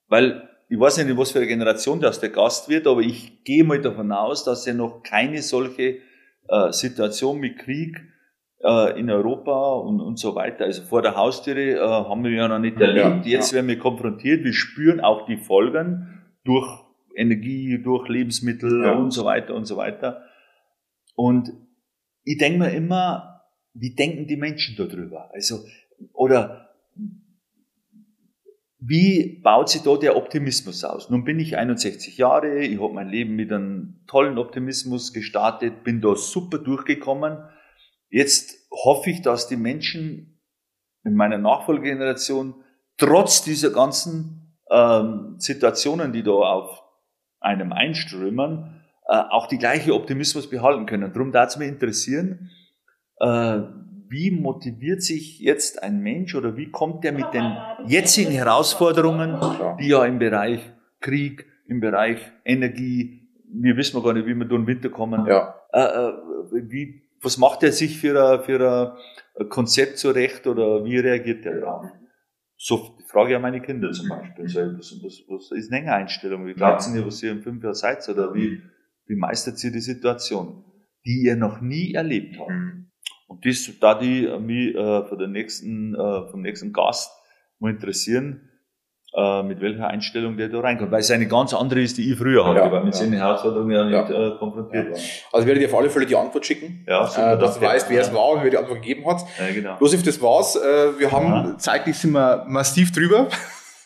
weil 0.07 0.49
ich 0.69 0.79
weiß 0.79 1.03
nicht, 1.03 1.17
was 1.17 1.31
für 1.31 1.39
eine 1.39 1.47
Generation 1.47 1.99
das 1.99 2.19
der 2.19 2.29
Gast 2.29 2.69
wird, 2.69 2.87
aber 2.87 3.01
ich 3.01 3.43
gehe 3.43 3.63
mal 3.63 3.81
davon 3.81 4.11
aus, 4.11 4.43
dass 4.43 4.65
er 4.65 4.73
noch 4.73 5.03
keine 5.03 5.41
solche 5.41 5.99
äh, 6.47 6.71
Situation 6.71 7.39
mit 7.39 7.59
Krieg 7.59 8.01
äh, 8.63 8.99
in 8.99 9.09
Europa 9.11 9.73
und, 9.73 10.01
und 10.01 10.17
so 10.17 10.33
weiter, 10.33 10.65
also 10.65 10.83
vor 10.83 11.01
der 11.01 11.15
Haustüre 11.15 11.75
äh, 11.75 11.79
haben 11.79 12.23
wir 12.23 12.31
ja 12.31 12.47
noch 12.47 12.59
nicht 12.59 12.79
erlebt. 12.79 13.25
Ja, 13.25 13.31
Jetzt 13.31 13.53
werden 13.53 13.67
wir 13.67 13.77
konfrontiert, 13.77 14.43
wir 14.43 14.53
spüren 14.53 14.99
auch 14.99 15.25
die 15.27 15.37
Folgen 15.37 16.23
durch 16.43 16.84
Energie, 17.15 17.81
durch 17.81 18.07
Lebensmittel 18.09 18.83
Ja. 18.83 18.93
und 18.93 19.11
so 19.11 19.25
weiter 19.25 19.55
und 19.55 19.65
so 19.65 19.77
weiter. 19.77 20.23
Und 21.15 21.51
ich 22.23 22.37
denke 22.37 22.59
mir 22.59 22.71
immer, 22.71 23.41
wie 23.73 23.95
denken 23.95 24.27
die 24.27 24.37
Menschen 24.37 24.75
darüber? 24.77 25.31
Also, 25.33 25.65
oder 26.13 26.69
wie 28.79 29.39
baut 29.41 29.69
sich 29.69 29.81
da 29.81 29.95
der 29.97 30.15
Optimismus 30.15 30.83
aus? 30.83 31.09
Nun 31.09 31.23
bin 31.23 31.39
ich 31.39 31.57
61 31.57 32.17
Jahre, 32.17 32.59
ich 32.59 32.79
habe 32.79 32.93
mein 32.93 33.09
Leben 33.09 33.35
mit 33.35 33.51
einem 33.51 34.01
tollen 34.07 34.37
Optimismus 34.37 35.13
gestartet, 35.13 35.83
bin 35.83 36.01
da 36.01 36.15
super 36.15 36.59
durchgekommen. 36.59 37.37
Jetzt 38.09 38.67
hoffe 38.71 39.09
ich, 39.09 39.21
dass 39.21 39.47
die 39.47 39.55
Menschen 39.55 40.39
in 41.03 41.15
meiner 41.15 41.37
Nachfolgegeneration 41.37 42.55
trotz 42.97 43.43
dieser 43.43 43.71
ganzen 43.71 44.57
ähm, 44.69 45.35
Situationen, 45.37 46.13
die 46.13 46.23
da 46.23 46.31
auf 46.31 46.83
einem 47.45 47.71
einströmen, 47.71 48.81
äh, 49.07 49.15
auch 49.29 49.47
die 49.47 49.57
gleiche 49.57 49.93
Optimismus 49.93 50.49
behalten 50.49 50.85
können. 50.85 51.13
Darum 51.13 51.31
darf 51.31 51.49
es 51.49 51.57
mich 51.57 51.67
interessieren, 51.69 52.49
äh, 53.19 53.59
wie 54.07 54.31
motiviert 54.31 55.01
sich 55.01 55.39
jetzt 55.39 55.81
ein 55.81 55.99
Mensch 55.99 56.35
oder 56.35 56.57
wie 56.57 56.69
kommt 56.69 57.03
der 57.03 57.11
mit 57.11 57.33
den 57.33 57.55
jetzigen 57.87 58.31
Herausforderungen, 58.31 59.37
die 59.79 59.87
ja 59.87 60.05
im 60.05 60.19
Bereich 60.19 60.59
Krieg, 61.01 61.45
im 61.67 61.79
Bereich 61.79 62.19
Energie, 62.43 63.27
wir 63.51 63.77
wissen 63.77 64.01
gar 64.03 64.13
nicht, 64.13 64.25
wie 64.27 64.35
wir 64.35 64.45
durch 64.45 64.61
den 64.61 64.67
Winter 64.67 64.89
kommen, 64.89 65.25
Ja. 65.27 65.55
äh, 65.73 65.79
äh, 65.79 66.13
wie, 66.69 67.01
was 67.21 67.37
macht 67.37 67.63
er 67.63 67.71
sich 67.71 67.97
für 67.97 68.13
ein, 68.33 68.43
für 68.43 68.95
ein 69.39 69.49
Konzept 69.49 69.97
zurecht 69.97 70.45
oder 70.45 70.83
wie 70.85 70.97
reagiert 70.97 71.45
er 71.45 71.61
darauf? 71.61 71.85
So 72.57 72.94
frage 73.05 73.31
ich 73.31 73.35
an 73.35 73.41
meine 73.41 73.61
Kinder 73.61 73.91
zum 73.91 74.09
Beispiel. 74.09 74.47
So, 74.47 74.59
was, 74.59 74.99
was, 75.03 75.23
was 75.27 75.51
ist 75.51 75.71
eine 75.71 75.93
Einstellung? 75.93 76.45
Wie 76.47 76.53
glaubt 76.53 76.83
ihr, 76.93 77.05
was 77.05 77.21
ihr 77.23 77.31
in 77.31 77.41
fünf 77.41 77.63
Jahren 77.63 77.75
seid? 77.75 78.07
Oder 78.09 78.33
wie, 78.33 78.61
wie 79.07 79.15
meistert 79.15 79.63
ihr 79.63 79.71
die 79.71 79.79
Situation, 79.79 80.63
die 81.05 81.23
ihr 81.25 81.35
noch 81.35 81.61
nie 81.61 81.93
erlebt 81.93 82.37
habt? 82.39 82.51
Mhm. 82.51 82.91
Und 83.27 83.45
das, 83.45 83.71
da 83.79 83.99
die 83.99 84.27
mich 84.39 84.75
äh, 84.75 85.05
für 85.05 85.17
den 85.17 85.31
nächsten, 85.31 85.95
äh, 85.95 86.29
vom 86.29 86.41
nächsten 86.41 86.73
Gast 86.73 87.11
mal 87.59 87.71
interessieren, 87.71 88.49
äh, 89.17 89.43
mit 89.43 89.61
welcher 89.61 89.87
Einstellung 89.87 90.37
der 90.37 90.49
da 90.49 90.59
reinkommt. 90.59 90.91
Weil 90.91 90.99
es 90.99 91.09
eine 91.11 91.27
ganz 91.27 91.53
andere 91.53 91.81
ist, 91.81 91.97
die 91.97 92.11
ich 92.11 92.17
früher 92.17 92.45
hatte, 92.45 92.59
Ja, 92.59 92.71
weil 92.71 92.83
mit 92.83 92.93
ja. 92.93 92.99
solchen 92.99 93.13
Herausforderungen 93.13 93.71
ja 93.71 93.83
nicht 93.85 94.09
Ja. 94.09 94.27
äh, 94.27 94.37
konfrontiert 94.37 94.87
war. 94.91 94.97
Also 94.97 95.39
ich 95.39 95.45
werde 95.45 95.59
dir 95.59 95.67
auf 95.67 95.75
alle 95.79 95.89
Fälle 95.89 96.05
die 96.05 96.15
Antwort 96.15 96.45
schicken, 96.45 96.83
Ja, 96.87 97.07
super, 97.07 97.33
äh, 97.33 97.39
dass 97.39 97.59
du 97.59 97.65
weißt, 97.65 97.89
wer 97.89 98.01
es 98.01 98.13
war 98.13 98.29
und 98.29 98.43
wer 98.43 98.49
die 98.51 98.57
Antwort 98.57 98.81
gegeben 98.81 99.09
hat. 99.09 99.21
Ja, 99.39 99.53
genau. 99.53 99.77
Josef, 99.79 100.03
das 100.03 100.21
war's. 100.21 100.55
Äh, 100.55 100.99
Wir 100.99 101.11
haben 101.11 101.55
zeitlich 101.59 101.97
sind 101.97 102.11
wir 102.11 102.45
massiv 102.47 102.91
drüber. 102.91 103.27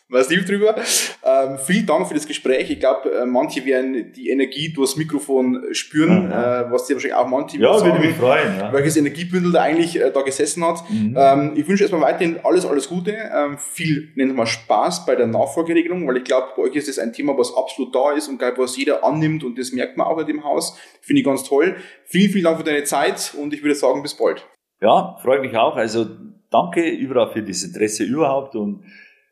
Massiv 0.10 0.45
drüber. 0.45 0.76
Ähm, 1.24 1.57
vielen 1.66 1.86
Dank 1.86 2.07
für 2.07 2.14
das 2.16 2.28
Gespräch. 2.28 2.70
Ich 2.70 2.80
glaube, 2.80 3.12
äh, 3.12 3.26
manche 3.26 3.64
werden 3.66 4.12
die 4.12 4.30
Energie 4.30 4.74
durchs 4.74 4.95
Mikrofon 4.95 5.64
spüren, 5.72 6.30
Ja. 6.30 6.62
äh, 6.64 6.72
was 6.72 6.88
dir 6.88 6.95
wahrscheinlich 6.95 7.16
auch 7.16 7.28
manche 7.28 7.57
Ja, 7.60 7.78
sagen, 7.78 7.93
würde 7.93 8.07
mich 8.07 8.16
freuen. 8.18 8.57
Ja. 8.60 8.74
welches 8.74 8.97
Energiebündel 8.97 9.51
da 9.51 9.62
eigentlich 9.62 9.99
äh, 9.99 10.12
da 10.12 10.22
gesessen 10.22 10.66
hat. 10.66 10.84
Mhm. 10.89 11.16
Ähm, 11.18 11.53
ich 11.55 11.68
wünsche 11.68 11.84
erstmal 11.84 12.01
weiterhin 12.01 12.39
alles, 12.43 12.66
alles 12.66 12.89
Gute. 12.89 13.12
Ähm, 13.12 13.57
viel, 13.57 14.10
nennen 14.16 14.32
wir 14.32 14.38
mal 14.38 14.45
Spaß 14.47 15.05
bei 15.05 15.16
der 15.16 15.28
Nachfolgeregelung, 15.28 16.07
weil 16.07 16.18
ich 16.18 16.24
glaube, 16.24 16.47
bei 16.55 16.64
euch 16.64 16.76
ist 16.76 16.89
es 16.89 16.99
ein 16.99 17.14
Thema, 17.14 17.38
was 17.38 17.55
absolut 17.55 17.93
da 17.95 18.12
ist 18.14 18.28
und 18.28 18.39
glaub, 18.39 18.57
was 18.57 18.76
jeder 18.76 19.03
annimmt 19.03 19.43
und 19.43 19.57
das 19.57 19.72
merkt 19.72 19.95
man 19.97 20.07
auch 20.07 20.18
in 20.20 20.28
dem 20.28 20.43
Haus. 20.43 20.78
Finde 21.01 21.20
ich 21.22 21.26
ganz 21.26 21.43
toll. 21.43 21.76
Vielen, 22.05 22.32
vielen 22.32 22.43
Dank 22.45 22.57
für 22.57 22.64
deine 22.64 22.84
Zeit 22.84 23.34
und 23.39 23.53
ich 23.53 23.62
würde 23.64 23.76
sagen, 23.76 24.01
bis 24.01 24.16
bald. 24.16 24.45
Ja, 24.82 25.18
freut 25.22 25.41
mich 25.41 25.55
auch. 25.55 25.76
Also 25.76 26.05
danke 26.51 26.89
überall 26.89 27.32
für 27.32 27.43
das 27.43 27.64
Interesse 27.64 28.03
überhaupt 28.03 28.55
und 28.55 28.84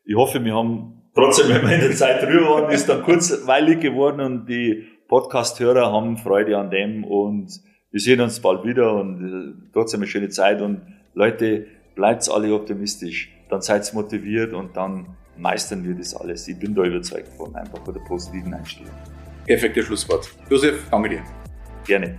ich 0.08 0.16
hoffe, 0.16 0.42
wir 0.42 0.54
haben 0.54 1.02
trotzdem, 1.14 1.50
wenn 1.50 1.68
wir 1.68 1.74
in 1.74 1.82
der 1.82 1.92
Zeit 1.92 2.22
drüber 2.22 2.48
waren, 2.48 2.72
ist 2.72 2.88
dann 2.88 3.02
kurzweilig 3.02 3.80
geworden 3.80 4.20
und 4.20 4.46
die 4.46 4.86
Podcast-Hörer 5.06 5.92
haben 5.92 6.16
Freude 6.16 6.56
an 6.56 6.70
dem 6.70 7.04
und 7.04 7.60
wir 7.90 8.00
sehen 8.00 8.20
uns 8.22 8.40
bald 8.40 8.64
wieder 8.64 8.94
und 8.94 9.22
äh, 9.22 9.70
trotzdem 9.72 10.00
eine 10.00 10.06
schöne 10.06 10.30
Zeit 10.30 10.62
und 10.62 10.80
Leute, 11.12 11.66
bleibt 11.94 12.28
alle 12.30 12.54
optimistisch. 12.54 13.30
dann 13.50 13.60
seid 13.60 13.92
motiviert 13.92 14.54
und 14.54 14.76
dann 14.76 15.16
meistern 15.36 15.84
wir 15.84 15.94
das 15.94 16.14
alles. 16.14 16.48
Ich 16.48 16.58
bin 16.58 16.74
da 16.74 16.84
überzeugt 16.84 17.28
von, 17.36 17.54
einfach 17.54 17.84
von 17.84 17.92
der 17.92 18.00
positiven 18.02 18.54
Einstellung. 18.54 18.92
Perfektes 19.46 19.86
Schlusswort. 19.86 20.30
Josef, 20.48 20.86
danke 20.90 21.10
dir. 21.10 21.22
Gerne. 21.86 22.18